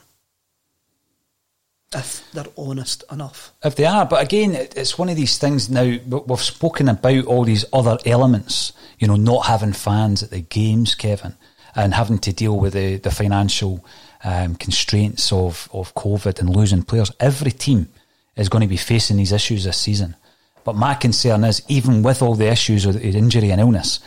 If 1.95 2.31
they're 2.31 2.45
honest 2.57 3.03
enough. 3.11 3.53
If 3.63 3.75
they 3.75 3.85
are, 3.85 4.05
but 4.05 4.23
again, 4.23 4.53
it's 4.55 4.97
one 4.97 5.09
of 5.09 5.15
these 5.15 5.37
things 5.37 5.69
now, 5.69 5.97
we've 6.07 6.39
spoken 6.39 6.89
about 6.89 7.25
all 7.25 7.43
these 7.43 7.65
other 7.71 7.97
elements, 8.05 8.73
you 8.99 9.07
know, 9.07 9.15
not 9.15 9.45
having 9.45 9.73
fans 9.73 10.23
at 10.23 10.29
the 10.29 10.41
games, 10.41 10.95
Kevin 10.95 11.35
and 11.75 11.93
having 11.93 12.19
to 12.19 12.33
deal 12.33 12.57
with 12.57 12.73
the, 12.73 12.97
the 12.97 13.11
financial 13.11 13.85
um, 14.23 14.55
constraints 14.55 15.31
of, 15.31 15.69
of 15.73 15.93
COVID 15.95 16.39
and 16.39 16.55
losing 16.55 16.83
players. 16.83 17.11
Every 17.19 17.51
team 17.51 17.89
is 18.35 18.49
going 18.49 18.61
to 18.61 18.67
be 18.67 18.77
facing 18.77 19.17
these 19.17 19.31
issues 19.31 19.63
this 19.63 19.77
season. 19.77 20.15
But 20.63 20.75
my 20.75 20.93
concern 20.93 21.43
is, 21.43 21.61
even 21.67 22.03
with 22.03 22.21
all 22.21 22.35
the 22.35 22.49
issues 22.49 22.85
of 22.85 23.01
injury 23.03 23.51
and 23.51 23.59
illness, 23.59 23.99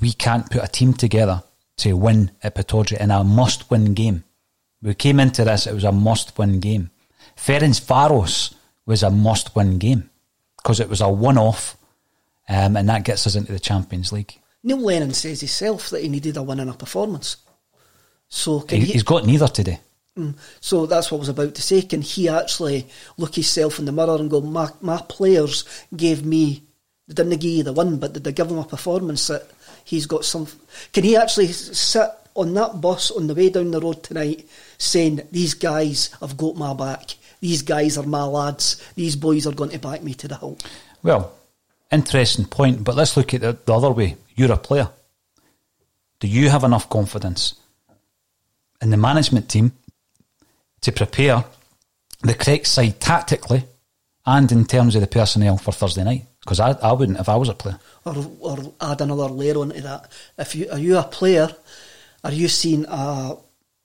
we 0.00 0.12
can't 0.12 0.50
put 0.50 0.64
a 0.64 0.68
team 0.68 0.94
together 0.94 1.42
to 1.78 1.94
win 1.94 2.30
at 2.42 2.54
Pittodrie 2.54 3.00
in 3.00 3.10
a 3.10 3.22
must 3.22 3.70
win 3.70 3.94
game. 3.94 4.24
We 4.82 4.94
came 4.94 5.20
into 5.20 5.44
this, 5.44 5.66
it 5.66 5.74
was 5.74 5.84
a 5.84 5.92
must 5.92 6.36
win 6.38 6.58
game. 6.58 6.90
Ferencvaros 7.36 8.54
was 8.86 9.02
a 9.02 9.10
must 9.10 9.54
win 9.54 9.78
game 9.78 10.10
because 10.56 10.80
it 10.80 10.88
was 10.88 11.00
a 11.00 11.08
one 11.08 11.38
off 11.38 11.76
um, 12.48 12.76
and 12.76 12.88
that 12.88 13.04
gets 13.04 13.26
us 13.26 13.36
into 13.36 13.52
the 13.52 13.60
Champions 13.60 14.12
League. 14.12 14.38
Neil 14.62 14.78
Lennon 14.78 15.14
says 15.14 15.40
himself 15.40 15.90
that 15.90 16.02
he 16.02 16.08
needed 16.08 16.36
a 16.36 16.42
win 16.42 16.60
and 16.60 16.70
a 16.70 16.74
performance. 16.74 17.36
So 18.28 18.64
he, 18.68 18.80
he, 18.80 18.92
has 18.94 19.04
got 19.04 19.24
neither 19.24 19.48
today. 19.48 19.78
Mm, 20.18 20.34
so 20.60 20.86
that's 20.86 21.10
what 21.10 21.18
I 21.18 21.20
was 21.20 21.28
about 21.28 21.54
to 21.54 21.62
say. 21.62 21.82
Can 21.82 22.02
he 22.02 22.28
actually 22.28 22.86
look 23.16 23.36
himself 23.36 23.78
in 23.78 23.84
the 23.84 23.92
mirror 23.92 24.16
and 24.16 24.28
go, 24.28 24.40
my, 24.40 24.68
my 24.80 25.00
players 25.08 25.64
gave 25.94 26.24
me, 26.24 26.62
they 27.06 27.14
didn't 27.14 27.40
give 27.40 27.50
you 27.50 27.62
the 27.62 27.72
win, 27.72 27.98
but 27.98 28.12
did 28.12 28.24
they 28.24 28.32
give 28.32 28.50
him 28.50 28.58
a 28.58 28.64
performance 28.64 29.28
that 29.28 29.48
he's 29.84 30.06
got 30.06 30.24
some... 30.24 30.46
Can 30.92 31.04
he 31.04 31.16
actually 31.16 31.48
sit 31.48 32.10
on 32.34 32.52
that 32.54 32.80
bus 32.80 33.10
on 33.12 33.28
the 33.28 33.34
way 33.34 33.50
down 33.50 33.70
the 33.70 33.80
road 33.80 34.02
tonight 34.02 34.48
saying, 34.76 35.22
these 35.30 35.54
guys 35.54 36.10
have 36.20 36.36
got 36.36 36.56
my 36.56 36.74
back, 36.74 37.14
these 37.40 37.62
guys 37.62 37.98
are 37.98 38.06
my 38.06 38.22
lads, 38.22 38.82
these 38.94 39.16
boys 39.16 39.46
are 39.46 39.52
going 39.52 39.70
to 39.70 39.78
back 39.78 40.02
me 40.02 40.14
to 40.14 40.28
the 40.28 40.36
hilt? 40.36 40.68
Well, 41.02 41.32
interesting 41.90 42.44
point, 42.44 42.84
but 42.84 42.94
let's 42.94 43.16
look 43.16 43.34
at 43.34 43.42
it 43.42 43.66
the 43.66 43.74
other 43.74 43.90
way. 43.90 44.16
You're 44.36 44.52
a 44.52 44.58
player. 44.58 44.90
Do 46.20 46.28
you 46.28 46.50
have 46.50 46.64
enough 46.64 46.88
confidence 46.90 47.54
in 48.82 48.90
the 48.90 48.96
management 48.96 49.48
team 49.48 49.72
to 50.82 50.92
prepare 50.92 51.44
the 52.22 52.34
correct 52.34 52.66
side 52.66 53.00
tactically 53.00 53.64
and 54.26 54.52
in 54.52 54.66
terms 54.66 54.94
of 54.94 55.00
the 55.00 55.06
personnel 55.06 55.56
for 55.56 55.72
Thursday 55.72 56.04
night? 56.04 56.26
Because 56.40 56.60
I, 56.60 56.72
I 56.72 56.92
wouldn't 56.92 57.18
if 57.18 57.28
I 57.28 57.36
was 57.36 57.48
a 57.48 57.54
player. 57.54 57.78
Or, 58.04 58.14
or 58.40 58.74
add 58.80 59.00
another 59.00 59.28
layer 59.28 59.56
onto 59.58 59.80
that. 59.80 60.10
If 60.38 60.54
you 60.54 60.70
are 60.70 60.78
you 60.78 60.98
a 60.98 61.02
player, 61.02 61.48
are 62.24 62.32
you 62.32 62.48
seeing 62.48 62.86
a 62.88 63.36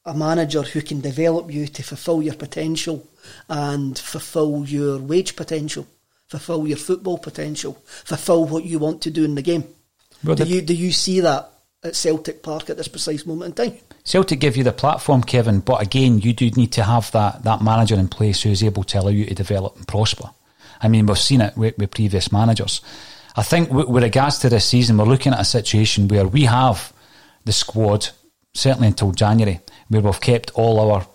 a 0.05 0.13
manager 0.13 0.61
who 0.61 0.81
can 0.81 1.01
develop 1.01 1.51
you 1.51 1.67
to 1.67 1.83
fulfil 1.83 2.21
your 2.21 2.35
potential 2.35 3.05
and 3.49 3.97
fulfil 3.97 4.65
your 4.65 4.99
wage 4.99 5.35
potential? 5.35 5.87
fulfill 6.27 6.67
your 6.67 6.77
football 6.77 7.17
potential, 7.17 7.73
fulfill 7.85 8.45
what 8.45 8.65
you 8.65 8.79
want 8.79 9.01
to 9.03 9.11
do 9.11 9.23
in 9.23 9.35
the 9.35 9.41
game. 9.41 9.63
Well, 10.23 10.35
do 10.35 10.43
you 10.43 10.61
do 10.61 10.73
you 10.73 10.91
see 10.91 11.19
that 11.19 11.51
at 11.83 11.95
Celtic 11.95 12.41
Park 12.41 12.69
at 12.69 12.77
this 12.77 12.87
precise 12.87 13.25
moment 13.25 13.59
in 13.59 13.71
time? 13.71 13.79
Celtic 14.03 14.39
give 14.39 14.57
you 14.57 14.63
the 14.63 14.71
platform, 14.71 15.23
Kevin, 15.23 15.59
but 15.59 15.81
again, 15.81 16.19
you 16.19 16.33
do 16.33 16.49
need 16.51 16.71
to 16.73 16.83
have 16.83 17.11
that 17.11 17.43
that 17.43 17.61
manager 17.61 17.95
in 17.95 18.07
place 18.07 18.41
who 18.41 18.49
is 18.49 18.63
able 18.63 18.83
to 18.85 18.99
allow 18.99 19.09
you 19.09 19.25
to 19.25 19.35
develop 19.35 19.75
and 19.75 19.87
prosper. 19.87 20.29
I 20.81 20.87
mean, 20.87 21.05
we've 21.05 21.17
seen 21.17 21.41
it 21.41 21.55
with, 21.55 21.77
with 21.77 21.91
previous 21.91 22.31
managers. 22.31 22.81
I 23.35 23.43
think 23.43 23.71
with, 23.71 23.87
with 23.87 24.03
regards 24.03 24.39
to 24.39 24.49
this 24.49 24.65
season, 24.65 24.97
we're 24.97 25.05
looking 25.05 25.33
at 25.33 25.39
a 25.39 25.45
situation 25.45 26.07
where 26.07 26.27
we 26.27 26.43
have 26.43 26.91
the 27.45 27.51
squad 27.51 28.09
certainly 28.53 28.87
until 28.87 29.11
January, 29.11 29.59
where 29.89 30.01
we've 30.01 30.21
kept 30.21 30.51
all 30.51 30.79
our 30.79 31.05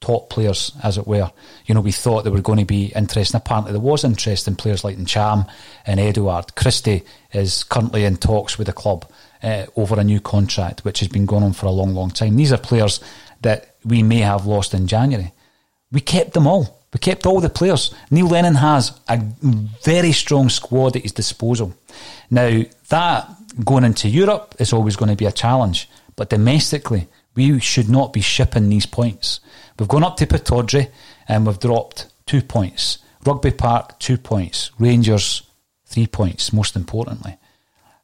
top 0.00 0.30
players, 0.30 0.72
as 0.82 0.98
it 0.98 1.06
were. 1.06 1.30
You 1.66 1.74
know, 1.74 1.80
we 1.80 1.92
thought 1.92 2.24
they 2.24 2.30
were 2.30 2.40
going 2.40 2.58
to 2.58 2.64
be 2.64 2.92
interest, 2.94 3.34
and 3.34 3.42
apparently 3.42 3.72
there 3.72 3.80
was 3.80 4.04
interest 4.04 4.46
in 4.46 4.56
players 4.56 4.84
like 4.84 4.96
Ntcham 4.96 5.48
and 5.86 5.98
Edouard. 5.98 6.54
Christie 6.54 7.02
is 7.32 7.64
currently 7.64 8.04
in 8.04 8.16
talks 8.16 8.58
with 8.58 8.68
the 8.68 8.72
club 8.72 9.10
uh, 9.42 9.66
over 9.76 9.98
a 9.98 10.04
new 10.04 10.20
contract, 10.20 10.84
which 10.84 11.00
has 11.00 11.08
been 11.08 11.26
going 11.26 11.42
on 11.42 11.52
for 11.52 11.66
a 11.66 11.70
long, 11.70 11.94
long 11.94 12.10
time. 12.10 12.36
These 12.36 12.52
are 12.52 12.58
players 12.58 13.00
that 13.42 13.74
we 13.84 14.02
may 14.02 14.18
have 14.18 14.46
lost 14.46 14.74
in 14.74 14.86
January. 14.86 15.32
We 15.90 16.00
kept 16.00 16.34
them 16.34 16.46
all. 16.46 16.78
We 16.92 16.98
kept 16.98 17.26
all 17.26 17.40
the 17.40 17.50
players. 17.50 17.94
Neil 18.10 18.28
Lennon 18.28 18.54
has 18.54 18.98
a 19.08 19.18
very 19.84 20.12
strong 20.12 20.48
squad 20.48 20.96
at 20.96 21.02
his 21.02 21.12
disposal. 21.12 21.74
Now, 22.30 22.62
that 22.88 23.28
going 23.64 23.84
into 23.84 24.08
Europe 24.08 24.54
is 24.58 24.72
always 24.72 24.96
going 24.96 25.10
to 25.10 25.16
be 25.16 25.26
a 25.26 25.32
challenge, 25.32 25.88
but 26.16 26.30
domestically, 26.30 27.08
we 27.38 27.60
should 27.60 27.88
not 27.88 28.12
be 28.12 28.20
shipping 28.20 28.68
these 28.68 28.84
points. 28.84 29.38
We've 29.78 29.88
gone 29.88 30.02
up 30.02 30.16
to 30.16 30.26
Pittodrie 30.26 30.90
and 31.28 31.46
we've 31.46 31.60
dropped 31.60 32.08
two 32.26 32.42
points. 32.42 32.98
Rugby 33.24 33.52
Park, 33.52 33.96
two 34.00 34.18
points. 34.18 34.72
Rangers, 34.80 35.42
three 35.86 36.08
points, 36.08 36.52
most 36.52 36.74
importantly. 36.74 37.36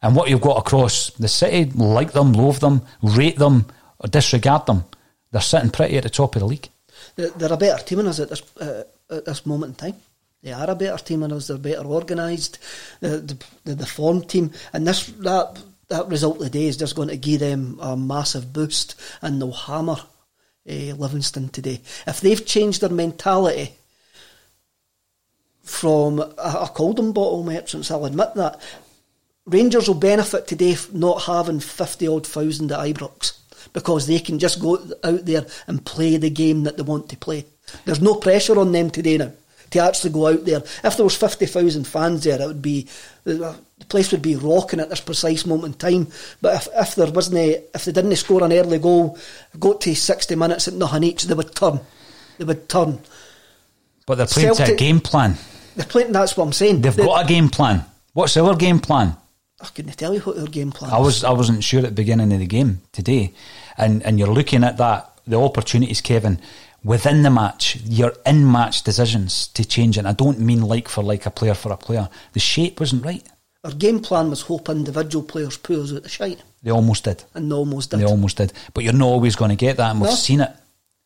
And 0.00 0.14
what 0.14 0.30
you've 0.30 0.40
got 0.40 0.58
across 0.58 1.10
the 1.10 1.26
city, 1.26 1.68
like 1.72 2.12
them, 2.12 2.32
loathe 2.32 2.60
them, 2.60 2.82
rate 3.02 3.36
them, 3.36 3.66
or 3.98 4.08
disregard 4.08 4.66
them, 4.66 4.84
they're 5.32 5.40
sitting 5.40 5.70
pretty 5.70 5.96
at 5.96 6.04
the 6.04 6.10
top 6.10 6.36
of 6.36 6.40
the 6.40 6.46
league. 6.46 6.68
They're 7.16 7.52
a 7.52 7.56
better 7.56 7.82
team 7.82 7.98
than 7.98 8.06
us 8.06 8.20
at 8.20 8.28
this, 8.28 8.42
uh, 8.58 8.84
at 9.10 9.24
this 9.24 9.46
moment 9.46 9.70
in 9.82 9.92
time. 9.92 10.00
They 10.44 10.52
are 10.52 10.70
a 10.70 10.76
better 10.76 11.02
team 11.02 11.20
than 11.20 11.32
us. 11.32 11.48
They're 11.48 11.58
better 11.58 11.86
organised. 11.86 12.58
The, 13.00 13.36
the, 13.64 13.74
the 13.74 13.86
form 13.86 14.22
team, 14.22 14.52
and 14.72 14.86
this 14.86 15.06
that 15.06 15.60
that 15.94 16.08
result 16.08 16.40
today 16.40 16.66
is 16.66 16.76
just 16.76 16.96
going 16.96 17.08
to 17.08 17.16
give 17.16 17.40
them 17.40 17.78
a 17.80 17.96
massive 17.96 18.52
boost, 18.52 19.00
and 19.22 19.40
they'll 19.40 19.52
hammer 19.52 19.96
uh, 20.68 20.94
Livingston 20.96 21.48
today. 21.50 21.80
If 22.06 22.20
they've 22.20 22.44
changed 22.44 22.80
their 22.80 22.90
mentality 22.90 23.74
from, 25.62 26.20
I, 26.20 26.64
I 26.64 26.66
called 26.74 26.96
them 26.96 27.12
bottle 27.12 27.44
merchants, 27.44 27.90
I'll 27.90 28.06
admit 28.06 28.34
that. 28.34 28.60
Rangers 29.46 29.86
will 29.86 29.94
benefit 29.94 30.48
today 30.48 30.76
not 30.92 31.22
having 31.24 31.60
50 31.60 32.08
odd 32.08 32.26
thousand 32.26 32.72
at 32.72 32.80
Ibrox 32.80 33.38
because 33.72 34.06
they 34.06 34.18
can 34.18 34.38
just 34.38 34.60
go 34.60 34.78
out 35.04 35.24
there 35.26 35.46
and 35.66 35.84
play 35.84 36.16
the 36.16 36.30
game 36.30 36.64
that 36.64 36.76
they 36.76 36.82
want 36.82 37.08
to 37.10 37.16
play. 37.16 37.44
There's 37.84 38.00
no 38.00 38.14
pressure 38.14 38.58
on 38.58 38.72
them 38.72 38.90
today 38.90 39.18
now 39.18 39.32
to 39.70 39.80
actually 39.80 40.10
go 40.10 40.28
out 40.28 40.44
there. 40.44 40.62
If 40.82 40.96
there 40.96 41.04
was 41.04 41.16
50,000 41.16 41.86
fans 41.86 42.24
there, 42.24 42.40
it 42.40 42.46
would 42.46 42.62
be 42.62 42.88
the 43.84 43.90
place 43.90 44.12
would 44.12 44.22
be 44.22 44.36
rocking 44.36 44.80
at 44.80 44.88
this 44.88 45.00
precise 45.00 45.44
moment 45.44 45.74
in 45.74 45.78
time. 45.78 46.12
But 46.40 46.54
if, 46.54 46.68
if 46.74 46.94
there 46.94 47.10
wasn't, 47.10 47.38
a, 47.38 47.62
if 47.74 47.84
they 47.84 47.92
didn't 47.92 48.16
score 48.16 48.42
an 48.42 48.52
early 48.52 48.78
goal, 48.78 49.18
got 49.58 49.80
to 49.82 49.94
60 49.94 50.34
minutes 50.36 50.68
at 50.68 50.74
nothing 50.74 51.04
each, 51.04 51.24
they 51.24 51.34
would 51.34 51.54
turn. 51.54 51.80
They 52.38 52.44
would 52.44 52.68
turn. 52.68 53.00
But 54.06 54.16
they're 54.16 54.26
playing 54.26 54.54
Celtic, 54.54 54.66
to 54.66 54.72
a 54.72 54.76
game 54.76 55.00
plan. 55.00 55.36
They're 55.76 55.86
playing. 55.86 56.12
That's 56.12 56.36
what 56.36 56.44
I'm 56.44 56.52
saying. 56.52 56.80
They've 56.80 56.94
they're, 56.94 57.06
got 57.06 57.24
a 57.24 57.28
game 57.28 57.48
plan. 57.48 57.84
What's 58.12 58.36
our 58.36 58.54
game 58.54 58.80
plan? 58.80 59.16
I 59.60 59.66
couldn't 59.66 59.96
tell 59.96 60.14
you 60.14 60.20
what 60.20 60.36
their 60.36 60.46
game 60.46 60.72
plan. 60.72 60.92
I 60.92 60.98
was. 60.98 61.24
I 61.24 61.30
wasn't 61.30 61.64
sure 61.64 61.80
at 61.80 61.86
the 61.86 61.92
beginning 61.92 62.32
of 62.32 62.38
the 62.38 62.46
game 62.46 62.82
today, 62.92 63.32
and 63.78 64.02
and 64.02 64.18
you're 64.18 64.28
looking 64.28 64.62
at 64.62 64.76
that 64.76 65.18
the 65.26 65.40
opportunities, 65.40 66.00
Kevin 66.00 66.38
within 66.84 67.22
the 67.22 67.30
match, 67.30 67.78
your 67.84 68.12
in 68.26 68.50
match 68.50 68.82
decisions 68.82 69.48
to 69.48 69.64
change 69.64 69.96
And 69.96 70.06
I 70.06 70.12
don't 70.12 70.38
mean 70.38 70.60
like 70.60 70.88
for 70.88 71.02
like 71.02 71.26
a 71.26 71.30
player 71.30 71.54
for 71.54 71.72
a 71.72 71.76
player. 71.76 72.08
The 72.34 72.40
shape 72.40 72.78
wasn't 72.78 73.04
right. 73.04 73.26
Our 73.64 73.72
game 73.72 74.00
plan 74.00 74.28
was 74.28 74.42
hope 74.42 74.68
individual 74.68 75.24
players 75.24 75.56
pull 75.56 75.82
us 75.82 75.92
out 75.92 76.02
the 76.02 76.08
shite. 76.08 76.42
They 76.62 76.70
almost 76.70 77.04
did. 77.04 77.24
And 77.34 77.50
they 77.50 77.54
almost 77.54 77.90
did. 77.90 78.00
They 78.00 78.04
almost 78.04 78.36
did. 78.36 78.52
But 78.74 78.84
you're 78.84 78.92
not 78.92 79.06
always 79.06 79.36
going 79.36 79.50
to 79.50 79.56
get 79.56 79.78
that, 79.78 79.90
and 79.90 80.00
we've 80.00 80.10
no. 80.10 80.16
seen 80.16 80.40
it. 80.42 80.50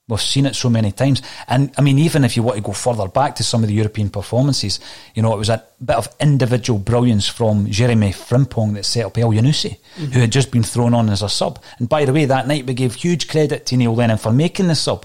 We've 0.09 0.21
seen 0.21 0.47
it 0.47 0.57
so 0.57 0.71
many 0.71 0.91
times. 0.91 1.21
And 1.47 1.71
I 1.77 1.83
mean, 1.83 1.99
even 1.99 2.25
if 2.25 2.37
you 2.37 2.43
want 2.43 2.57
to 2.57 2.63
go 2.63 2.73
further 2.73 3.07
back 3.09 3.37
to 3.37 3.45
some 3.45 3.63
of 3.63 3.69
the 3.69 3.75
European 3.75 4.09
performances, 4.09 4.81
you 5.15 5.23
know, 5.23 5.35
it 5.35 5.39
was 5.39 5.51
a 5.51 5.63
bit 5.85 5.97
of 5.97 6.09
individual 6.19 6.79
brilliance 6.79 7.29
from 7.29 7.71
Jeremy 7.71 8.11
Frimpong 8.11 8.75
that 8.75 8.87
set 8.87 9.05
up 9.05 9.15
Elyounoussi, 9.15 9.77
mm-hmm. 9.97 10.07
who 10.07 10.21
had 10.21 10.33
just 10.33 10.51
been 10.51 10.63
thrown 10.63 10.95
on 10.95 11.11
as 11.11 11.23
a 11.23 11.29
sub. 11.29 11.63
And 11.79 11.89
by 11.89 12.07
the 12.07 12.15
way, 12.15 12.25
that 12.25 12.49
night 12.49 12.67
we 12.67 12.73
gave 12.73 12.95
huge 12.95 13.29
credit 13.29 13.67
to 13.67 13.77
Neil 13.77 13.95
Lennon 13.95 14.17
for 14.17 14.33
making 14.33 14.69
the 14.69 14.75
sub. 14.75 15.05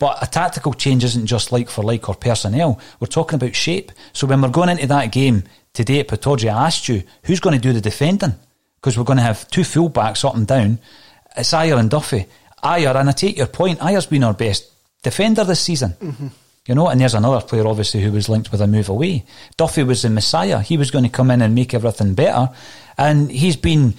But 0.00 0.18
a 0.22 0.26
tactical 0.26 0.74
change 0.74 1.04
isn't 1.04 1.26
just 1.26 1.52
like 1.52 1.70
for 1.70 1.84
like 1.84 2.08
or 2.08 2.14
personnel. 2.14 2.80
We're 2.98 3.06
talking 3.06 3.36
about 3.36 3.54
shape. 3.54 3.92
So 4.14 4.26
when 4.26 4.40
we're 4.40 4.48
going 4.48 4.70
into 4.70 4.86
that 4.88 5.12
game 5.12 5.44
today 5.72 6.00
at 6.00 6.08
Pittodrie, 6.08 6.52
I 6.52 6.66
asked 6.66 6.88
you, 6.88 7.02
who's 7.24 7.40
going 7.40 7.58
to 7.58 7.62
do 7.62 7.72
the 7.72 7.80
defending? 7.80 8.34
Because 8.76 8.96
we're 8.96 9.04
going 9.04 9.18
to 9.18 9.22
have 9.22 9.48
two 9.50 9.64
full-backs 9.64 10.24
up 10.24 10.34
and 10.34 10.46
down. 10.46 10.78
It's 11.36 11.52
Ajer 11.52 11.78
and 11.78 11.90
Duffy. 11.90 12.26
Ajer, 12.62 12.96
and 12.96 13.08
I 13.08 13.12
take 13.12 13.36
your 13.36 13.46
point, 13.46 13.80
Ajer's 13.80 14.06
been 14.06 14.24
our 14.24 14.34
best 14.34 14.70
defender 15.02 15.44
this 15.44 15.60
season. 15.60 15.94
Mm-hmm. 16.00 16.28
You 16.66 16.74
know, 16.74 16.88
and 16.88 17.00
there's 17.00 17.14
another 17.14 17.44
player 17.44 17.66
obviously 17.66 18.02
who 18.02 18.12
was 18.12 18.28
linked 18.28 18.52
with 18.52 18.60
a 18.60 18.66
move 18.66 18.88
away. 18.88 19.24
Duffy 19.56 19.82
was 19.82 20.02
the 20.02 20.10
messiah. 20.10 20.60
He 20.60 20.76
was 20.76 20.90
going 20.90 21.04
to 21.04 21.10
come 21.10 21.30
in 21.30 21.42
and 21.42 21.54
make 21.54 21.74
everything 21.74 22.14
better. 22.14 22.50
And 22.98 23.30
he's 23.30 23.56
been 23.56 23.94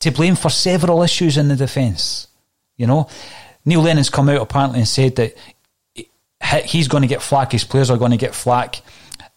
to 0.00 0.10
blame 0.10 0.36
for 0.36 0.50
several 0.50 1.02
issues 1.02 1.38
in 1.38 1.48
the 1.48 1.56
defence. 1.56 2.28
You 2.76 2.86
know, 2.86 3.08
Neil 3.64 3.80
Lennon's 3.80 4.10
come 4.10 4.28
out 4.28 4.42
apparently 4.42 4.80
and 4.80 4.88
said 4.88 5.16
that 5.16 5.34
he's 6.64 6.88
going 6.88 7.02
to 7.02 7.08
get 7.08 7.22
flack, 7.22 7.52
his 7.52 7.64
players 7.64 7.90
are 7.90 7.96
going 7.96 8.10
to 8.10 8.16
get 8.18 8.34
flack, 8.34 8.82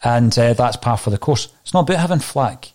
and 0.04 0.38
uh, 0.38 0.54
that's 0.54 0.78
par 0.78 0.98
for 0.98 1.10
the 1.10 1.18
course. 1.18 1.50
It's 1.62 1.74
not 1.74 1.90
about 1.90 2.00
having 2.00 2.20
flack. 2.20 2.72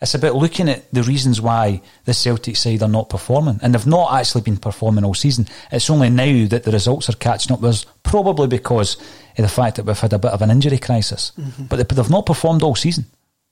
It's 0.00 0.14
about 0.14 0.34
looking 0.34 0.68
at 0.68 0.90
the 0.92 1.02
reasons 1.02 1.40
why 1.40 1.80
the 2.04 2.12
Celtic 2.12 2.56
side 2.56 2.82
are 2.82 2.88
not 2.88 3.08
performing. 3.08 3.60
And 3.62 3.74
they've 3.74 3.86
not 3.86 4.12
actually 4.12 4.42
been 4.42 4.58
performing 4.58 5.04
all 5.04 5.14
season. 5.14 5.46
It's 5.72 5.88
only 5.88 6.10
now 6.10 6.46
that 6.48 6.64
the 6.64 6.70
results 6.70 7.08
are 7.08 7.14
catching 7.14 7.52
up 7.52 7.62
with 7.62 7.70
us, 7.70 7.86
probably 8.02 8.46
because 8.46 8.96
of 8.96 9.36
the 9.36 9.48
fact 9.48 9.76
that 9.76 9.86
we've 9.86 9.98
had 9.98 10.12
a 10.12 10.18
bit 10.18 10.32
of 10.32 10.42
an 10.42 10.50
injury 10.50 10.76
crisis. 10.78 11.32
Mm-hmm. 11.38 11.64
But 11.64 11.88
they've 11.88 12.10
not 12.10 12.26
performed 12.26 12.62
all 12.62 12.74
season. 12.74 13.06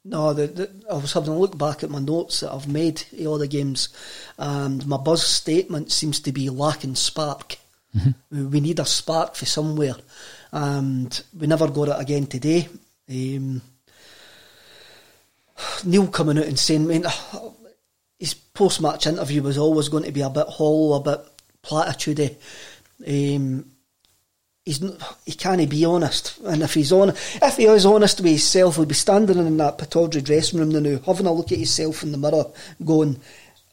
No, 0.04 0.34
the, 0.34 0.46
the, 0.48 0.70
I 0.90 0.96
was 0.96 1.14
having 1.14 1.30
a 1.30 1.38
look 1.38 1.56
back 1.56 1.82
at 1.82 1.88
my 1.88 1.98
notes 1.98 2.40
that 2.40 2.52
I've 2.52 2.68
made 2.68 3.02
in 3.10 3.26
all 3.26 3.38
the 3.38 3.48
games, 3.48 3.88
and 4.36 4.86
my 4.86 4.98
buzz 4.98 5.26
statement 5.26 5.92
seems 5.92 6.20
to 6.20 6.32
be 6.32 6.50
lacking 6.50 6.96
spark. 6.96 7.56
Mm-hmm. 7.96 8.50
We 8.50 8.60
need 8.60 8.80
a 8.80 8.84
spark 8.84 9.34
for 9.34 9.46
somewhere, 9.46 9.94
and 10.52 11.22
we 11.38 11.46
never 11.46 11.68
got 11.70 11.88
it 11.88 12.00
again 12.02 12.26
today. 12.26 12.68
Um, 13.08 13.62
Neil 15.84 16.08
coming 16.08 16.38
out 16.38 16.46
and 16.46 16.58
saying, 16.58 16.84
I 16.84 16.86
mean, 16.86 17.04
his 18.18 18.34
post 18.34 18.80
match 18.80 19.06
interview 19.06 19.42
was 19.42 19.58
always 19.58 19.88
going 19.88 20.04
to 20.04 20.12
be 20.12 20.22
a 20.22 20.30
bit 20.30 20.46
hollow, 20.48 20.96
a 20.96 21.00
bit 21.00 21.20
platitude. 21.62 22.36
Um, 23.06 23.66
he's 24.64 24.82
he 25.24 25.32
can't 25.32 25.68
be 25.68 25.84
honest. 25.84 26.38
And 26.44 26.62
if 26.62 26.74
he's 26.74 26.92
on, 26.92 27.10
if 27.10 27.56
he 27.56 27.66
is 27.66 27.86
honest 27.86 28.20
with 28.20 28.30
himself, 28.30 28.76
he'll 28.76 28.86
be 28.86 28.94
standing 28.94 29.38
in 29.38 29.56
that 29.58 29.78
Pittodrie 29.78 30.24
dressing 30.24 30.58
room 30.58 30.70
now, 30.70 31.00
having 31.04 31.26
a 31.26 31.32
look 31.32 31.52
at 31.52 31.58
himself 31.58 32.02
in 32.02 32.12
the 32.12 32.18
mirror, 32.18 32.46
going, 32.84 33.20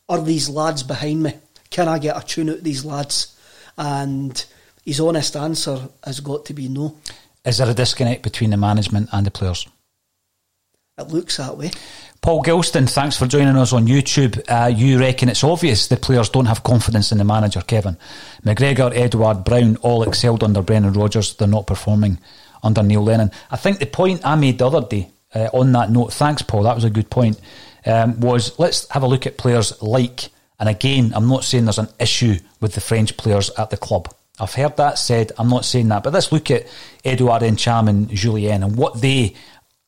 "Are 0.09 0.21
these 0.21 0.49
lads 0.49 0.83
behind 0.83 1.23
me? 1.23 1.33
Can 1.69 1.87
I 1.87 1.99
get 1.99 2.21
a 2.21 2.25
tune 2.25 2.49
out 2.49 2.57
of 2.57 2.63
these 2.63 2.83
lads?" 2.83 3.35
And 3.77 4.43
his 4.83 4.99
honest 4.99 5.35
answer 5.35 5.89
has 6.03 6.19
got 6.19 6.45
to 6.45 6.53
be 6.53 6.67
no. 6.67 6.97
Is 7.43 7.57
there 7.57 7.69
a 7.69 7.73
disconnect 7.73 8.23
between 8.23 8.51
the 8.51 8.57
management 8.57 9.09
and 9.11 9.25
the 9.25 9.31
players? 9.31 9.67
It 10.97 11.07
looks 11.07 11.37
that 11.37 11.57
way. 11.57 11.71
Paul 12.21 12.43
Gilston, 12.43 12.87
thanks 12.87 13.17
for 13.17 13.25
joining 13.25 13.57
us 13.57 13.73
on 13.73 13.87
YouTube. 13.87 14.39
Uh, 14.47 14.67
you 14.67 14.99
reckon 14.99 15.27
it's 15.27 15.43
obvious 15.43 15.87
the 15.87 15.97
players 15.97 16.29
don't 16.29 16.45
have 16.45 16.61
confidence 16.61 17.11
in 17.11 17.17
the 17.17 17.23
manager, 17.23 17.61
Kevin. 17.61 17.97
McGregor, 18.45 18.95
Edouard, 18.95 19.43
Brown 19.43 19.77
all 19.77 20.03
excelled 20.03 20.43
under 20.43 20.61
Brendan 20.61 20.93
Rodgers. 20.93 21.35
They're 21.35 21.47
not 21.47 21.65
performing 21.65 22.19
under 22.61 22.83
Neil 22.83 23.01
Lennon. 23.01 23.31
I 23.49 23.57
think 23.57 23.79
the 23.79 23.87
point 23.87 24.21
I 24.23 24.35
made 24.35 24.59
the 24.59 24.67
other 24.67 24.87
day 24.87 25.09
uh, 25.33 25.49
on 25.51 25.71
that 25.71 25.89
note, 25.89 26.13
thanks, 26.13 26.43
Paul, 26.43 26.63
that 26.63 26.75
was 26.75 26.83
a 26.83 26.91
good 26.91 27.09
point, 27.09 27.39
um, 27.87 28.19
was 28.19 28.59
let's 28.59 28.87
have 28.91 29.01
a 29.01 29.07
look 29.07 29.25
at 29.25 29.39
players 29.39 29.81
like, 29.81 30.29
and 30.59 30.69
again, 30.69 31.13
I'm 31.15 31.27
not 31.27 31.43
saying 31.43 31.65
there's 31.65 31.79
an 31.79 31.89
issue 31.99 32.35
with 32.59 32.75
the 32.75 32.81
French 32.81 33.17
players 33.17 33.49
at 33.57 33.71
the 33.71 33.77
club. 33.77 34.13
I've 34.39 34.53
heard 34.53 34.77
that 34.77 34.97
said, 34.97 35.31
I'm 35.37 35.49
not 35.49 35.65
saying 35.65 35.89
that, 35.89 36.03
but 36.03 36.13
let's 36.13 36.31
look 36.31 36.49
at 36.51 36.67
Edouard 37.05 37.43
Ntcham 37.43 37.89
and 37.89 38.09
Jullien 38.09 38.65
and 38.65 38.75
what 38.75 39.01
they 39.01 39.35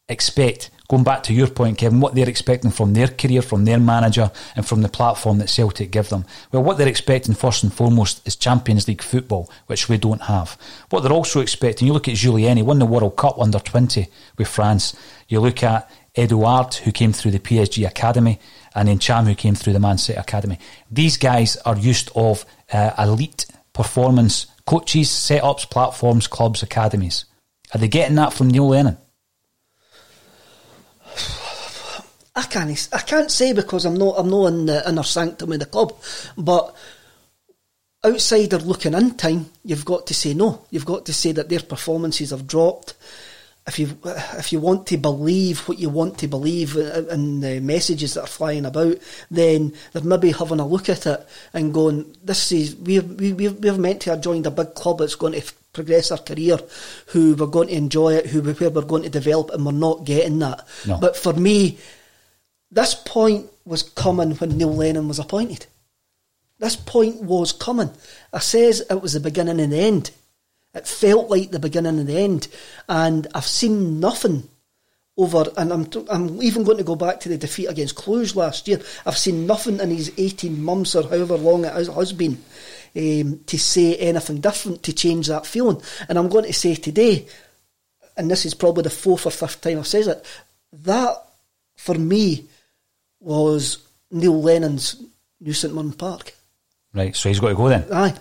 expect 0.10 0.70
going 0.94 1.04
back 1.04 1.24
to 1.24 1.34
your 1.34 1.48
point, 1.48 1.78
Kevin, 1.78 2.00
what 2.00 2.14
they're 2.14 2.30
expecting 2.30 2.70
from 2.70 2.94
their 2.94 3.08
career, 3.08 3.42
from 3.42 3.66
their 3.66 3.80
manager, 3.80 4.30
and 4.56 4.64
from 4.64 4.82
the 4.84 4.90
platform 4.90 5.40
that 5.40 5.50
Celtic 5.50 5.90
give 5.90 6.10
them. 6.10 6.24
Well, 6.52 6.64
what 6.64 6.78
they're 6.78 6.88
expecting 6.88 7.34
first 7.34 7.64
and 7.64 7.74
foremost 7.74 8.22
is 8.28 8.36
Champions 8.36 8.88
League 8.88 9.02
football, 9.02 9.50
which 9.66 9.90
we 9.90 9.98
don't 9.98 10.22
have. 10.24 10.56
What 10.90 11.02
they're 11.02 11.12
also 11.12 11.40
expecting, 11.40 11.88
you 11.88 11.94
look 11.94 12.08
at 12.08 12.16
Jullien, 12.16 12.58
he 12.58 12.64
won 12.64 12.78
the 12.78 12.86
World 12.86 13.16
Cup 13.16 13.40
under 13.40 13.58
20 13.58 14.08
with 14.38 14.48
France. 14.48 14.96
You 15.28 15.40
look 15.40 15.64
at 15.64 15.90
Edouard, 16.16 16.76
who 16.76 16.92
came 16.92 17.12
through 17.12 17.32
the 17.32 17.40
PSG 17.40 17.88
Academy, 17.88 18.40
and 18.76 18.88
Ntcham, 18.88 19.26
who 19.26 19.34
came 19.36 19.56
through 19.56 19.74
the 19.74 19.80
Man 19.80 19.98
City 19.98 20.20
Academy. 20.20 20.60
These 20.92 21.18
guys 21.18 21.58
are 21.58 21.78
used 21.78 22.12
of 22.16 22.46
uh, 22.72 22.92
elite 23.00 23.48
performance 23.74 24.48
coaches, 24.66 25.10
setups, 25.10 25.70
platforms, 25.70 26.28
clubs, 26.28 26.64
academies. 26.64 27.26
Are 27.74 27.80
they 27.80 27.88
getting 27.88 28.16
that 28.16 28.34
from 28.34 28.50
Neil 28.50 28.68
Lennon? 28.68 28.98
I 32.36 32.44
can't 32.44 32.90
I 32.92 33.00
can't 33.00 33.30
say 33.30 33.54
because 33.54 33.86
I'm 33.86 33.98
not 33.98 34.16
I'm 34.18 34.30
not 34.30 34.48
in 34.48 34.66
the 34.66 34.88
inner 34.88 35.04
sanctum 35.04 35.52
of 35.52 35.60
the 35.60 35.66
club, 35.66 35.94
but 36.38 36.76
outsider 38.06 38.58
looking 38.58 38.94
in 38.94 39.16
time, 39.16 39.50
you've 39.64 39.86
got 39.86 40.08
to 40.08 40.14
say 40.14 40.34
no. 40.34 40.66
You've 40.70 40.86
got 40.86 41.06
to 41.06 41.14
say 41.14 41.32
that 41.34 41.50
their 41.50 41.60
performances 41.60 42.32
have 42.32 42.48
dropped. 42.48 42.96
If 43.66 43.80
you 43.80 43.98
if 44.04 44.52
you 44.52 44.60
want 44.60 44.88
to 44.88 44.98
believe 44.98 45.62
what 45.70 45.80
you 45.80 45.88
want 45.88 46.18
to 46.18 46.28
believe 46.28 46.76
in 46.76 47.40
the 47.40 47.62
messages 47.62 48.14
that 48.14 48.24
are 48.24 48.28
flying 48.28 48.66
about, 48.66 48.98
then 49.32 49.74
they're 49.94 50.04
maybe 50.04 50.32
having 50.32 50.60
a 50.60 50.68
look 50.68 50.90
at 50.90 51.06
it 51.06 51.26
and 51.54 51.74
going, 51.74 52.14
"This 52.22 52.52
is 52.52 52.76
we 52.76 53.00
we 53.00 53.32
we're 53.32 53.78
meant 53.78 54.02
to 54.02 54.10
have 54.10 54.22
joined 54.22 54.46
a 54.48 54.52
big 54.52 54.74
club 54.74 55.00
that's 55.00 55.16
going 55.16 55.40
to 55.40 55.54
progress 55.72 56.12
our 56.12 56.18
career, 56.18 56.60
who 57.08 57.36
we're 57.36 57.48
going 57.48 57.70
to 57.70 57.74
enjoy 57.76 58.16
it, 58.16 58.28
who 58.28 58.42
where 58.42 58.70
we're 58.70 58.82
going 58.82 59.04
to 59.04 59.10
develop, 59.10 59.52
and 59.52 59.66
we're 59.66 59.72
not 59.72 60.04
getting 60.04 60.40
that." 60.40 60.68
No. 60.86 60.98
But 60.98 61.16
for 61.16 61.32
me, 61.32 61.78
this 62.70 62.96
point 62.96 63.50
was 63.64 63.84
coming 63.84 64.32
when 64.32 64.58
Neil 64.58 64.76
Lennon 64.76 65.08
was 65.08 65.20
appointed. 65.20 65.68
This 66.60 66.76
point 66.76 67.22
was 67.22 67.54
coming. 67.54 67.92
I 68.34 68.40
says 68.40 68.84
it 68.90 69.02
was 69.02 69.14
the 69.14 69.20
beginning 69.22 69.62
and 69.62 69.72
the 69.72 69.80
end. 69.80 70.12
It 70.74 70.88
felt 70.88 71.30
like 71.30 71.52
the 71.52 71.60
beginning 71.60 72.00
and 72.00 72.08
the 72.08 72.18
end, 72.18 72.48
and 72.90 73.28
I've 73.36 73.46
seen 73.46 74.00
nothing 74.00 74.50
over. 75.16 75.46
And 75.56 75.72
I'm 75.72 75.88
I'm 76.10 76.42
even 76.42 76.64
going 76.64 76.80
to 76.80 76.84
go 76.84 76.96
back 76.96 77.20
to 77.22 77.30
the 77.30 77.38
defeat 77.38 77.68
against 77.68 77.96
Cluj 77.96 78.36
last 78.36 78.68
year. 78.68 78.82
I've 79.06 79.18
seen 79.18 79.46
nothing 79.46 79.80
in 79.80 79.90
these 79.90 80.12
eighteen 80.18 80.64
months 80.64 80.96
or 80.96 81.04
however 81.04 81.38
long 81.38 81.66
it 81.66 81.74
has 81.74 82.14
been 82.14 82.44
um, 82.96 83.42
to 83.46 83.60
say 83.60 83.96
anything 83.98 84.42
different 84.42 84.84
to 84.84 84.94
change 84.94 85.28
that 85.28 85.46
feeling. 85.46 85.82
And 86.10 86.18
I'm 86.18 86.30
going 86.30 86.46
to 86.46 86.54
say 86.54 86.74
today, 86.74 87.28
and 88.18 88.32
this 88.32 88.46
is 88.46 88.56
probably 88.56 88.84
the 88.84 88.90
fourth 88.90 89.28
or 89.28 89.32
fifth 89.32 89.62
time 89.62 89.78
I've 89.78 89.88
said 89.88 90.08
it, 90.08 90.26
that 90.84 91.16
for 91.76 91.96
me 91.96 92.46
was 93.20 93.78
Neil 94.10 94.42
Lennon's 94.42 95.02
New 95.40 95.54
St 95.54 95.74
Mirren 95.74 95.94
Park. 95.94 96.34
Right, 96.94 97.16
so 97.16 97.30
he's 97.30 97.40
got 97.40 97.50
to 97.50 97.56
go 97.56 97.70
then. 97.70 97.86
Aye. 97.92 98.16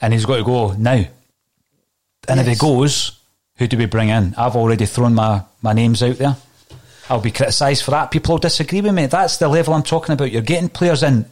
And 0.00 0.12
he's 0.12 0.24
got 0.24 0.36
to 0.36 0.44
go 0.44 0.72
now. 0.72 1.04
And 2.28 2.38
yes. 2.38 2.46
if 2.46 2.52
he 2.52 2.58
goes, 2.58 3.18
who 3.56 3.66
do 3.66 3.78
we 3.78 3.86
bring 3.86 4.08
in? 4.08 4.34
I've 4.36 4.56
already 4.56 4.86
thrown 4.86 5.14
my, 5.14 5.42
my 5.62 5.72
names 5.72 6.02
out 6.02 6.16
there. 6.16 6.36
I'll 7.08 7.20
be 7.20 7.30
criticised 7.30 7.84
for 7.84 7.90
that. 7.90 8.10
People 8.10 8.34
will 8.34 8.38
disagree 8.38 8.80
with 8.80 8.94
me. 8.94 9.06
That's 9.06 9.36
the 9.36 9.48
level 9.48 9.74
I'm 9.74 9.82
talking 9.82 10.14
about. 10.14 10.32
You're 10.32 10.42
getting 10.42 10.68
players 10.68 11.02
in, 11.02 11.26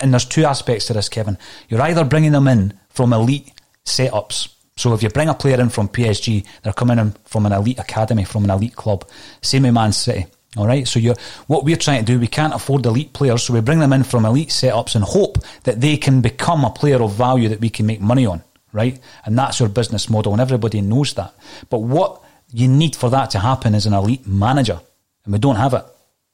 and 0.00 0.12
there's 0.12 0.26
two 0.26 0.44
aspects 0.44 0.86
to 0.86 0.92
this, 0.92 1.08
Kevin. 1.08 1.38
You're 1.68 1.80
either 1.82 2.04
bringing 2.04 2.32
them 2.32 2.48
in 2.48 2.78
from 2.90 3.12
elite 3.12 3.50
setups. 3.84 4.54
So 4.76 4.94
if 4.94 5.02
you 5.02 5.08
bring 5.08 5.28
a 5.28 5.34
player 5.34 5.60
in 5.60 5.70
from 5.70 5.88
PSG, 5.88 6.46
they're 6.62 6.72
coming 6.72 6.98
in 6.98 7.12
from 7.24 7.46
an 7.46 7.52
elite 7.52 7.78
academy, 7.78 8.24
from 8.24 8.44
an 8.44 8.50
elite 8.50 8.76
club. 8.76 9.08
Same 9.42 9.62
with 9.62 9.74
Man 9.74 9.92
City. 9.92 10.26
All 10.56 10.66
right, 10.66 10.86
so 10.86 10.98
you're, 10.98 11.14
what 11.46 11.64
we're 11.64 11.76
trying 11.76 12.04
to 12.04 12.12
do, 12.12 12.18
we 12.18 12.26
can't 12.26 12.54
afford 12.54 12.84
elite 12.84 13.12
players, 13.12 13.44
so 13.44 13.54
we 13.54 13.60
bring 13.60 13.78
them 13.78 13.92
in 13.92 14.02
from 14.02 14.24
elite 14.24 14.48
setups 14.48 14.96
and 14.96 15.04
hope 15.04 15.38
that 15.62 15.80
they 15.80 15.96
can 15.96 16.20
become 16.20 16.64
a 16.64 16.70
player 16.70 17.00
of 17.00 17.12
value 17.12 17.48
that 17.50 17.60
we 17.60 17.70
can 17.70 17.86
make 17.86 18.00
money 18.00 18.26
on, 18.26 18.42
right? 18.72 18.98
And 19.24 19.38
that's 19.38 19.60
your 19.60 19.68
business 19.68 20.08
model, 20.08 20.32
and 20.32 20.40
everybody 20.40 20.80
knows 20.80 21.14
that. 21.14 21.34
But 21.68 21.78
what 21.78 22.22
you 22.52 22.68
need 22.68 22.96
for 22.96 23.10
that 23.10 23.30
to 23.30 23.38
happen 23.38 23.74
is 23.74 23.86
an 23.86 23.94
elite 23.94 24.26
manager, 24.26 24.80
and 25.24 25.32
we 25.32 25.38
don't 25.38 25.56
have 25.56 25.74
it, 25.74 25.84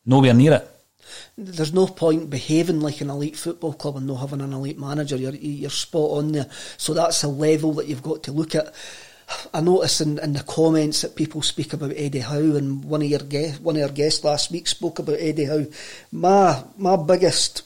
nowhere 0.05 0.35
near 0.35 0.55
it. 0.55 0.71
There's 1.39 1.73
no 1.73 1.87
point 1.87 2.31
behaving 2.31 2.81
like 2.81 3.01
an 3.01 3.11
elite 3.11 3.37
football 3.37 3.75
club 3.75 3.97
and 3.97 4.07
not 4.07 4.17
having 4.17 4.41
an 4.41 4.53
elite 4.53 4.79
manager. 4.79 5.17
You're, 5.17 5.35
you're 5.35 5.71
spot 5.71 6.19
on 6.19 6.33
there. 6.33 6.47
So 6.77 6.95
that's 6.95 7.23
a 7.23 7.29
level 7.29 7.75
that 7.75 7.87
you've 7.87 8.03
got 8.03 8.25
to 8.25 8.33
look 8.33 8.55
at. 8.55 8.75
I 9.53 9.61
notice 9.61 10.01
in, 10.01 10.19
in 10.21 10.35
the 10.35 10.43
comments 10.43 11.03
that 11.03 11.17
people 11.17 11.43
speak 11.43 11.73
about 11.73 11.93
Eddie 11.97 12.21
Howe, 12.21 12.57
and 12.57 12.85
one 12.85 13.03
of 13.03 13.09
your 13.09 13.21
guest, 13.21 13.61
one 13.61 13.77
of 13.77 13.83
our 13.83 13.89
guests 13.89 14.25
last 14.25 14.51
week 14.51 14.69
spoke 14.69 14.99
about 14.99 15.19
Eddie 15.19 15.47
Howe. 15.47 15.67
My 16.13 16.63
my 16.77 16.97
biggest 16.97 17.63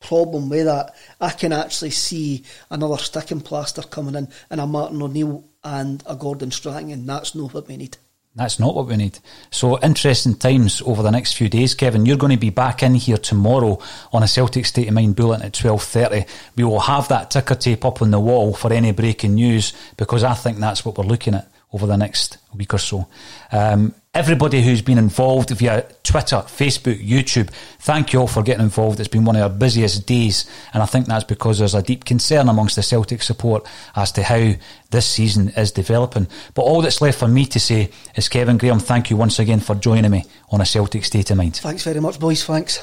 problem 0.00 0.48
with 0.48 0.66
that. 0.66 0.94
I 1.20 1.30
can 1.30 1.52
actually 1.52 1.90
see 1.90 2.44
another 2.70 2.98
sticking 2.98 3.40
plaster 3.40 3.82
coming 3.82 4.14
in, 4.14 4.28
and 4.50 4.60
a 4.60 4.66
Martin 4.66 5.02
O'Neill 5.02 5.44
and 5.64 6.02
a 6.06 6.14
Gordon 6.14 6.50
Strachan, 6.50 6.90
and 6.90 7.08
that's 7.08 7.34
not 7.34 7.54
what 7.54 7.68
we 7.68 7.76
need. 7.76 7.96
That's 8.36 8.60
not 8.60 8.74
what 8.74 8.86
we 8.86 8.96
need. 8.96 9.18
So 9.50 9.80
interesting 9.80 10.34
times 10.34 10.82
over 10.82 11.02
the 11.02 11.10
next 11.10 11.32
few 11.32 11.48
days, 11.48 11.74
Kevin. 11.74 12.04
You're 12.04 12.18
going 12.18 12.32
to 12.32 12.38
be 12.38 12.50
back 12.50 12.82
in 12.82 12.94
here 12.94 13.16
tomorrow 13.16 13.78
on 14.12 14.22
a 14.22 14.28
Celtic 14.28 14.66
State 14.66 14.88
of 14.88 14.94
Mind 14.94 15.16
bulletin 15.16 15.46
at 15.46 15.54
twelve 15.54 15.82
thirty. 15.82 16.26
We 16.54 16.64
will 16.64 16.80
have 16.80 17.08
that 17.08 17.30
ticker 17.30 17.54
tape 17.54 17.86
up 17.86 18.02
on 18.02 18.10
the 18.10 18.20
wall 18.20 18.52
for 18.52 18.70
any 18.72 18.92
breaking 18.92 19.36
news 19.36 19.72
because 19.96 20.22
I 20.22 20.34
think 20.34 20.58
that's 20.58 20.84
what 20.84 20.98
we're 20.98 21.04
looking 21.04 21.34
at 21.34 21.50
over 21.72 21.86
the 21.86 21.96
next 21.96 22.38
week 22.54 22.72
or 22.72 22.78
so. 22.78 23.06
Um, 23.52 23.94
everybody 24.14 24.62
who's 24.62 24.80
been 24.80 24.98
involved 24.98 25.50
via 25.50 25.82
Twitter, 26.02 26.36
Facebook, 26.36 27.06
YouTube, 27.06 27.50
thank 27.80 28.12
you 28.12 28.20
all 28.20 28.26
for 28.26 28.42
getting 28.42 28.62
involved. 28.62 28.98
It's 28.98 29.08
been 29.08 29.24
one 29.24 29.36
of 29.36 29.42
our 29.42 29.50
busiest 29.50 30.06
days, 30.06 30.48
and 30.72 30.82
I 30.82 30.86
think 30.86 31.06
that's 31.06 31.24
because 31.24 31.58
there's 31.58 31.74
a 31.74 31.82
deep 31.82 32.04
concern 32.04 32.48
amongst 32.48 32.76
the 32.76 32.82
Celtic 32.82 33.22
support 33.22 33.66
as 33.94 34.12
to 34.12 34.22
how 34.22 34.52
this 34.90 35.06
season 35.06 35.50
is 35.50 35.72
developing. 35.72 36.28
But 36.54 36.62
all 36.62 36.80
that's 36.80 37.02
left 37.02 37.18
for 37.18 37.28
me 37.28 37.46
to 37.46 37.60
say 37.60 37.90
is, 38.14 38.28
Kevin 38.28 38.58
Graham, 38.58 38.78
thank 38.78 39.10
you 39.10 39.16
once 39.16 39.38
again 39.38 39.60
for 39.60 39.74
joining 39.74 40.10
me 40.10 40.24
on 40.50 40.60
a 40.60 40.66
Celtic 40.66 41.04
State 41.04 41.30
of 41.30 41.36
Mind. 41.36 41.56
Thanks 41.56 41.84
very 41.84 42.00
much, 42.00 42.18
boys. 42.18 42.44
Thanks. 42.44 42.82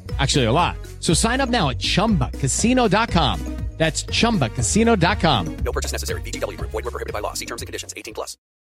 Actually, 0.19 0.45
a 0.45 0.51
lot. 0.51 0.75
So 0.99 1.13
sign 1.13 1.39
up 1.39 1.49
now 1.49 1.69
at 1.69 1.79
chumbacasino.com. 1.79 3.61
That's 3.81 4.03
chumbacasino.com. 4.03 5.57
No 5.65 5.71
purchase 5.71 5.91
necessary. 5.91 6.21
Group. 6.21 6.69
Void 6.69 6.85
were 6.85 6.91
prohibited 6.91 7.13
by 7.13 7.19
law. 7.19 7.33
See 7.33 7.47
terms 7.47 7.63
and 7.63 7.67
conditions. 7.67 7.95
18 7.97 8.13
plus. 8.13 8.37